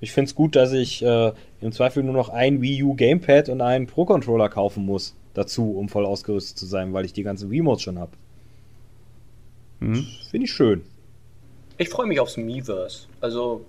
[0.00, 3.48] Ich finde es gut, dass ich äh, im Zweifel nur noch ein Wii U Gamepad
[3.48, 7.48] und einen Pro-Controller kaufen muss dazu, um voll ausgerüstet zu sein, weil ich die ganzen
[7.48, 8.12] Remotes schon habe.
[9.80, 10.06] Hm?
[10.30, 10.82] Finde ich schön.
[11.78, 13.06] Ich freue mich aufs Miiverse.
[13.20, 13.64] Also,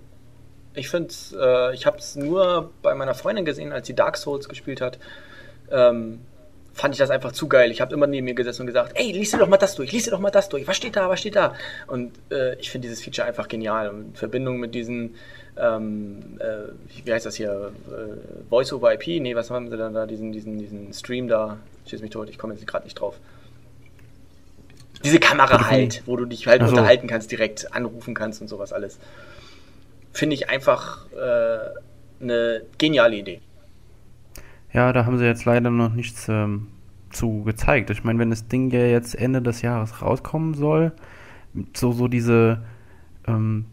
[0.74, 4.48] ich finde äh, ich habe es nur bei meiner Freundin gesehen, als sie Dark Souls
[4.48, 4.98] gespielt hat.
[5.70, 6.20] Ähm,
[6.74, 7.70] fand ich das einfach zu geil.
[7.70, 9.92] Ich habe immer neben mir gesessen und gesagt, ey, lies dir doch mal das durch,
[9.92, 10.66] lies dir doch mal das durch.
[10.66, 11.54] Was steht da, was steht da?
[11.86, 13.88] Und äh, ich finde dieses Feature einfach genial.
[13.88, 15.14] Und in Verbindung mit diesen,
[15.56, 19.06] ähm, äh, wie heißt das hier, äh, Voice over IP?
[19.22, 20.06] Nee, was haben sie denn da?
[20.06, 21.58] Diesen, diesen, diesen Stream da.
[21.86, 23.20] Schieß mich tot, ich komme jetzt gerade nicht drauf.
[25.04, 26.72] Diese Kamera halt, wo du dich halt Ach so.
[26.72, 28.98] unterhalten kannst, direkt anrufen kannst und sowas alles.
[30.12, 33.40] Finde ich einfach äh, eine geniale Idee.
[34.72, 36.68] Ja, da haben sie jetzt leider noch nichts ähm,
[37.10, 37.90] zu gezeigt.
[37.90, 40.92] Ich meine, wenn das Ding ja jetzt Ende des Jahres rauskommen soll,
[41.76, 42.62] so, so diese,
[43.26, 43.66] ähm,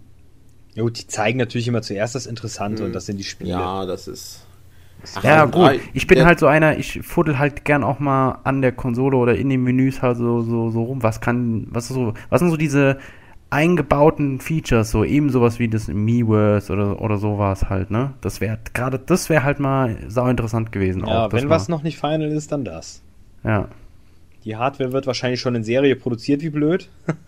[0.75, 3.49] Ja gut, die zeigen natürlich immer zuerst das Interessante und das sind die Spiele.
[3.51, 4.45] Ja, das ist.
[5.15, 5.63] Ach, Ja, und gut.
[5.67, 9.17] drei- Ich bin halt so einer, ich fuddel halt gern auch mal an der Konsole
[9.17, 11.03] oder in den Menüs halt so, so, so rum.
[11.03, 12.97] Was kann, was ist so, was sind so diese
[13.49, 18.13] eingebauten Features, so eben sowas wie das Miiverse oder, oder sowas halt, ne?
[18.21, 21.05] Das wäre, gerade das wäre halt mal sau interessant gewesen.
[21.05, 23.01] Ja, auch, wenn mal- was noch nicht final ist, dann das.
[23.43, 23.67] Ja.
[24.45, 26.89] Die Hardware wird wahrscheinlich schon in Serie produziert, wie blöd.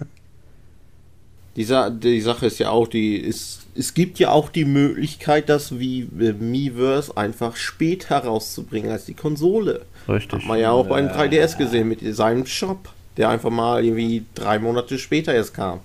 [1.56, 5.50] Die, Sa die Sache ist ja auch, die es, es gibt ja auch die Möglichkeit,
[5.50, 9.86] das wie äh, Miiverse einfach später rauszubringen als die Konsole.
[10.08, 10.42] Richtig.
[10.42, 14.58] Hat man ja auch beim 3DS gesehen mit seinem Shop, der einfach mal irgendwie drei
[14.60, 15.80] Monate später erst kam.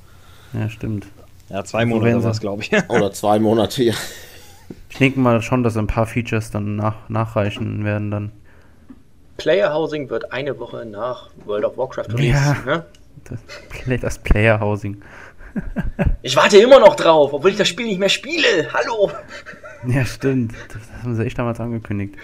[0.55, 1.07] Ja, stimmt.
[1.51, 2.41] Ja, zwei Monate war sie.
[2.41, 2.71] glaube ich.
[2.89, 3.95] Oder zwei Monate, ja.
[4.91, 8.33] Ich denke mal schon, dass ein paar Features dann nach, nachreichen werden dann.
[9.37, 12.33] Player Housing wird eine Woche nach World of Warcraft released.
[12.33, 12.57] Ja.
[12.67, 12.85] Ne?
[13.25, 15.01] Das, Play- das Player Housing.
[16.23, 18.73] Ich warte immer noch drauf, obwohl ich das Spiel nicht mehr spiele.
[18.73, 19.11] Hallo!
[19.87, 20.53] Ja, stimmt.
[20.69, 22.17] Das haben sie echt damals angekündigt.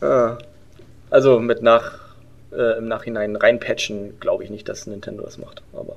[0.00, 0.38] Ah.
[1.10, 1.98] Also mit nach
[2.52, 5.62] äh, im Nachhinein reinpatchen, glaube ich nicht, dass Nintendo das macht.
[5.72, 5.96] Aber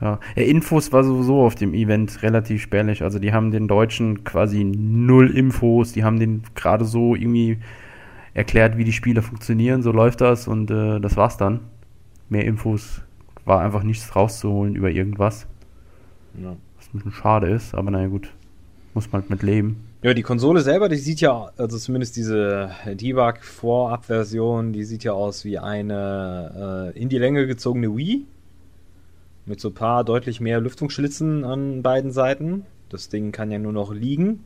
[0.00, 0.18] ja.
[0.36, 3.02] ja, Infos war sowieso auf dem Event relativ spärlich.
[3.02, 5.92] Also die haben den Deutschen quasi null Infos.
[5.92, 7.58] Die haben den gerade so irgendwie
[8.34, 9.82] erklärt, wie die Spiele funktionieren.
[9.82, 11.60] So läuft das und äh, das war's dann.
[12.28, 13.02] Mehr Infos
[13.44, 15.46] war einfach nichts rauszuholen über irgendwas.
[16.40, 16.56] Ja.
[16.76, 18.30] Was ein bisschen schade ist, aber naja gut.
[18.94, 19.84] Muss man halt mit leben.
[20.02, 25.44] Ja, die Konsole selber, die sieht ja, also zumindest diese Debug-Vorab-Version, die sieht ja aus
[25.44, 28.26] wie eine äh, in die Länge gezogene Wii.
[29.46, 32.66] Mit so ein paar deutlich mehr Lüftungsschlitzen an beiden Seiten.
[32.88, 34.44] Das Ding kann ja nur noch liegen.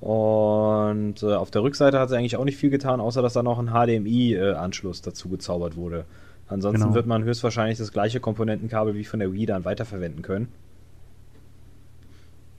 [0.00, 3.42] Und äh, auf der Rückseite hat sie eigentlich auch nicht viel getan, außer dass da
[3.42, 6.04] noch ein HDMI-Anschluss äh, dazu gezaubert wurde.
[6.48, 6.94] Ansonsten genau.
[6.94, 10.48] wird man höchstwahrscheinlich das gleiche Komponentenkabel wie von der Wii dann weiterverwenden können.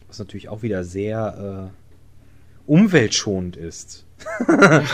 [0.08, 4.06] Was natürlich auch wieder sehr äh, umweltschonend ist.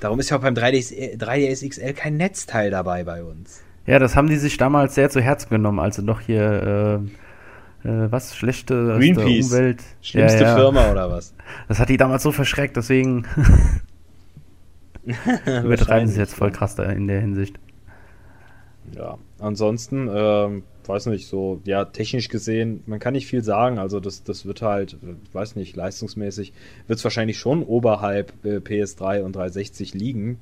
[0.00, 3.62] Darum ist ja auch beim 3DS, 3DS XL kein Netzteil dabei bei uns.
[3.86, 7.02] Ja, das haben die sich damals sehr zu Herzen genommen, als sie noch hier
[7.84, 9.52] äh, äh, was schlechte Greenpeace.
[9.52, 9.82] Umwelt.
[10.00, 10.56] Schlimmste ja, ja.
[10.56, 11.34] Firma oder was?
[11.68, 13.26] Das hat die damals so verschreckt, deswegen
[15.46, 17.58] übertreiben sie jetzt voll krass da in der Hinsicht.
[18.96, 23.78] Ja, ansonsten, ähm, weiß nicht, so, ja, technisch gesehen, man kann nicht viel sagen.
[23.78, 26.52] Also, das, das wird halt, äh, weiß nicht, leistungsmäßig,
[26.86, 30.40] wird es wahrscheinlich schon oberhalb äh, PS3 und 360 liegen.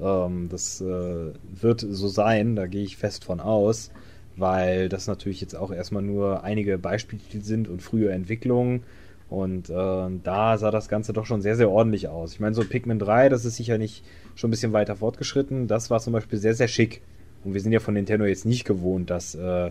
[0.00, 3.90] Ähm, das äh, wird so sein, da gehe ich fest von aus,
[4.36, 8.82] weil das natürlich jetzt auch erstmal nur einige Beispiele sind und frühe Entwicklungen.
[9.28, 12.34] Und äh, da sah das Ganze doch schon sehr, sehr ordentlich aus.
[12.34, 14.04] Ich meine, so Pikmin 3, das ist sicher nicht
[14.36, 15.66] schon ein bisschen weiter fortgeschritten.
[15.66, 17.02] Das war zum Beispiel sehr, sehr schick.
[17.46, 19.70] Und wir sind ja von Nintendo jetzt nicht gewohnt, dass äh,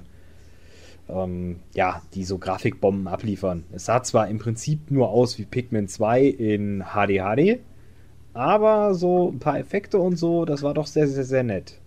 [1.09, 3.65] ähm, ja, die so Grafikbomben abliefern.
[3.73, 7.59] Es sah zwar im Prinzip nur aus wie Pikmin 2 in HDHD,
[8.33, 11.79] aber so ein paar Effekte und so, das war doch sehr, sehr, sehr nett.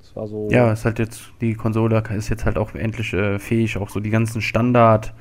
[0.00, 0.48] Das war so.
[0.50, 4.00] Ja, ist halt jetzt, die Konsole ist jetzt halt auch endlich äh, fähig, auch so
[4.00, 5.14] die ganzen Standard-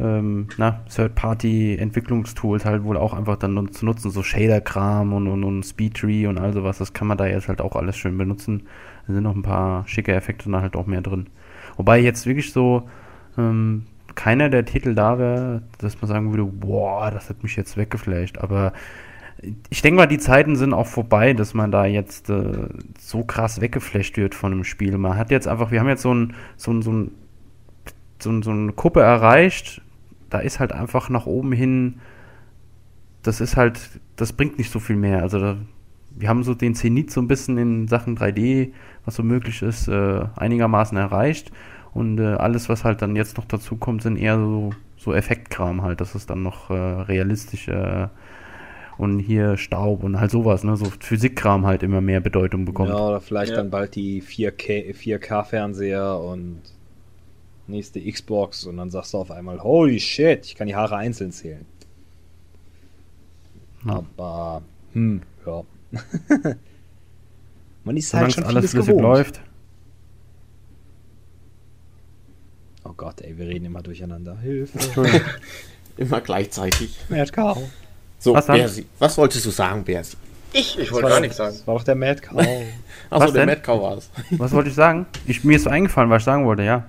[0.00, 6.26] ähm, Third-Party-Entwicklungstools halt wohl auch einfach dann zu nutzen, so Shader-Kram und, und, und Speedtree
[6.26, 8.62] und all sowas, das kann man da jetzt halt auch alles schön benutzen.
[9.06, 11.26] Da sind noch ein paar schicke Effekte dann halt auch mehr drin.
[11.76, 12.88] Wobei jetzt wirklich so
[13.38, 17.76] ähm, keiner der Titel da wäre, dass man sagen würde, boah, das hat mich jetzt
[17.76, 18.72] weggeflasht, aber
[19.70, 23.60] ich denke mal, die Zeiten sind auch vorbei, dass man da jetzt äh, so krass
[23.60, 24.96] weggeflasht wird von einem Spiel.
[24.98, 27.10] Man hat jetzt einfach, wir haben jetzt so, ein, so, ein, so, ein,
[28.22, 29.82] so, so eine Kuppe erreicht,
[30.30, 32.00] da ist halt einfach nach oben hin,
[33.22, 33.78] das ist halt,
[34.16, 35.22] das bringt nicht so viel mehr.
[35.22, 35.56] Also da,
[36.10, 38.72] wir haben so den Zenit so ein bisschen in Sachen 3D,
[39.04, 41.52] was so möglich ist, äh, einigermaßen erreicht.
[41.94, 45.82] Und äh, alles, was halt dann jetzt noch dazu kommt, sind eher so, so Effektkram
[45.82, 48.08] halt, dass es dann noch äh, realistisch äh,
[48.98, 50.76] und hier Staub und halt sowas, ne?
[50.76, 52.90] So Physikkram halt immer mehr Bedeutung bekommt.
[52.90, 53.56] Ja, oder vielleicht ja.
[53.56, 56.60] dann bald die 4K, 4K-Fernseher und
[57.66, 61.32] nächste Xbox und dann sagst du auf einmal, holy shit, ich kann die Haare einzeln
[61.32, 61.64] zählen.
[63.86, 64.04] Ja.
[64.16, 64.62] Aber,
[64.92, 65.62] hm, ja.
[67.84, 69.02] Man ist halt schon alles flüssig gewohnt.
[69.02, 69.40] läuft.
[72.84, 74.38] Oh Gott, ey, wir reden immer durcheinander.
[74.38, 74.78] Hilfe.
[75.96, 76.98] immer gleichzeitig.
[77.08, 77.58] Mad Cow.
[78.18, 80.16] So, was, Bersi, was wolltest du sagen, Bersi?
[80.52, 81.56] Ich, ich wollte gar nichts sagen.
[81.56, 82.44] Das war doch der Mad Cow.
[83.10, 84.10] Achso, der Mad Cow war es.
[84.32, 85.06] Was wollte ich sagen?
[85.26, 86.86] Ich, mir ist so eingefallen, was ich sagen wollte, ja.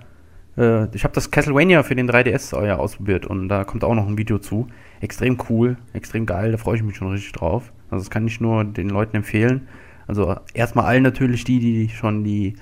[0.58, 4.08] Äh, ich habe das Castlevania für den 3DS euer ausprobiert und da kommt auch noch
[4.08, 4.68] ein Video zu.
[5.02, 7.72] Extrem cool, extrem geil, da freue ich mich schon richtig drauf.
[7.90, 9.68] Also das kann ich nur den Leuten empfehlen.
[10.08, 12.56] Also erstmal allen natürlich die, die schon die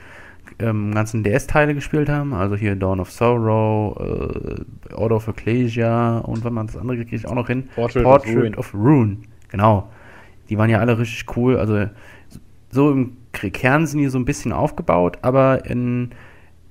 [0.59, 2.33] ähm, ganzen DS-Teile gespielt haben.
[2.33, 7.27] Also hier Dawn of Sorrow, äh, Order of Ecclesia und wenn man das andere kriegt,
[7.27, 7.69] auch noch hin.
[7.75, 8.57] Portrait, Portrait of, Rune.
[8.57, 9.17] of Rune.
[9.49, 9.89] Genau.
[10.49, 11.57] Die waren ja alle richtig cool.
[11.57, 11.85] Also
[12.69, 16.11] so im Kern sind die so ein bisschen aufgebaut, aber in,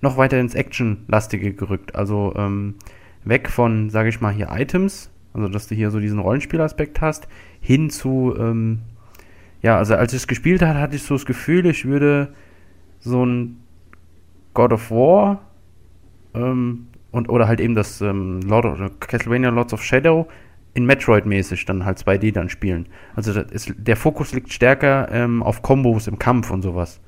[0.00, 1.94] noch weiter ins Action-lastige gerückt.
[1.94, 2.74] Also ähm,
[3.24, 7.28] weg von, sage ich mal, hier Items, also dass du hier so diesen Rollenspielaspekt hast,
[7.60, 8.80] hin zu, ähm,
[9.62, 12.32] ja, also als ich es gespielt habe, hatte ich so das Gefühl, ich würde
[13.00, 13.58] so ein
[14.54, 15.40] God of War
[16.34, 20.26] ähm, und oder halt eben das ähm, Lord of, Castlevania Lords of Shadow
[20.74, 22.86] in Metroid-mäßig dann halt 2D dann spielen.
[23.14, 27.00] Also ist, der Fokus liegt stärker ähm, auf Kombos im Kampf und sowas.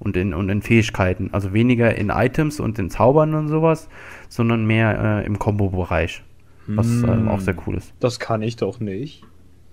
[0.00, 1.28] Und in, und in Fähigkeiten.
[1.32, 3.88] Also weniger in Items und in Zaubern und sowas,
[4.28, 6.22] sondern mehr äh, im Combo-Bereich.
[6.66, 7.92] Was hm, äh, auch sehr cool ist.
[8.00, 9.24] Das kann ich doch nicht.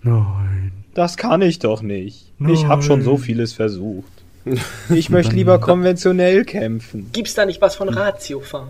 [0.02, 0.72] Nein.
[0.94, 2.34] Das kann ich doch nicht.
[2.40, 2.54] Nein.
[2.54, 4.12] Ich habe schon so vieles versucht.
[4.90, 7.10] Ich möchte lieber konventionell kämpfen.
[7.12, 8.70] Gibt's da nicht was von Ratio fahren?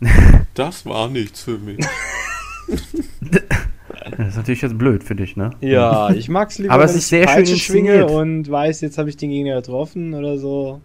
[0.54, 1.78] Das war nichts für mich.
[4.16, 5.50] Das ist natürlich jetzt blöd für dich, ne?
[5.60, 8.98] Ja, ich mag's lieber, Aber es wenn ist ich sehr schön schwinge und weiß, jetzt
[8.98, 10.80] habe ich den Gegner getroffen oder so.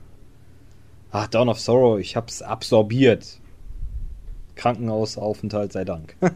[1.20, 3.40] Ach, Dawn of Sorrow, ich hab's absorbiert.
[4.56, 6.16] Krankenhausaufenthalt sei Dank.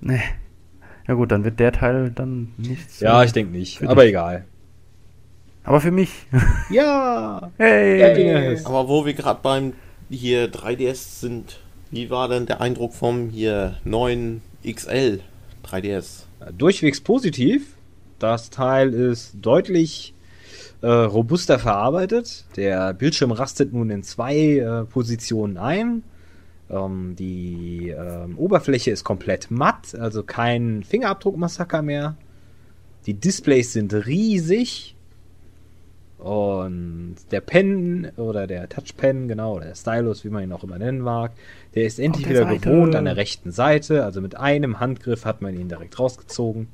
[0.00, 0.20] Nee.
[1.08, 3.00] Ja gut, dann wird der Teil dann nichts.
[3.00, 4.10] ja, ich denke nicht, aber dich.
[4.10, 4.44] egal.
[5.64, 6.10] Aber für mich.
[6.70, 7.50] Ja!
[7.58, 8.00] Hey!
[8.00, 8.64] Happiness.
[8.64, 9.72] Aber wo wir gerade beim
[10.08, 11.58] hier 3DS sind,
[11.90, 15.20] wie war denn der Eindruck vom hier neuen XL
[15.64, 16.26] 3DS?
[16.56, 17.74] Durchwegs positiv.
[18.20, 20.14] Das Teil ist deutlich
[20.80, 22.44] äh, robuster verarbeitet.
[22.56, 26.02] Der Bildschirm rastet nun in zwei äh, Positionen ein.
[26.70, 32.16] Ähm, die ähm, Oberfläche ist komplett matt, also kein Fingerabdruckmassaker mehr.
[33.06, 34.94] Die Displays sind riesig.
[36.18, 40.78] Und der Pen oder der Touchpen, genau, oder der Stylus, wie man ihn auch immer
[40.78, 41.30] nennen mag,
[41.76, 42.70] der ist endlich der wieder Seite.
[42.70, 44.04] gewohnt an der rechten Seite.
[44.04, 46.66] Also mit einem Handgriff hat man ihn direkt rausgezogen.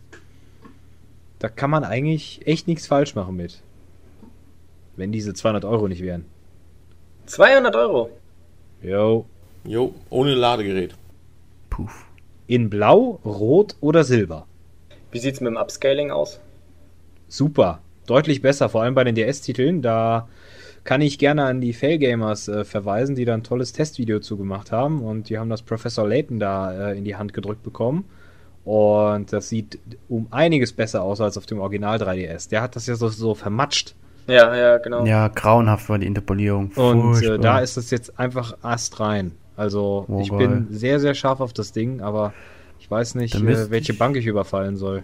[1.38, 3.62] Da kann man eigentlich echt nichts falsch machen mit.
[4.96, 6.24] Wenn diese 200 Euro nicht wären.
[7.26, 8.10] 200 Euro.
[8.82, 9.26] Jo.
[9.64, 10.94] Jo, ohne Ladegerät.
[11.70, 12.06] Puff.
[12.46, 14.46] In Blau, Rot oder Silber.
[15.10, 16.40] Wie sieht's mit dem Upscaling aus?
[17.28, 17.80] Super.
[18.06, 19.80] Deutlich besser, vor allem bei den DS-Titeln.
[19.80, 20.28] Da
[20.84, 25.02] kann ich gerne an die Failgamers äh, verweisen, die da ein tolles Testvideo zugemacht haben.
[25.02, 28.04] Und die haben das Professor Layton da äh, in die Hand gedrückt bekommen.
[28.64, 32.50] Und das sieht um einiges besser aus als auf dem Original 3DS.
[32.50, 33.94] Der hat das ja so, so vermatscht.
[34.26, 35.04] Ja, ja, genau.
[35.04, 36.70] Ja, grauenhaft war die Interpolierung.
[36.76, 39.32] Und äh, da ist es jetzt einfach astrein.
[39.56, 40.38] Also Oh, ich geil.
[40.38, 42.32] bin sehr, sehr scharf auf das Ding, aber
[42.80, 45.02] ich weiß nicht, äh, welche ich- Bank ich überfallen soll.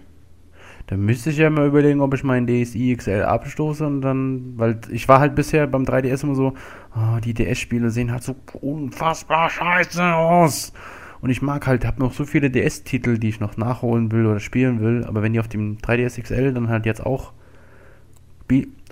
[0.87, 4.79] Da müsste ich ja mal überlegen, ob ich meinen DSi XL abstoße und dann, weil
[4.91, 6.53] ich war halt bisher beim 3DS immer so,
[6.95, 10.73] oh, die DS-Spiele sehen halt so unfassbar scheiße aus.
[11.21, 14.39] Und ich mag halt, hab noch so viele DS-Titel, die ich noch nachholen will oder
[14.39, 17.31] spielen will, aber wenn die auf dem 3DS XL dann halt jetzt auch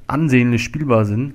[0.10, 1.34] ansehnlich spielbar sind,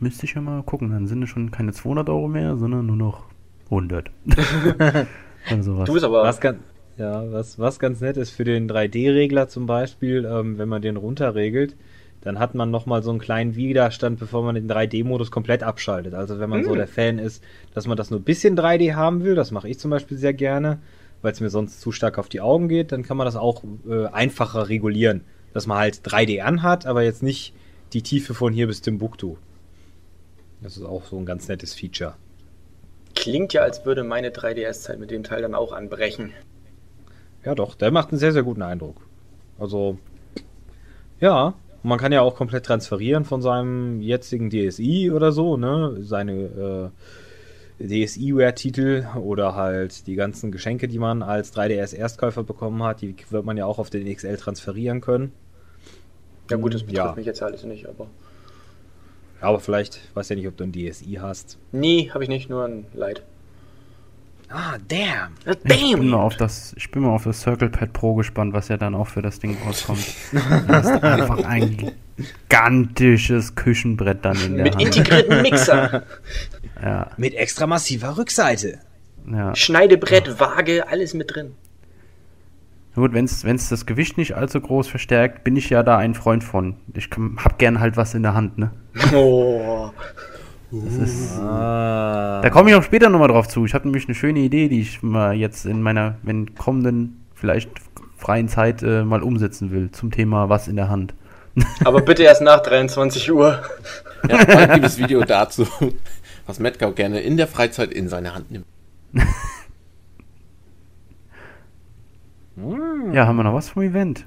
[0.00, 0.90] müsste ich ja mal gucken.
[0.90, 3.24] Dann sind es schon keine 200 Euro mehr, sondern nur noch
[3.66, 4.10] 100.
[4.26, 5.06] Oder
[5.62, 5.86] sowas.
[5.86, 6.22] Du bist aber.
[6.22, 6.58] Was ganz,
[6.96, 10.96] ja, was, was ganz nett ist für den 3D-Regler zum Beispiel, ähm, wenn man den
[10.96, 11.76] runterregelt,
[12.20, 16.14] dann hat man nochmal so einen kleinen Widerstand, bevor man den 3D-Modus komplett abschaltet.
[16.14, 16.76] Also wenn man so Hm.
[16.78, 19.78] der Fan ist, dass man das nur ein bisschen 3D haben will, das mache ich
[19.78, 20.78] zum Beispiel sehr gerne,
[21.22, 23.62] weil es mir sonst zu stark auf die Augen geht, dann kann man das auch
[23.88, 25.22] äh, einfacher regulieren.
[25.52, 27.54] Dass man halt 3D anhat, aber jetzt nicht
[27.92, 29.36] die Tiefe von hier bis Timbuktu.
[30.60, 32.14] Das ist auch so ein ganz nettes Feature.
[33.14, 36.32] Klingt ja, als würde meine 3DS-Zeit mit dem Teil dann auch anbrechen.
[37.44, 38.96] Ja, doch, der macht einen sehr, sehr guten Eindruck.
[39.58, 39.98] Also,
[41.20, 45.96] ja, man kann ja auch komplett transferieren von seinem jetzigen DSi oder so, ne?
[46.00, 46.90] Seine äh,
[47.80, 53.56] DSiWare-Titel oder halt die ganzen Geschenke, die man als 3DS-Erstkäufer bekommen hat, die wird man
[53.56, 55.32] ja auch auf den XL transferieren können.
[56.50, 57.14] Ja gut, das betrifft Ja.
[57.14, 58.06] mich jetzt alles nicht, aber.
[59.40, 61.58] Ja, aber vielleicht, weiß ja nicht, ob du ein DSi hast.
[61.70, 63.22] Nee, habe ich nicht, nur ein Light.
[64.50, 65.34] Ah, damn!
[65.44, 68.68] Ich bin, mal auf das, ich bin mal auf das Circle Pad Pro gespannt, was
[68.68, 70.04] ja dann auch für das Ding rauskommt.
[70.66, 71.92] Das ist einfach ein
[72.48, 74.84] gigantisches Küchenbrett dann in der Mit Hand.
[74.84, 76.02] integrierten Mixer,
[76.82, 78.78] Ja, Mit extra massiver Rückseite.
[79.30, 79.54] ja.
[79.54, 81.52] Schneidebrett, Waage, alles mit drin.
[82.94, 86.42] Gut, wenn es das Gewicht nicht allzu groß verstärkt, bin ich ja da ein Freund
[86.42, 86.76] von.
[86.94, 88.70] Ich kann, hab gern halt was in der Hand, ne?
[89.14, 89.90] Oh.
[90.72, 92.40] Das ist, Ah.
[92.42, 93.64] da komme ich auch später nochmal drauf zu.
[93.64, 97.70] Ich habe nämlich eine schöne Idee, die ich mal jetzt in meiner, wenn kommenden, vielleicht
[98.16, 101.14] freien Zeit äh, mal umsetzen will zum Thema was in der Hand.
[101.84, 103.62] Aber bitte erst nach 23 Uhr.
[104.28, 105.66] Ja, bald gibt es Video dazu,
[106.46, 108.66] was Metcalf gerne in der Freizeit in seine Hand nimmt.
[113.12, 114.24] Ja, haben wir noch was vom Event?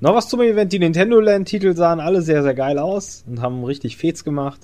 [0.00, 0.72] Noch was zum Event.
[0.72, 4.60] Die Nintendo Land-Titel sahen alle sehr, sehr geil aus und haben richtig Fets gemacht.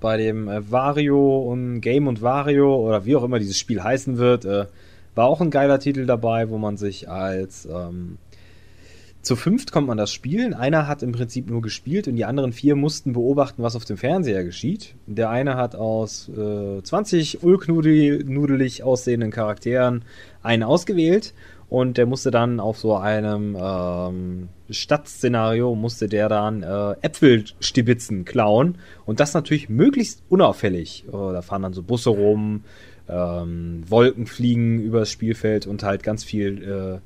[0.00, 4.18] Bei dem äh, Wario und Game und Wario oder wie auch immer dieses Spiel heißen
[4.18, 4.66] wird, äh,
[5.14, 8.18] war auch ein geiler Titel dabei, wo man sich als ähm,
[9.22, 10.54] zu fünft kommt man das spielen.
[10.54, 13.98] Einer hat im Prinzip nur gespielt und die anderen vier mussten beobachten, was auf dem
[13.98, 14.94] Fernseher geschieht.
[15.06, 20.04] Der eine hat aus äh, 20 ulknudelig aussehenden Charakteren
[20.42, 21.34] einen ausgewählt
[21.68, 28.78] und der musste dann auf so einem ähm, Stadtszenario musste der dann äh, Äpfelstibitzen klauen
[29.04, 31.04] und das natürlich möglichst unauffällig.
[31.08, 32.64] Äh, da fahren dann so Busse rum,
[33.06, 37.00] ähm, Wolken fliegen übers Spielfeld und halt ganz viel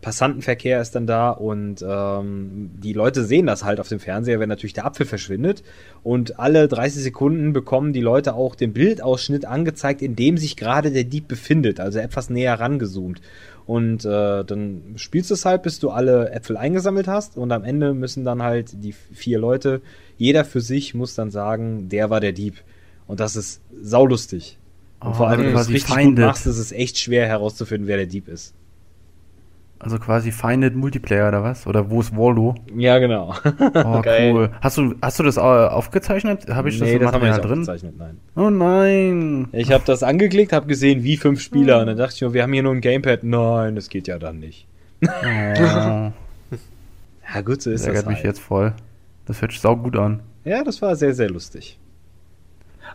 [0.00, 4.48] Passantenverkehr ist dann da und ähm, die Leute sehen das halt auf dem Fernseher, wenn
[4.48, 5.64] natürlich der Apfel verschwindet.
[6.04, 10.92] Und alle 30 Sekunden bekommen die Leute auch den Bildausschnitt angezeigt, in dem sich gerade
[10.92, 13.20] der Dieb befindet, also etwas näher rangezoomt.
[13.66, 17.36] Und äh, dann spielst du es halt, bis du alle Äpfel eingesammelt hast.
[17.36, 19.82] Und am Ende müssen dann halt die vier Leute,
[20.16, 22.62] jeder für sich muss dann sagen, der war der Dieb.
[23.06, 24.58] Und das ist saulustig.
[25.00, 27.88] Und Oh, vor allem, wenn du es richtig gut machst, ist es echt schwer herauszufinden,
[27.88, 28.54] wer der Dieb ist.
[29.80, 31.66] Also quasi Feinded Multiplayer oder was?
[31.66, 32.56] Oder wo ist Waldo?
[32.76, 33.34] Ja, genau.
[33.84, 34.32] Oh, Geil.
[34.34, 34.50] cool.
[34.60, 36.48] Hast du, hast du das äh, aufgezeichnet?
[36.50, 37.60] Habe ich das, nee, so das haben wir Material nicht drin?
[37.60, 38.18] aufgezeichnet, nein.
[38.34, 39.48] Oh nein.
[39.52, 41.80] Ich habe das angeklickt, habe gesehen, wie fünf Spieler.
[41.80, 43.22] Und dann dachte ich mir, wir haben hier nur ein Gamepad.
[43.22, 44.66] Nein, das geht ja dann nicht.
[45.04, 45.06] Oh,
[47.34, 48.24] Ja, gut, so das ist ärgert das mich halt.
[48.26, 48.72] jetzt voll.
[49.26, 50.20] Das hört sich saugut an.
[50.44, 51.78] Ja, das war sehr, sehr lustig.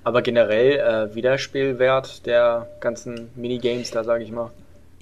[0.04, 0.80] Aber generell
[1.12, 4.50] äh, Wiederspielwert der ganzen Minigames da, sage ich mal.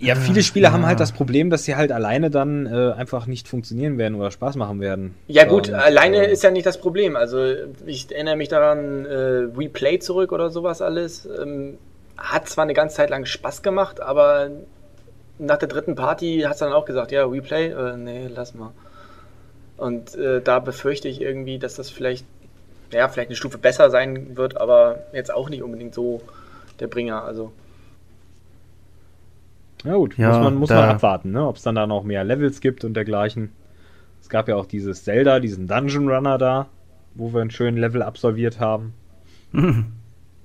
[0.02, 0.72] Ja, viele Spiele ja.
[0.72, 4.32] haben halt das Problem, dass sie halt alleine dann äh, einfach nicht funktionieren werden oder
[4.32, 5.16] Spaß machen werden.
[5.28, 7.16] Ja gut, Und, alleine äh, ist ja nicht das Problem.
[7.16, 7.54] Also
[7.86, 11.28] ich erinnere mich daran, äh, Replay zurück oder sowas alles.
[11.42, 11.78] Ähm,
[12.18, 14.50] hat zwar eine ganze Zeit lang Spaß gemacht, aber
[15.38, 18.72] nach der dritten Party hat es dann auch gesagt, ja, Replay, äh, nee, lass mal.
[19.78, 22.26] Und äh, da befürchte ich irgendwie, dass das vielleicht,
[22.92, 26.22] ja, vielleicht eine Stufe besser sein wird, aber jetzt auch nicht unbedingt so
[26.80, 27.24] der Bringer.
[27.24, 27.52] Also
[29.84, 31.48] Ja gut, Ja, muss man, muss man abwarten, ne?
[31.48, 33.52] ob es dann da noch mehr Levels gibt und dergleichen.
[34.22, 36.68] Es gab ja auch dieses Zelda, diesen Dungeon Runner da,
[37.16, 38.94] wo wir einen schönen Level absolviert haben.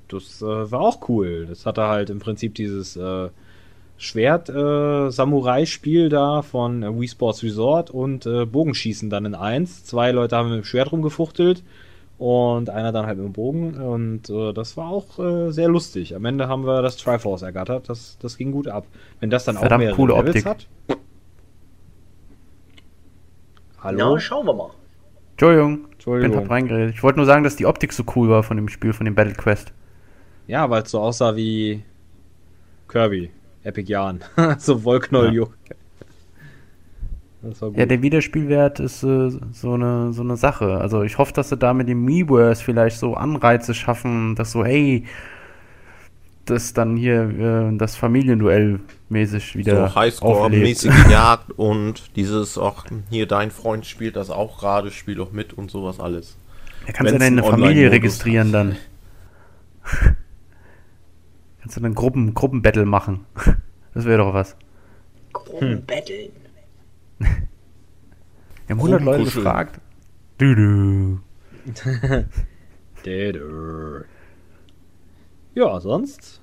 [0.08, 1.46] Das äh, war auch cool.
[1.48, 3.28] Das hatte halt im Prinzip dieses äh,
[3.98, 9.84] Schwert-Samurai-Spiel da von äh, Wii Sports Resort und äh, Bogenschießen dann in eins.
[9.84, 11.64] Zwei Leute haben mit dem Schwert rumgefuchtelt
[12.18, 13.74] und einer dann halt mit dem Bogen.
[13.74, 16.14] Und äh, das war auch äh, sehr lustig.
[16.14, 17.88] Am Ende haben wir das Triforce ergattert.
[17.88, 18.86] Das, das ging gut ab.
[19.20, 20.46] Wenn das dann Verdammt auch mehrere coole Levels Optik.
[20.46, 20.68] hat.
[23.82, 24.14] Hallo?
[24.14, 24.70] ja, schauen wir mal.
[25.32, 25.86] Entschuldigung.
[25.92, 26.32] Entschuldigung.
[26.32, 26.94] Bin hab reingeredet.
[26.94, 29.14] Ich wollte nur sagen, dass die Optik so cool war von dem Spiel, von dem
[29.14, 29.72] Battle Quest.
[30.46, 31.82] Ja, weil es so aussah wie
[32.88, 33.30] Kirby.
[33.62, 34.24] Epic Jahren.
[34.58, 35.50] so Wollknolljuck.
[35.50, 35.65] Gut.
[37.74, 40.78] Ja, der Wiederspielwert ist äh, so, eine, so eine Sache.
[40.78, 44.64] Also ich hoffe, dass sie da mit dem Miiverse vielleicht so Anreize schaffen, dass so,
[44.64, 45.04] hey,
[46.46, 47.22] dass dann hier
[47.72, 49.94] äh, das Familienduell mäßig wieder So.
[49.96, 55.52] Highscore-mäßige Jagd und dieses auch hier dein Freund spielt das auch gerade, spiel doch mit
[55.52, 56.36] und sowas alles.
[56.86, 58.76] Ja, kannst du deine Familie registrieren dann.
[61.60, 63.26] kannst du dann Gruppen, Gruppenbattle machen.
[63.94, 64.56] Das wäre doch was.
[65.32, 66.28] Gruppenbetteln.
[67.18, 67.28] Wir
[68.70, 69.80] haben 100 Leute gefragt.
[70.38, 70.54] Du,
[73.04, 74.04] du.
[75.54, 76.42] Ja, sonst?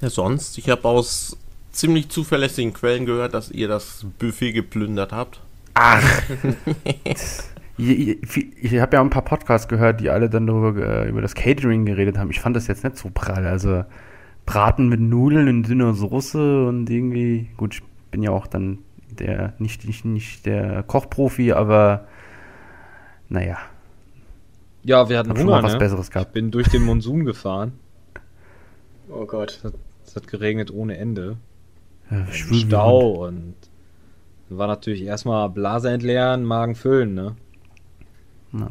[0.00, 1.36] Ja, sonst, ich habe aus
[1.70, 5.40] ziemlich zuverlässigen Quellen gehört, dass ihr das Buffet geplündert habt.
[5.74, 6.02] Ach.
[6.86, 7.18] ich
[7.76, 11.84] ich habe ja ein paar Podcasts gehört, die alle dann darüber, äh, über das Catering
[11.84, 12.30] geredet haben.
[12.30, 13.46] Ich fand das jetzt nicht so prall.
[13.46, 13.84] Also
[14.46, 18.78] Braten mit Nudeln in dünner Soße und irgendwie, gut, ich bin ja auch dann
[19.10, 22.06] der, nicht, nicht, nicht der Kochprofi, aber
[23.28, 23.58] naja,
[24.84, 25.78] Ja, wir hatten hab schon Hunger, mal was ne?
[25.78, 26.32] Besseres Ich gehabt.
[26.32, 27.72] bin durch den Monsun gefahren.
[29.08, 29.60] Oh Gott.
[30.06, 31.36] Es hat geregnet ohne Ende.
[32.10, 32.26] Ja.
[32.30, 33.54] Stau und
[34.50, 37.34] war natürlich erstmal Blase entleeren, Magen füllen, ne?
[38.52, 38.70] Ja.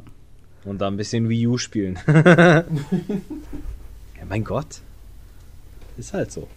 [0.66, 1.98] Und dann ein bisschen Wii U spielen.
[2.08, 2.64] ja,
[4.30, 4.82] mein Gott.
[5.98, 6.48] Ist halt so.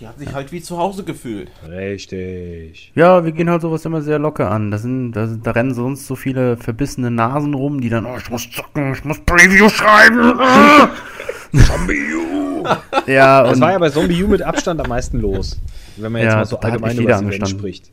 [0.00, 1.50] Die hat sich halt wie zu Hause gefühlt.
[1.66, 2.92] Richtig.
[2.94, 4.70] Ja, wir gehen halt sowas immer sehr locker an.
[4.70, 8.16] Da, sind, da, sind, da rennen sonst so viele verbissene Nasen rum, die dann, oh,
[8.18, 10.38] ich muss zocken, ich muss Preview schreiben.
[10.40, 10.90] ah!"
[13.06, 15.58] ja, Es und war ja bei Zombie U mit Abstand am meisten los.
[15.96, 17.90] Wenn man jetzt Ja, mal so allgemein über das spricht.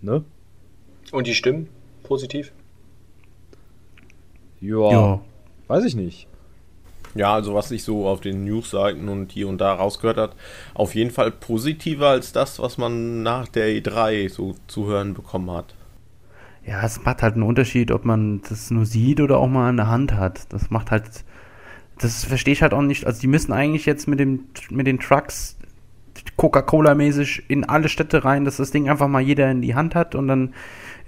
[0.00, 0.24] Ne?
[1.12, 1.68] Und die Stimmen?
[2.02, 2.52] Positiv?
[4.60, 5.20] Ja, ja.
[5.68, 6.26] weiß ich nicht.
[7.14, 10.36] Ja, also was sich so auf den Newsseiten und hier und da rausgehört hat,
[10.74, 15.50] auf jeden Fall positiver als das, was man nach der E3 so zu hören bekommen
[15.50, 15.74] hat.
[16.66, 19.78] Ja, es macht halt einen Unterschied, ob man das nur sieht oder auch mal in
[19.78, 20.52] der Hand hat.
[20.52, 21.04] Das macht halt,
[21.98, 23.06] das verstehe ich halt auch nicht.
[23.06, 25.56] Also die müssen eigentlich jetzt mit dem, mit den Trucks
[26.36, 30.14] Coca-Cola-mäßig in alle Städte rein, dass das Ding einfach mal jeder in die Hand hat
[30.14, 30.54] und dann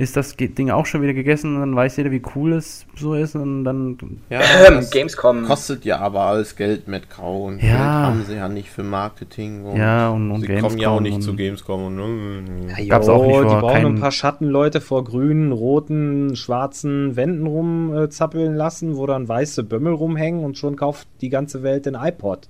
[0.01, 3.15] ist das Ding auch schon wieder gegessen und dann weiß jeder, wie cool es so
[3.15, 3.99] ist und dann,
[4.31, 5.45] Ja, Ähm, Gamescom.
[5.45, 7.69] kostet ja aber alles Geld mit Kau und Ja.
[7.69, 10.97] Geld haben sie ja nicht für Marketing und, Ja, und- und sie kommen ja auch
[10.97, 13.95] Gamescom nicht und- zu Gamescom und mm, Gab's auch nicht Jo, vor die brauchen keinem-
[13.97, 20.43] ein paar Schattenleute vor grünen, roten, schwarzen Wänden rumzappeln lassen, wo dann weiße Bömmel rumhängen
[20.45, 22.49] und schon kauft die ganze Welt den iPod.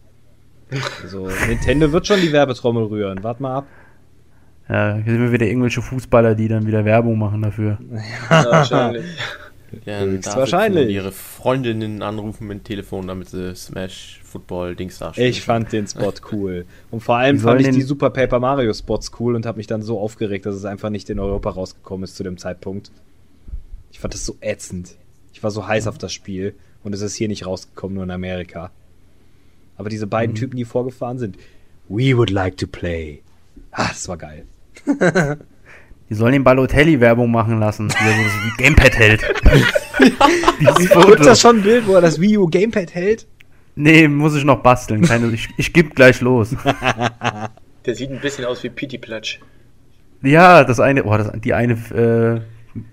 [1.02, 3.24] Also Nintendo wird schon die Werbetrommel rühren.
[3.24, 3.66] Wart mal ab.
[4.70, 7.78] Ja, hier sind wir wieder irgendwelche Fußballer, die dann wieder Werbung machen dafür.
[8.30, 9.04] Ja, wahrscheinlich.
[9.84, 10.86] Ja, Höchstwahrscheinlich.
[10.86, 15.72] da ihre Freundinnen anrufen mit dem Telefon, damit sie Smash Football Dings da Ich fand
[15.72, 16.66] den Spot cool.
[16.90, 19.82] Und vor allem fand ich die Super Paper Mario Spots cool und habe mich dann
[19.82, 22.92] so aufgeregt, dass es einfach nicht in Europa rausgekommen ist zu dem Zeitpunkt.
[23.90, 24.96] Ich fand das so ätzend.
[25.32, 28.10] Ich war so heiß auf das Spiel und es ist hier nicht rausgekommen, nur in
[28.12, 28.70] Amerika.
[29.76, 31.38] Aber diese beiden Typen, die vorgefahren sind,
[31.88, 33.22] we would like to play.
[33.72, 34.44] Ah, das war geil.
[36.10, 39.22] Die sollen den Balotelli Werbung machen lassen, wie er so das wie Gamepad hält.
[40.88, 41.06] Foto.
[41.08, 43.28] Gibt das schon ein Bild, wo er das Wii U Gamepad hält?
[43.76, 45.02] Nee, muss ich noch basteln.
[45.02, 46.56] Keine, ich, ich geb gleich los.
[47.86, 49.38] Der sieht ein bisschen aus wie Pity Platsch.
[50.22, 52.40] Ja, das eine, boah, das, die eine äh,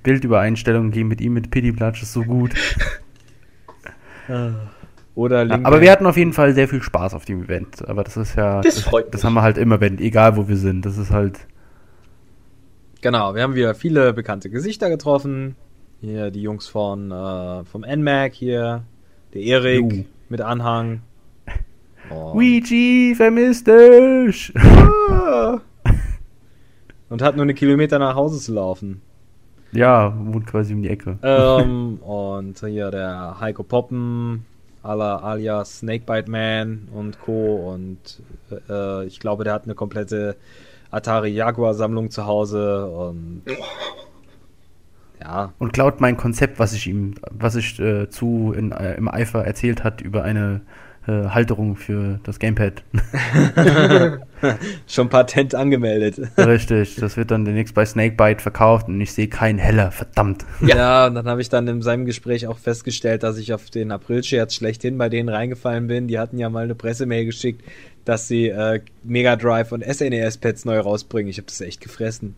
[0.03, 2.51] Bildübereinstellung die mit ihm mit Pity Platsch ist so gut.
[5.15, 7.87] Oder Ja, Link aber wir hatten auf jeden Fall sehr viel Spaß auf dem Event.
[7.87, 9.25] Aber das ist ja, Das freut das mich.
[9.25, 10.85] haben wir halt immer, wenn, egal wo wir sind.
[10.85, 11.39] Das ist halt,
[13.01, 15.55] Genau, wir haben wieder viele bekannte Gesichter getroffen.
[16.01, 18.83] Hier die Jungs von äh, vom NMAC hier,
[19.33, 20.05] der Erik Jo.
[20.29, 21.01] mit Anhang.
[22.09, 24.53] Luigi, vermisst dich!
[24.55, 25.59] Ah.
[27.09, 29.01] und hat nur eine Kilometer nach Hause zu laufen.
[29.71, 31.17] ja, wohnt quasi um die Ecke.
[31.23, 34.45] ähm, und hier der Heiko Poppen,
[34.83, 37.71] ala, alias Snakebite Man und Co.
[37.73, 38.21] Und
[38.69, 40.35] äh, ich glaube, der hat eine komplette
[40.91, 43.43] Atari Jaguar Sammlung zu Hause und
[45.22, 49.07] ja, Und klaut mein Konzept, was ich ihm, was ich äh, zu in, äh, im
[49.07, 50.61] Eifer erzählt hat über eine
[51.07, 52.84] äh, Halterung für das Gamepad.
[54.88, 56.19] schon Patent angemeldet.
[56.38, 60.45] Richtig, das wird dann demnächst bei Snakebite verkauft und ich sehe keinen Heller, verdammt.
[60.61, 63.91] Ja, und dann habe ich dann in seinem Gespräch auch festgestellt, dass ich auf den
[63.91, 66.07] April-Scherz schlechthin bei denen reingefallen bin.
[66.07, 67.63] Die hatten ja mal eine Pressemail geschickt,
[68.05, 71.29] dass sie äh, Mega Drive und SNES-Pads neu rausbringen.
[71.29, 72.35] Ich habe das echt gefressen.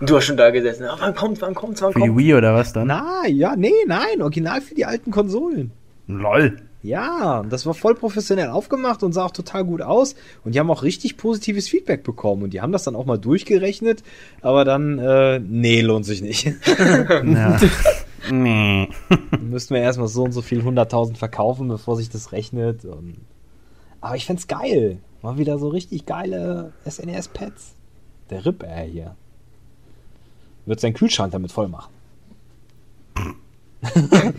[0.00, 0.84] Du hast schon da gesessen.
[0.84, 2.20] Ah, wann kommt, wann kommt, wann Für die kommt?
[2.20, 2.86] Wii oder was dann?
[2.86, 5.72] Na, ja, nee, nein, original für die alten Konsolen.
[6.06, 6.56] Lol.
[6.82, 10.14] Ja, das war voll professionell aufgemacht und sah auch total gut aus.
[10.44, 12.44] Und die haben auch richtig positives Feedback bekommen.
[12.44, 14.04] Und die haben das dann auch mal durchgerechnet.
[14.42, 16.52] Aber dann, äh, nee, lohnt sich nicht.
[16.68, 17.58] Ja.
[18.30, 18.88] nee.
[19.40, 22.84] Müssten wir erstmal so und so viel 100.000 verkaufen, bevor sich das rechnet.
[22.84, 23.16] Und
[24.00, 24.98] Aber ich find's geil.
[25.22, 27.74] Mal wieder so richtig geile SNES-Pads.
[28.30, 29.16] Der Rip, ey, hier.
[30.66, 31.92] Wird seinen Kühlschrank damit voll machen.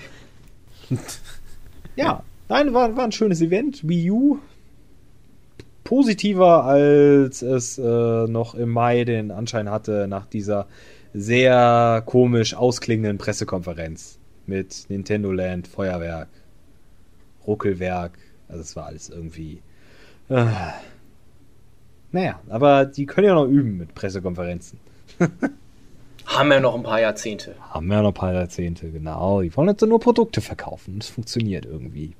[1.95, 3.87] ja, nein, war, war ein schönes Event.
[3.87, 4.39] Wii U.
[5.83, 10.67] Positiver, als es äh, noch im Mai den Anschein hatte, nach dieser
[11.13, 16.27] sehr komisch ausklingenden Pressekonferenz mit Nintendo Land, Feuerwerk,
[17.47, 18.17] Ruckelwerk.
[18.47, 19.61] Also es war alles irgendwie.
[20.29, 20.45] Äh,
[22.11, 24.79] naja, aber die können ja noch üben mit Pressekonferenzen.
[26.25, 27.55] Haben wir noch ein paar Jahrzehnte.
[27.59, 29.41] Haben wir noch ein paar Jahrzehnte, genau.
[29.41, 30.99] Die wollen jetzt nur Produkte verkaufen.
[30.99, 32.13] Das funktioniert irgendwie.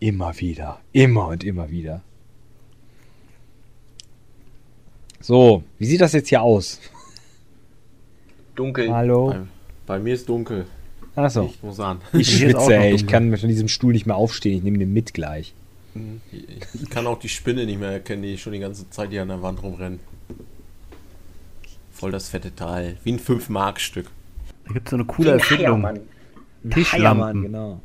[0.00, 0.80] Immer wieder.
[0.92, 2.02] Immer und immer wieder.
[5.20, 6.80] So, wie sieht das jetzt hier aus?
[8.54, 8.92] Dunkel.
[8.92, 9.30] Hallo?
[9.30, 9.40] Bei,
[9.86, 10.66] bei mir ist dunkel.
[11.16, 11.46] Achso.
[11.46, 12.00] Ich muss an.
[12.12, 12.94] Ich schwitze, ey.
[12.94, 14.58] Ich kann von diesem Stuhl nicht mehr aufstehen.
[14.58, 15.52] Ich nehme den mit gleich.
[16.74, 19.28] Ich kann auch die Spinne nicht mehr erkennen, die schon die ganze Zeit hier an
[19.28, 19.98] der Wand rumrennen.
[21.90, 22.98] Voll das fette Teil.
[23.02, 24.06] Wie ein 5-Mark-Stück.
[24.66, 25.82] Da gibt es so eine coole Erfindung.
[26.70, 26.92] Tischlampen.
[26.92, 27.80] Heiermann, genau.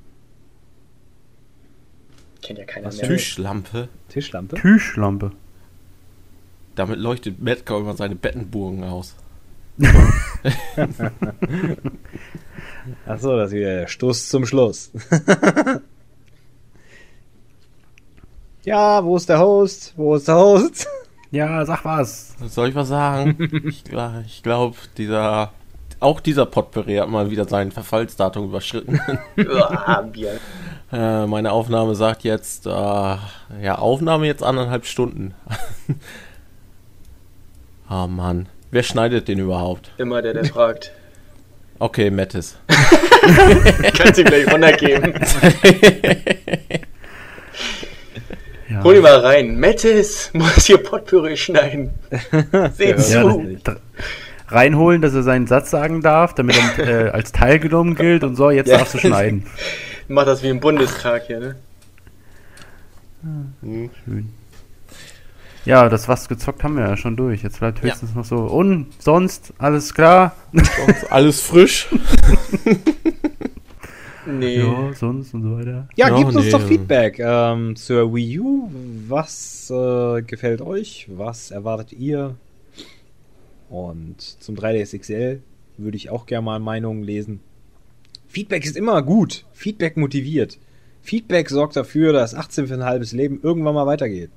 [2.43, 3.07] Kennt ja keiner Was mehr.
[3.07, 3.89] Tischlampe.
[4.09, 4.55] Tischlampe?
[4.57, 5.31] Tischlampe.
[6.75, 9.15] Damit leuchtet Metka über seine Bettenburgen aus.
[13.05, 14.91] Achso, das ist wieder der Stoß zum Schluss.
[18.63, 19.93] ja, wo ist der Host?
[19.95, 20.87] Wo ist der Host?
[21.31, 22.35] Ja, sag was.
[22.45, 23.37] Soll ich was sagen?
[23.65, 25.51] ich glaube, ich glaub, dieser.
[25.99, 28.99] Auch dieser Potpourri hat mal wieder sein Verfallsdatum überschritten.
[29.37, 30.39] Uah, Bier.
[30.93, 35.33] Äh, meine Aufnahme sagt jetzt, äh, ja, Aufnahme jetzt anderthalb Stunden.
[37.89, 38.47] oh Mann.
[38.69, 39.91] Wer schneidet den überhaupt?
[39.97, 40.91] Immer der, der fragt.
[41.79, 42.57] Okay, Mattis.
[43.97, 45.13] Kannst du gleich runtergeben.
[48.69, 48.83] Ja.
[48.83, 49.59] Hol ihn mal rein.
[49.59, 51.91] Mattis muss hier Potpourri schneiden.
[52.77, 53.57] Seht Ja, zu.
[53.63, 53.75] das,
[54.47, 58.49] reinholen, dass er seinen Satz sagen darf, damit er äh, als teilgenommen gilt und so,
[58.51, 58.77] jetzt Ja.
[58.77, 59.45] darfst du schneiden.
[60.13, 61.55] Mach das wie im Bundestag hier, ne?
[64.05, 64.29] Schön.
[65.65, 67.41] Ja, das was gezockt haben wir ja schon durch.
[67.41, 68.35] Jetzt bleibt höchstens noch so.
[68.35, 70.35] Und sonst alles klar?
[70.53, 71.89] Sonst alles frisch.
[74.25, 74.59] Nee.
[74.59, 75.89] Ja, sonst und so weiter.
[75.97, 76.67] Ja, Ja, gebt uns nee, doch ähm.
[76.69, 78.71] Feedback ähm, zur Wii U.
[79.09, 81.09] Was äh, gefällt euch?
[81.13, 82.37] Was erwartet ihr?
[83.69, 85.41] Und zum 3DS XL
[85.75, 87.41] würde ich auch gerne mal Meinungen lesen.
[88.33, 89.45] Feedback ist immer gut.
[89.53, 90.57] Feedback motiviert.
[91.03, 94.31] Feedback sorgt dafür, dass 18 für ein halbes Leben irgendwann mal weitergeht.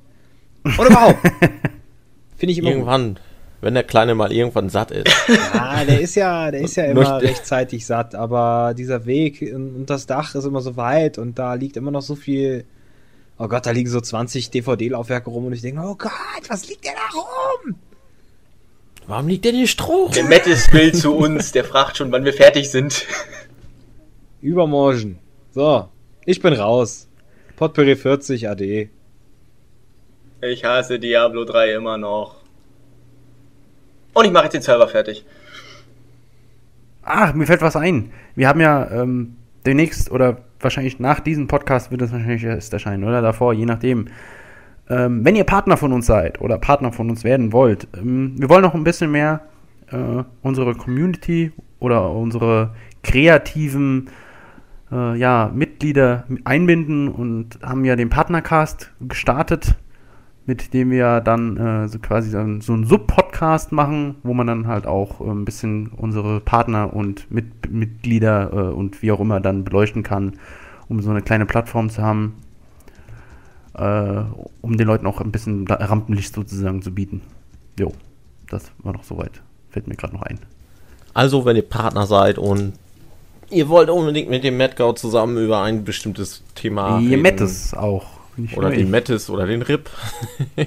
[0.78, 1.18] Oder überhaupt.
[2.36, 2.77] Finde ich immer gut.
[2.77, 3.18] Irgendwann,
[3.62, 5.09] wenn der Kleine mal irgendwann satt ist.
[5.55, 9.86] Ja, der ist ja, der ist ja immer Möchte- rechtzeitig satt, aber dieser Weg und
[9.86, 12.66] das Dach ist immer so weit und da liegt immer noch so viel.
[13.39, 16.10] Oh Gott, da liegen so 20 DVD-Laufwerke rum und ich denke, oh Gott,
[16.48, 17.77] was liegt denn da rum?
[19.06, 20.10] Warum liegt denn hier Stroh?
[20.14, 23.06] Der Matt ist wild zu uns, der fragt schon, wann wir fertig sind.
[24.41, 25.19] Übermorgen.
[25.51, 25.89] So,
[26.25, 27.09] ich bin raus.
[27.57, 28.91] Potpourri 40 AD.
[30.43, 32.37] Ich hasse Diablo 3 immer noch.
[34.13, 35.25] Und ich mache jetzt den Server fertig.
[37.03, 38.13] Ach, mir fällt was ein.
[38.35, 43.05] Wir haben ja ähm, demnächst oder wahrscheinlich nach diesem Podcast wird es wahrscheinlich erst erscheinen,
[43.05, 44.09] oder davor, je nachdem.
[44.89, 48.49] Ähm, wenn ihr Partner von uns seid oder Partner von uns werden wollt, ähm, wir
[48.49, 49.41] wollen noch ein bisschen mehr
[49.91, 54.11] äh, unsere Community oder unsere kreativen
[54.91, 59.75] äh, ja, Mitglieder einbinden und haben ja den Partnercast gestartet,
[60.47, 64.87] mit dem wir dann äh, so quasi so einen Sub-Podcast machen, wo man dann halt
[64.87, 69.65] auch äh, ein bisschen unsere Partner und mit Mitglieder äh, und wie auch immer dann
[69.65, 70.35] beleuchten kann,
[70.89, 72.37] um so eine kleine Plattform zu haben,
[73.75, 74.23] äh,
[74.61, 77.23] um den Leuten auch ein bisschen Rampenlicht sozusagen zu bieten.
[77.79, 77.93] Jo,
[78.49, 79.43] das war noch soweit.
[79.71, 80.39] Fällt mir gerade noch ein.
[81.13, 82.75] Also, wenn ihr Partner seid und
[83.51, 88.06] ihr wollt unbedingt mit dem Madgau zusammen über ein bestimmtes Thema Ihr reden, Mettes auch.
[88.55, 88.86] Oder ich.
[88.86, 89.89] Mettes oder den Rip,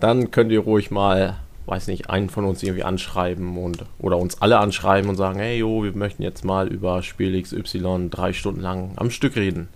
[0.00, 1.36] dann könnt ihr ruhig mal,
[1.66, 5.58] weiß nicht, einen von uns irgendwie anschreiben und oder uns alle anschreiben und sagen, hey
[5.58, 9.68] jo, wir möchten jetzt mal über Spiel XY drei Stunden lang am Stück reden.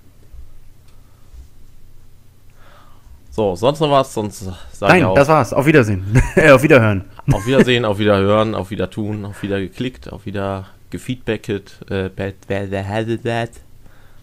[3.31, 4.15] So, sonst noch was?
[4.15, 5.53] Sonst sag Nein, auch das war's.
[5.53, 6.05] Auf Wiedersehen.
[6.53, 7.05] auf Wiederhören.
[7.33, 11.81] auf Wiedersehen, auf Wiederhören, auf Wiedertun, auf wieder geklickt, auf wieder gefeedbacket.
[11.91, 13.51] Äh, bad, bad, bad, bad.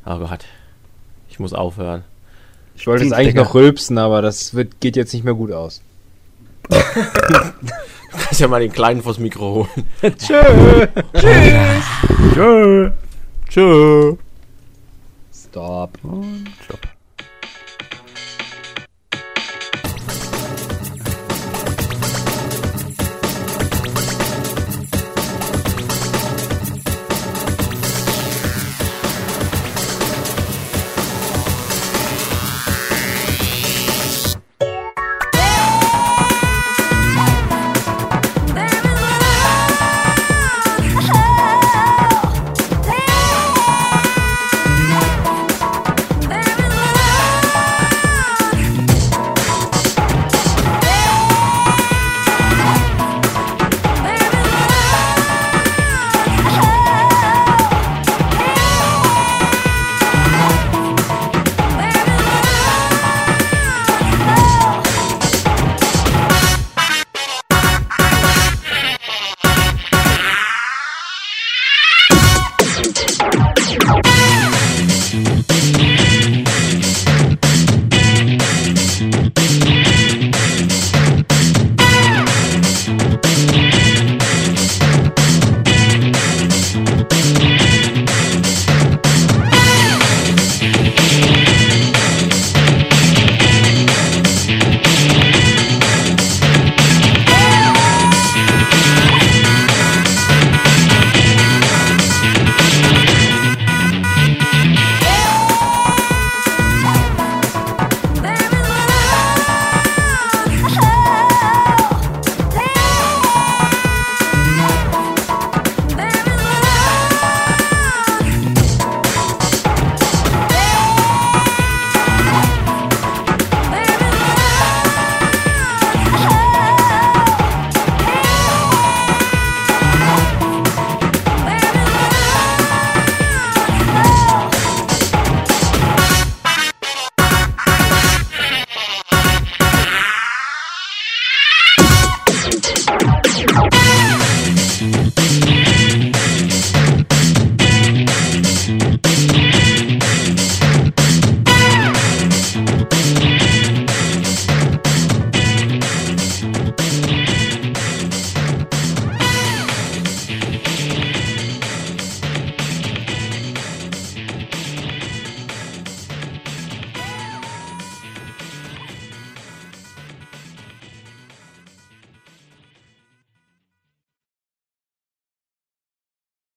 [0.05, 0.45] Oh Gott,
[1.29, 2.03] ich muss aufhören.
[2.75, 5.81] Ich wollte jetzt eigentlich noch rülpsen, aber das wird, geht jetzt nicht mehr gut aus.
[8.11, 9.85] Du kannst ja mal den Kleinen vors Mikro holen.
[10.17, 10.87] Tschö.
[12.33, 12.91] Tschö.
[13.49, 14.15] Tschö.
[15.33, 15.97] Stop.
[16.03, 16.79] Und stopp.